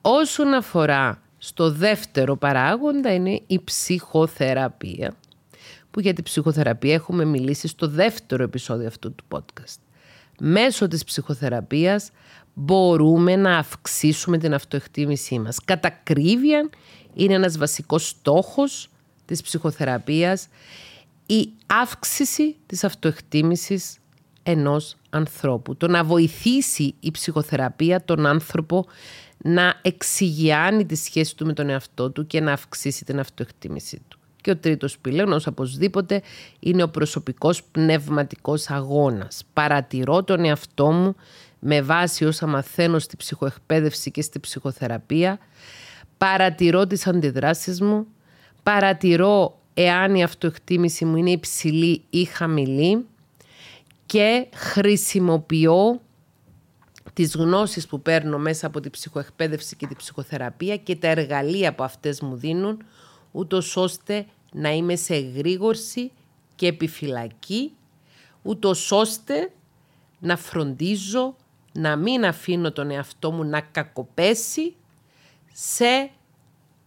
Όσον 0.01 0.53
αφορά 0.53 1.21
στο 1.37 1.71
δεύτερο 1.71 2.37
παράγοντα 2.37 3.13
είναι 3.13 3.41
η 3.47 3.63
ψυχοθεραπεία, 3.63 5.15
που 5.91 5.99
για 5.99 6.13
τη 6.13 6.21
ψυχοθεραπεία 6.21 6.93
έχουμε 6.93 7.25
μιλήσει 7.25 7.67
στο 7.67 7.87
δεύτερο 7.87 8.43
επεισόδιο 8.43 8.87
αυτού 8.87 9.15
του 9.15 9.23
podcast. 9.29 9.77
Μέσω 10.39 10.87
της 10.87 11.03
ψυχοθεραπείας 11.03 12.11
μπορούμε 12.59 13.35
να 13.35 13.57
αυξήσουμε 13.57 14.37
την 14.37 14.53
αυτοεκτίμησή 14.53 15.39
μας. 15.39 15.59
Κατακρίβεια 15.65 16.69
είναι 17.13 17.33
ένας 17.33 17.57
βασικός 17.57 18.07
στόχος 18.07 18.89
της 19.25 19.41
ψυχοθεραπείας 19.41 20.47
η 21.25 21.49
αύξηση 21.65 22.55
της 22.65 22.83
αυτοεκτίμησης 22.83 23.97
ενός 24.43 24.95
ανθρώπου. 25.09 25.75
Το 25.75 25.87
να 25.87 26.03
βοηθήσει 26.03 26.95
η 26.99 27.11
ψυχοθεραπεία 27.11 28.05
τον 28.05 28.25
άνθρωπο 28.25 28.85
να 29.37 29.79
εξηγιάνει 29.81 30.85
τη 30.85 30.95
σχέση 30.95 31.35
του 31.35 31.45
με 31.45 31.53
τον 31.53 31.69
εαυτό 31.69 32.11
του 32.11 32.27
και 32.27 32.41
να 32.41 32.51
αυξήσει 32.51 33.05
την 33.05 33.19
αυτοεκτίμησή 33.19 34.01
του. 34.07 34.19
Και 34.41 34.51
ο 34.51 34.57
τρίτος 34.57 34.97
πυλώνος, 34.97 35.47
οπωσδήποτε, 35.47 36.21
είναι 36.59 36.83
ο 36.83 36.89
προσωπικός 36.89 37.63
πνευματικός 37.63 38.69
αγώνας. 38.69 39.43
Παρατηρώ 39.53 40.23
τον 40.23 40.45
εαυτό 40.45 40.91
μου 40.91 41.15
με 41.59 41.81
βάση 41.81 42.25
όσα 42.25 42.47
μαθαίνω 42.47 42.99
στη 42.99 43.15
ψυχοεκπαίδευση 43.15 44.11
και 44.11 44.21
στη 44.21 44.39
ψυχοθεραπεία. 44.39 45.39
Παρατηρώ 46.17 46.87
τις 46.87 47.07
αντιδράσεις 47.07 47.81
μου. 47.81 48.07
Παρατηρώ 48.63 49.59
εάν 49.73 50.15
η 50.15 50.23
αυτοεκτίμηση 50.23 51.05
μου 51.05 51.17
είναι 51.17 51.31
υψηλή 51.31 52.03
ή 52.09 52.23
χαμηλή 52.23 53.05
και 54.05 54.47
χρησιμοποιώ 54.53 56.01
τις 57.13 57.35
γνώσεις 57.35 57.87
που 57.87 58.01
παίρνω 58.01 58.37
μέσα 58.37 58.67
από 58.67 58.79
την 58.79 58.91
ψυχοεκπαίδευση 58.91 59.75
και 59.75 59.87
την 59.87 59.95
ψυχοθεραπεία 59.97 60.77
και 60.77 60.95
τα 60.95 61.07
εργαλεία 61.07 61.75
που 61.75 61.83
αυτές 61.83 62.21
μου 62.21 62.35
δίνουν, 62.35 62.83
ούτως 63.31 63.77
ώστε 63.77 64.25
να 64.53 64.69
είμαι 64.69 64.95
σε 64.95 65.15
εγρήγορση 65.15 66.11
και 66.55 66.67
επιφυλακή, 66.67 67.71
ούτως 68.41 68.91
ώστε 68.91 69.51
να 70.19 70.37
φροντίζω 70.37 71.35
να 71.77 71.95
μην 71.95 72.25
αφήνω 72.25 72.71
τον 72.71 72.91
εαυτό 72.91 73.31
μου 73.31 73.43
να 73.43 73.61
κακοπέσει 73.61 74.75
σε 75.53 76.09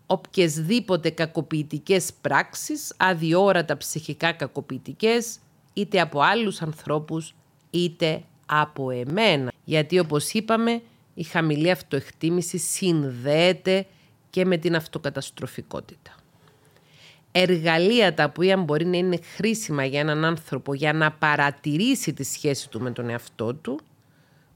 οποιασδήποτε 0.07 1.11
κακοποιητικές 1.11 2.13
πράξεις, 2.21 2.95
αδιόρατα 2.97 3.77
ψυχικά 3.77 4.33
κακοποιητικές, 4.33 5.39
είτε 5.73 6.01
από 6.01 6.21
άλλους 6.21 6.63
ανθρώπους 6.63 7.35
είτε 7.71 8.23
από 8.47 8.91
εμένα. 8.91 9.53
Γιατί 9.65 9.99
όπως 9.99 10.33
είπαμε 10.33 10.83
η 11.15 11.23
χαμηλή 11.23 11.71
αυτοεκτίμηση 11.71 12.59
συνδέεται 12.59 13.87
και 14.31 14.45
με 14.45 14.57
την 14.57 14.77
αυτοκαταστροφικότητα. 14.77 16.15
Εργαλεία 17.33 18.15
τα 18.15 18.25
οποία 18.25 18.57
μπορεί 18.57 18.87
να 18.87 18.97
είναι 18.97 19.19
χρήσιμα 19.37 19.85
για 19.85 20.01
έναν 20.01 20.25
άνθρωπο 20.25 20.75
για 20.75 20.93
να 20.93 21.13
παρατηρήσει 21.13 22.13
τη 22.13 22.25
σχέση 22.25 22.69
του 22.69 22.81
με 22.81 22.91
τον 22.91 23.09
εαυτό 23.09 23.55
του 23.55 23.81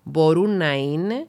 μπορούν 0.04 0.56
να 0.56 0.74
είναι 0.74 1.26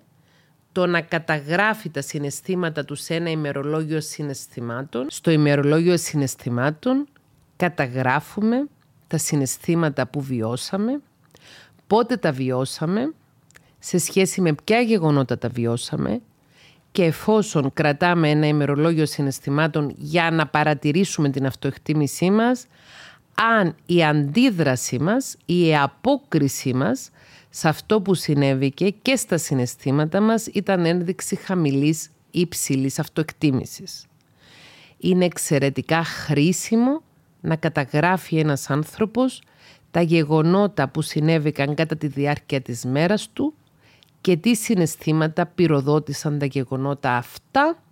το 0.72 0.86
να 0.86 1.02
καταγράφει 1.02 1.90
τα 1.90 2.02
συναισθήματα 2.02 2.86
του 2.86 2.96
σε 2.96 3.16
ένα 3.16 3.30
ημερολόγιο 3.30 4.02
συναισθημάτων. 4.02 5.08
Στο 5.10 5.32
ημερολόγιο 5.32 5.98
συναισθημάτων 5.98 7.08
καταγράφουμε 7.56 8.68
τα 9.08 9.18
συναισθήματα 9.18 10.08
που 10.08 10.22
βιώσαμε, 10.22 11.02
πότε 11.88 12.18
τα 12.18 12.32
βιώσαμε, 12.32 13.14
σε 13.80 13.98
σχέση 13.98 14.42
με 14.42 14.56
ποια 14.64 14.80
γεγονότα 14.80 15.38
τα 15.38 15.50
βιώσαμε 15.50 16.22
και 16.92 17.04
εφόσον 17.04 17.74
κρατάμε 17.74 18.30
ένα 18.30 18.48
ημερολόγιο 18.48 19.06
συναισθημάτων 19.06 19.94
για 19.98 20.32
να 20.32 20.48
παρατηρήσουμε 20.48 21.30
την 21.30 21.46
αυτοεκτίμησή 21.46 22.32
μας, 22.32 22.66
αν 23.58 23.76
η 23.86 24.04
αντίδραση 24.04 25.00
μας, 25.00 25.38
η 25.46 25.78
απόκρισή 25.78 26.74
μας 26.74 27.10
σε 27.58 27.68
αυτό 27.68 28.02
που 28.02 28.14
συνέβηκε 28.14 28.90
και 28.90 29.16
στα 29.16 29.38
συναισθήματα 29.38 30.22
μας 30.22 30.46
ήταν 30.46 30.86
ένδειξη 30.86 31.36
χαμηλής 31.36 32.06
ή 32.32 32.40
υψηλής 32.40 33.00
αυτοεκτίμησης. 33.00 34.06
Είναι 34.98 35.26
εξαιρετικά 35.26 36.04
χρήσιμο 36.04 37.02
να 37.42 37.56
καταγράφει 37.56 38.38
ένας 38.38 38.70
άνθρωπος 38.70 39.42
τα 39.92 40.02
γεγονότα 40.02 40.90
που 40.90 41.02
συνέβηκαν 41.02 41.76
κατά 41.76 41.98
τη 41.98 42.08
διάρκεια 42.08 42.62
της 42.62 42.86
μέρας 42.86 43.30
του 43.34 43.54
και 44.22 44.38
τι 44.38 44.56
συναισθήματα 44.56 45.46
πυροδότησαν 45.46 46.40
τα 46.40 46.46
γεγονότα 46.46 47.18
αυτά 47.18 47.84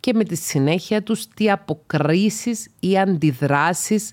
και 0.00 0.14
με 0.14 0.24
τη 0.24 0.36
συνέχεια 0.36 1.02
τους 1.02 1.28
τι 1.28 1.50
αποκρίσεις 1.50 2.68
ή 2.80 2.98
αντιδράσεις 2.98 4.12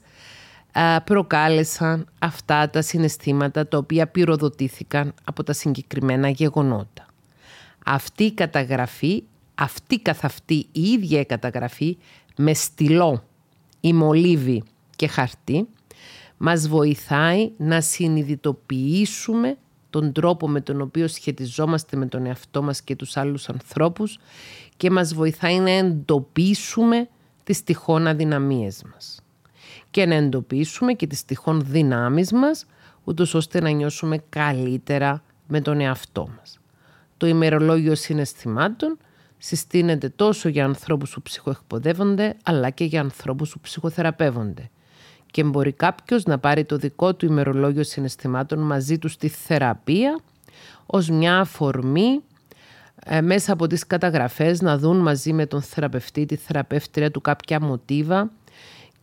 προκάλεσαν 1.03 2.07
αυτά 2.19 2.69
τα 2.69 2.81
συναισθήματα 2.81 3.67
τα 3.67 3.77
οποία 3.77 4.07
πυροδοτήθηκαν 4.07 5.13
από 5.23 5.43
τα 5.43 5.53
συγκεκριμένα 5.53 6.29
γεγονότα. 6.29 7.05
Αυτή 7.85 8.23
η 8.23 8.33
καταγραφή, 8.33 9.23
αυτή 9.55 9.99
καθ' 9.99 10.25
αυτή 10.25 10.67
η 10.71 10.81
ίδια 10.81 11.19
η 11.19 11.25
καταγραφή 11.25 11.97
με 12.37 12.53
στυλό, 12.53 13.23
η 13.79 13.93
μολύβη 13.93 14.63
και 14.95 15.07
χαρτί 15.07 15.67
μας 16.37 16.67
βοηθάει 16.67 17.51
να 17.57 17.81
συνειδητοποιήσουμε 17.81 19.57
τον 19.89 20.11
τρόπο 20.11 20.47
με 20.47 20.61
τον 20.61 20.81
οποίο 20.81 21.07
σχετιζόμαστε 21.07 21.97
με 21.97 22.05
τον 22.05 22.25
εαυτό 22.25 22.61
μας 22.61 22.81
και 22.81 22.95
τους 22.95 23.17
άλλους 23.17 23.49
ανθρώπους 23.49 24.19
και 24.77 24.91
μας 24.91 25.13
βοηθάει 25.13 25.59
να 25.59 25.71
εντοπίσουμε 25.71 27.09
τις 27.43 27.63
τυχόν 27.63 28.07
αδυναμίες 28.07 28.83
μας 28.93 29.22
και 29.93 30.05
να 30.05 30.15
εντοπίσουμε 30.15 30.93
και 30.93 31.07
τις 31.07 31.25
τυχόν 31.25 31.61
δυνάμεις 31.65 32.31
μας 32.31 32.65
ούτως 33.03 33.33
ώστε 33.33 33.61
να 33.61 33.69
νιώσουμε 33.69 34.17
καλύτερα 34.29 35.23
με 35.47 35.61
τον 35.61 35.79
εαυτό 35.79 36.29
μας. 36.37 36.59
Το 37.17 37.27
ημερολόγιο 37.27 37.95
συναισθημάτων 37.95 38.97
συστήνεται 39.37 40.09
τόσο 40.09 40.49
για 40.49 40.65
ανθρώπους 40.65 41.13
που 41.13 41.21
ψυχοεκποδεύονται 41.21 42.35
αλλά 42.43 42.69
και 42.69 42.83
για 42.83 43.01
ανθρώπους 43.01 43.51
που 43.51 43.59
ψυχοθεραπεύονται 43.59 44.69
και 45.31 45.43
μπορεί 45.43 45.71
κάποιος 45.71 46.23
να 46.23 46.39
πάρει 46.39 46.65
το 46.65 46.77
δικό 46.77 47.15
του 47.15 47.25
ημερολόγιο 47.25 47.83
συναισθημάτων 47.83 48.59
μαζί 48.59 48.97
του 48.97 49.07
στη 49.07 49.27
θεραπεία 49.27 50.19
ως 50.85 51.09
μια 51.09 51.39
αφορμή 51.39 52.21
ε, 53.05 53.21
μέσα 53.21 53.53
από 53.53 53.67
τις 53.67 53.87
καταγραφές 53.87 54.61
να 54.61 54.77
δουν 54.77 54.97
μαζί 54.97 55.33
με 55.33 55.45
τον 55.45 55.61
θεραπευτή, 55.61 56.25
τη 56.25 56.35
θεραπεύτρια 56.35 57.11
του 57.11 57.21
κάποια 57.21 57.61
μοτίβα 57.61 58.31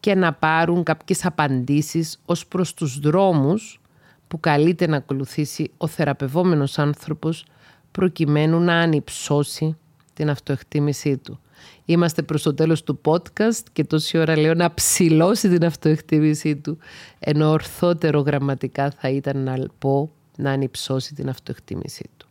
και 0.01 0.15
να 0.15 0.33
πάρουν 0.33 0.83
κάποιες 0.83 1.25
απαντήσεις 1.25 2.21
ως 2.25 2.47
προς 2.47 2.75
τους 2.75 2.99
δρόμους 2.99 3.81
που 4.29 4.41
καλείται 4.41 4.87
να 4.87 4.97
ακολουθήσει 4.97 5.71
ο 5.77 5.87
θεραπευόμενος 5.87 6.79
άνθρωπος 6.79 7.45
προκειμένου 7.91 8.61
να 8.61 8.75
ανυψώσει 8.75 9.77
την 10.13 10.31
αυτοεκτίμησή 10.31 11.17
του. 11.17 11.41
Είμαστε 11.85 12.23
προς 12.23 12.43
το 12.43 12.55
τέλος 12.55 12.83
του 12.83 13.01
podcast 13.05 13.63
και 13.73 13.85
τόση 13.85 14.19
ώρα 14.19 14.37
λέω 14.39 14.55
να 14.55 14.75
ψηλώσει 14.75 15.49
την 15.49 15.65
αυτοεκτίμησή 15.65 16.57
του 16.57 16.79
ενώ 17.19 17.51
ορθότερο 17.51 18.21
γραμματικά 18.21 18.91
θα 18.91 19.09
ήταν 19.09 19.43
να 19.43 19.67
πω 19.79 20.11
να 20.37 20.51
ανυψώσει 20.51 21.15
την 21.15 21.29
αυτοεκτίμησή 21.29 22.11
του. 22.17 22.27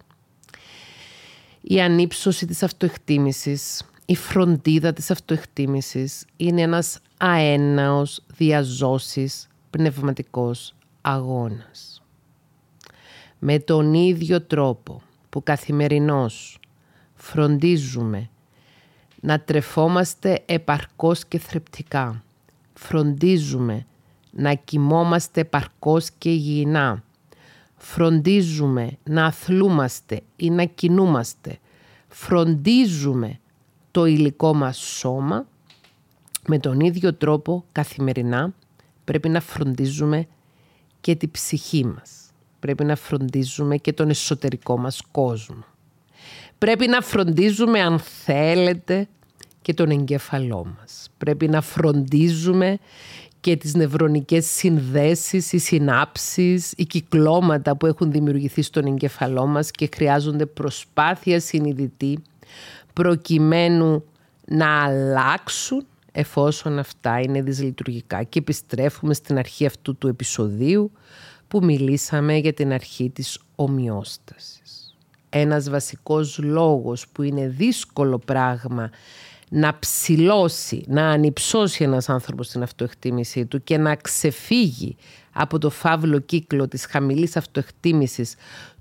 Η 1.61 1.82
ανύψωση 1.82 2.45
της 2.45 2.63
αυτοεκτίμησης, 2.63 3.84
η 4.05 4.15
φροντίδα 4.15 4.93
της 4.93 5.11
αυτοεκτίμησης 5.11 6.26
είναι 6.38 6.61
ένας 6.61 6.99
αέναος 7.22 8.22
διαζώσης 8.38 9.47
πνευματικός 9.70 10.76
αγώνας. 11.01 12.01
Με 13.39 13.59
τον 13.59 13.93
ίδιο 13.93 14.41
τρόπο 14.41 15.01
που 15.30 15.43
καθημερινώς 15.43 16.59
φροντίζουμε 17.15 18.30
να 19.22 19.39
τρεφόμαστε 19.39 20.43
επαρκώς 20.45 21.26
και 21.26 21.39
θρεπτικά. 21.39 22.24
Φροντίζουμε 22.74 23.86
να 24.32 24.53
κοιμόμαστε 24.53 25.41
επαρκώς 25.41 26.09
και 26.17 26.30
υγιεινά. 26.30 27.03
Φροντίζουμε 27.78 28.97
να 29.03 29.26
αθλούμαστε 29.26 30.22
ή 30.36 30.49
να 30.49 30.63
κινούμαστε. 30.63 31.59
Φροντίζουμε 32.07 33.39
το 33.91 34.05
υλικό 34.05 34.53
μας 34.53 34.78
σώμα. 34.78 35.47
Με 36.47 36.59
τον 36.59 36.79
ίδιο 36.79 37.13
τρόπο 37.13 37.65
καθημερινά 37.71 38.53
πρέπει 39.03 39.29
να 39.29 39.39
φροντίζουμε 39.41 40.27
και 41.01 41.15
τη 41.15 41.27
ψυχή 41.27 41.85
μας. 41.85 42.31
Πρέπει 42.59 42.83
να 42.83 42.95
φροντίζουμε 42.95 43.77
και 43.77 43.93
τον 43.93 44.09
εσωτερικό 44.09 44.77
μας 44.77 45.01
κόσμο. 45.11 45.63
Πρέπει 46.57 46.87
να 46.87 47.01
φροντίζουμε 47.01 47.81
αν 47.81 47.99
θέλετε 47.99 49.07
και 49.61 49.73
τον 49.73 49.89
εγκέφαλό 49.89 50.75
μας. 50.79 51.09
Πρέπει 51.17 51.47
να 51.47 51.61
φροντίζουμε 51.61 52.77
και 53.39 53.55
τις 53.55 53.73
νευρονικές 53.73 54.45
συνδέσεις, 54.45 55.51
οι 55.51 55.57
συνάψεις, 55.57 56.73
οι 56.77 56.85
κυκλώματα 56.85 57.75
που 57.75 57.85
έχουν 57.85 58.11
δημιουργηθεί 58.11 58.61
στον 58.61 58.85
εγκέφαλό 58.85 59.45
μας 59.45 59.71
και 59.71 59.89
χρειάζονται 59.93 60.45
προσπάθεια 60.45 61.39
συνειδητή 61.39 62.19
προκειμένου 62.93 64.03
να 64.45 64.83
αλλάξουν 64.83 65.85
εφόσον 66.12 66.80
αυτά 66.80 67.20
είναι 67.20 67.41
δυσλειτουργικά. 67.41 68.24
Και 68.24 68.39
επιστρέφουμε 68.39 69.14
στην 69.14 69.38
αρχή 69.38 69.66
αυτού 69.66 69.95
του 69.95 70.07
επεισοδίου 70.07 70.91
που 71.47 71.64
μιλήσαμε 71.64 72.36
για 72.36 72.53
την 72.53 72.72
αρχή 72.72 73.10
της 73.10 73.39
ομοιόστασης. 73.55 74.95
Ένας 75.30 75.70
βασικός 75.70 76.38
λόγος 76.38 77.07
που 77.07 77.24
είναι 77.24 77.47
δύσκολο 77.47 78.20
πράγμα 78.20 78.89
να 79.49 79.80
ψηλώσει, 79.80 80.84
να 80.88 81.10
ανυψώσει 81.10 81.84
ένας 81.84 82.10
άνθρωπος 82.10 82.49
την 82.49 82.64
αυτοεκτίμησή 82.64 83.45
του 83.45 83.64
και 83.64 83.78
να 83.78 83.95
ξεφύγει 83.95 84.95
από 85.32 85.57
το 85.57 85.70
φαύλο 85.70 86.20
κύκλο 86.20 86.68
της 86.68 86.86
χαμηλής 86.86 87.38
αυτοεκτίμησης 87.38 88.36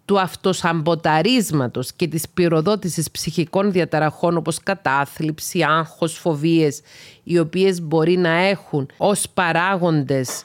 του 0.08 0.20
αυτοσαμποταρίσματος 0.20 1.92
και 1.92 2.08
της 2.08 2.28
πυροδότησης 2.28 3.10
ψυχικών 3.10 3.72
διαταραχών 3.72 4.36
όπως 4.36 4.58
κατάθλιψη, 4.62 5.62
άγχος, 5.62 6.18
φοβίες, 6.18 6.80
οι 7.22 7.38
οποίες 7.38 7.80
μπορεί 7.82 8.16
να 8.16 8.30
έχουν 8.30 8.88
ως 8.96 9.28
παράγοντες 9.34 10.44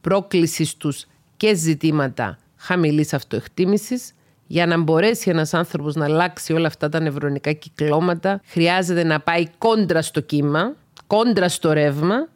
πρόκλησης 0.00 0.76
τους 0.76 1.06
και 1.36 1.54
ζητήματα 1.54 2.38
χαμηλής 2.56 3.14
αυτοεκτίμησης, 3.14 4.12
για 4.46 4.66
να 4.66 4.78
μπορέσει 4.78 5.30
ένας 5.30 5.54
άνθρωπος 5.54 5.94
να 5.94 6.04
αλλάξει 6.04 6.52
όλα 6.52 6.66
αυτά 6.66 6.88
τα 6.88 7.00
νευρονικά 7.00 7.52
κυκλώματα, 7.52 8.40
χρειάζεται 8.44 9.04
να 9.04 9.20
πάει 9.20 9.46
κόντρα 9.58 10.02
στο 10.02 10.20
κύμα, 10.20 10.74
κόντρα 11.06 11.48
στο 11.48 11.72
ρεύμα, 11.72 12.28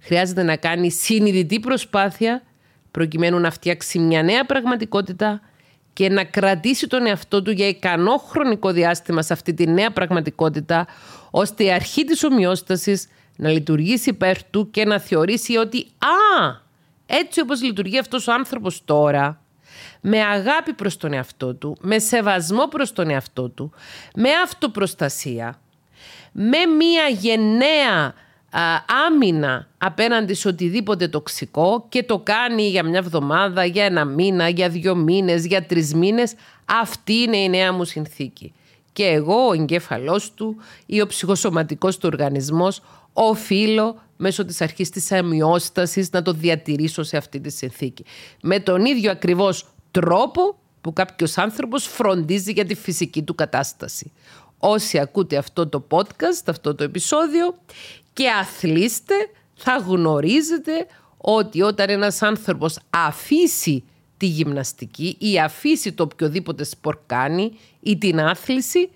χρειάζεται 0.00 0.42
να 0.42 0.56
κάνει 0.56 0.90
συνειδητή 0.90 1.60
προσπάθεια 1.60 2.42
προκειμένου 2.90 3.38
να 3.38 3.50
φτιάξει 3.50 3.98
μια 3.98 4.22
νέα 4.22 4.46
πραγματικότητα 4.46 5.40
και 5.94 6.08
να 6.08 6.24
κρατήσει 6.24 6.86
τον 6.86 7.06
εαυτό 7.06 7.42
του 7.42 7.50
για 7.50 7.68
ικανό 7.68 8.16
χρονικό 8.16 8.72
διάστημα 8.72 9.22
σε 9.22 9.32
αυτή 9.32 9.54
τη 9.54 9.66
νέα 9.66 9.90
πραγματικότητα, 9.92 10.86
ώστε 11.30 11.64
η 11.64 11.72
αρχή 11.72 12.04
της 12.04 12.24
ομοιόστασης 12.24 13.08
να 13.36 13.50
λειτουργήσει 13.50 14.08
υπέρ 14.08 14.44
του 14.44 14.70
και 14.70 14.84
να 14.84 14.98
θεωρήσει 14.98 15.56
ότι 15.56 15.86
«Α, 15.98 16.54
έτσι 17.06 17.40
όπως 17.40 17.62
λειτουργεί 17.62 17.98
αυτός 17.98 18.26
ο 18.28 18.32
άνθρωπος 18.32 18.82
τώρα, 18.84 19.40
με 20.00 20.20
αγάπη 20.20 20.72
προς 20.72 20.96
τον 20.96 21.12
εαυτό 21.12 21.54
του, 21.54 21.76
με 21.80 21.98
σεβασμό 21.98 22.68
προς 22.68 22.92
τον 22.92 23.10
εαυτό 23.10 23.48
του, 23.48 23.72
με 24.14 24.30
αυτοπροστασία, 24.44 25.60
με 26.32 26.66
μία 26.66 27.08
γενναία 27.08 28.14
άμυνα 29.06 29.68
απέναντι 29.78 30.34
σε 30.34 30.48
οτιδήποτε 30.48 31.08
τοξικό 31.08 31.86
και 31.88 32.02
το 32.02 32.18
κάνει 32.18 32.68
για 32.68 32.84
μια 32.84 32.98
εβδομάδα, 32.98 33.64
για 33.64 33.84
ένα 33.84 34.04
μήνα, 34.04 34.48
για 34.48 34.68
δύο 34.68 34.94
μήνες, 34.94 35.46
για 35.46 35.66
τρεις 35.66 35.94
μήνες. 35.94 36.34
Αυτή 36.64 37.12
είναι 37.12 37.36
η 37.36 37.48
νέα 37.48 37.72
μου 37.72 37.84
συνθήκη. 37.84 38.52
Και 38.92 39.04
εγώ, 39.04 39.46
ο 39.48 39.52
εγκέφαλός 39.52 40.32
του 40.34 40.56
ή 40.86 41.00
ο 41.00 41.06
ψυχοσωματικός 41.06 41.98
του 41.98 42.08
οργανισμός, 42.12 42.80
οφείλω 43.12 44.02
μέσω 44.16 44.44
της 44.44 44.60
αρχής 44.60 44.90
της 44.90 45.12
αμοιόστασης 45.12 46.10
να 46.10 46.22
το 46.22 46.32
διατηρήσω 46.32 47.02
σε 47.02 47.16
αυτή 47.16 47.40
τη 47.40 47.50
συνθήκη. 47.50 48.04
Με 48.42 48.60
τον 48.60 48.84
ίδιο 48.84 49.10
ακριβώς 49.10 49.66
τρόπο 49.90 50.58
που 50.80 50.92
κάποιος 50.92 51.38
άνθρωπος 51.38 51.86
φροντίζει 51.86 52.52
για 52.52 52.64
τη 52.64 52.74
φυσική 52.74 53.22
του 53.22 53.34
κατάσταση. 53.34 54.12
Όσοι 54.58 54.98
ακούτε 54.98 55.36
αυτό 55.36 55.68
το 55.68 55.86
podcast, 55.90 56.44
αυτό 56.46 56.74
το 56.74 56.84
επεισόδιο 56.84 57.58
και 58.14 58.28
αθλείστε, 58.30 59.14
θα 59.54 59.76
γνωρίζετε 59.76 60.86
ότι 61.16 61.62
όταν 61.62 61.90
ένας 61.90 62.22
άνθρωπος 62.22 62.78
αφήσει 62.90 63.84
τη 64.16 64.26
γυμναστική 64.26 65.16
ή 65.18 65.40
αφήσει 65.40 65.92
το 65.92 66.02
οποιοδήποτε 66.02 66.64
σπορ 66.64 66.98
κάνει 67.06 67.58
ή 67.80 67.98
την 67.98 68.20
άθληση, 68.20 68.90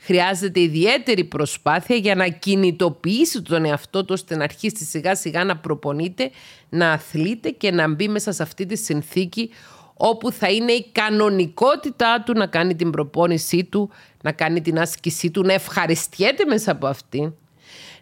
χρειάζεται 0.00 0.60
ιδιαίτερη 0.60 1.24
προσπάθεια 1.24 1.96
για 1.96 2.14
να 2.14 2.28
κινητοποιήσει 2.28 3.42
τον 3.42 3.64
εαυτό 3.64 4.00
του 4.00 4.10
ώστε 4.12 4.36
να 4.36 4.44
αρχίσει 4.44 4.84
σιγά 4.84 5.14
σιγά 5.14 5.44
να 5.44 5.56
προπονείται, 5.56 6.30
να 6.68 6.92
αθλείται 6.92 7.50
και 7.50 7.70
να 7.70 7.88
μπει 7.88 8.08
μέσα 8.08 8.32
σε 8.32 8.42
αυτή 8.42 8.66
τη 8.66 8.76
συνθήκη 8.76 9.50
όπου 9.94 10.32
θα 10.32 10.50
είναι 10.50 10.72
η 10.72 10.86
κανονικότητά 10.92 12.22
του 12.26 12.32
να 12.32 12.46
κάνει 12.46 12.74
την 12.74 12.90
προπόνησή 12.90 13.64
του, 13.64 13.90
να 14.22 14.32
κάνει 14.32 14.60
την 14.60 14.78
άσκησή 14.78 15.30
του, 15.30 15.42
να 15.42 15.52
ευχαριστιέται 15.52 16.44
μέσα 16.44 16.72
από 16.72 16.86
αυτή, 16.86 17.34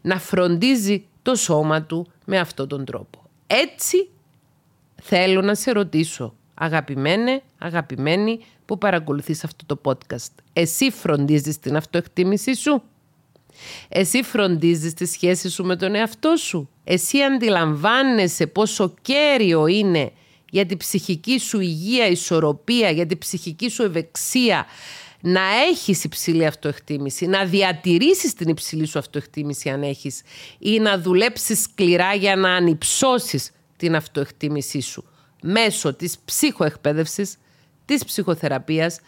να 0.03 0.19
φροντίζει 0.19 1.05
το 1.23 1.35
σώμα 1.35 1.83
του 1.83 2.07
με 2.27 2.39
αυτόν 2.39 2.69
τον 2.69 2.85
τρόπο. 2.85 3.23
Έτσι 3.47 4.09
θέλω 5.03 5.41
να 5.41 5.55
σε 5.55 5.71
ρωτήσω, 5.73 6.35
αγαπημένε, 6.55 7.43
αγαπημένη 7.59 8.41
που 8.67 8.79
παρακολουθείς 8.79 9.45
αυτό 9.45 9.65
το 9.77 9.81
podcast. 9.85 10.33
Εσύ 10.53 10.91
φροντίζεις 10.91 11.59
την 11.59 11.77
αυτοεκτίμησή 11.77 12.55
σου; 12.55 12.83
Εσύ 13.89 14.23
φροντίζεις 14.23 14.95
τη 14.95 15.07
σχέση 15.07 15.49
σου 15.49 15.65
με 15.65 15.77
τον 15.77 15.95
εαυτό 15.95 16.37
σου; 16.37 16.69
Εσύ 16.85 17.23
αντιλαμβάνεσαι 17.23 18.47
πόσο 18.47 18.95
κέριο 19.03 19.67
είναι 19.67 20.13
για 20.51 20.67
την 20.67 20.77
ψυχική 20.77 21.39
σου 21.39 21.61
υγεία, 21.61 22.07
ισορροπία, 22.07 22.91
για 22.91 23.07
την 23.07 23.19
ψυχική 23.19 23.69
σου 23.69 23.83
ευεξία, 23.83 24.67
να 25.21 25.41
έχεις 25.71 26.05
υψηλή 26.05 26.47
αυτοεκτίμηση, 26.47 27.27
να 27.27 27.45
διατηρήσεις 27.45 28.35
την 28.35 28.49
υψηλή 28.49 28.87
σου 28.87 28.99
αυτοεκτίμηση 28.99 29.69
αν 29.69 29.83
έχεις 29.83 30.23
ή 30.59 30.79
να 30.79 30.99
δουλέψεις 30.99 31.63
σκληρά 31.63 32.15
για 32.15 32.37
να 32.37 32.55
ανυψώσεις 32.55 33.51
την 33.77 33.97
αυτοεκτίμησή 33.97 34.81
σου 34.81 35.05
μέσω 35.43 35.95
της 35.95 36.19
ψυχοεκπαίδευσης, 36.25 37.37
της 37.85 38.05
ψυχοθεραπείας 38.05 39.01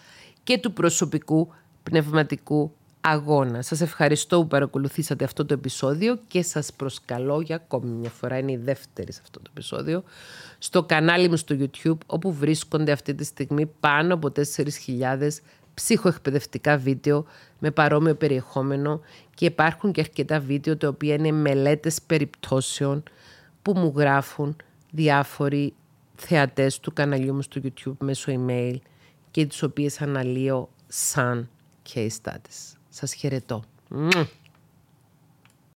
και 0.42 0.58
του 0.58 0.72
προσωπικού 0.72 1.52
πνευματικού 1.82 2.72
αγώνα. 3.00 3.62
Σας 3.62 3.80
ευχαριστώ 3.80 4.40
που 4.40 4.46
παρακολουθήσατε 4.46 5.24
αυτό 5.24 5.46
το 5.46 5.54
επεισόδιο 5.54 6.18
και 6.28 6.42
σας 6.42 6.72
προσκαλώ 6.72 7.40
για 7.40 7.56
ακόμη 7.56 7.90
μια 7.90 8.10
φορά, 8.10 8.38
είναι 8.38 8.52
η 8.52 8.56
δεύτερη 8.56 9.12
σε 9.12 9.20
αυτό 9.22 9.38
το 9.38 9.50
επεισόδιο, 9.50 10.02
στο 10.58 10.82
κανάλι 10.82 11.28
μου 11.28 11.36
στο 11.36 11.56
YouTube 11.58 11.98
όπου 12.06 12.32
βρίσκονται 12.32 12.92
αυτή 12.92 13.14
τη 13.14 13.24
στιγμή 13.24 13.66
πάνω 13.66 14.14
από 14.14 14.32
4.000 14.36 15.28
ψυχοεκπαιδευτικά 15.74 16.76
βίντεο 16.76 17.24
με 17.58 17.70
παρόμοιο 17.70 18.14
περιεχόμενο 18.14 19.00
και 19.34 19.44
υπάρχουν 19.44 19.92
και 19.92 20.00
αρκετά 20.00 20.40
βίντεο 20.40 20.76
τα 20.76 20.88
οποία 20.88 21.14
είναι 21.14 21.32
μελέτες 21.32 22.02
περιπτώσεων 22.02 23.02
που 23.62 23.72
μου 23.72 23.92
γράφουν 23.96 24.56
διάφοροι 24.90 25.74
θεατές 26.14 26.80
του 26.80 26.92
καναλιού 26.92 27.34
μου 27.34 27.42
στο 27.42 27.60
YouTube 27.64 27.96
μέσω 27.98 28.32
email 28.32 28.76
και 29.30 29.46
τις 29.46 29.62
οποίες 29.62 30.00
αναλύω 30.00 30.68
σαν 30.88 31.48
case 31.94 32.08
studies. 32.22 32.76
Σας 32.88 33.14
χαιρετώ. 33.14 33.62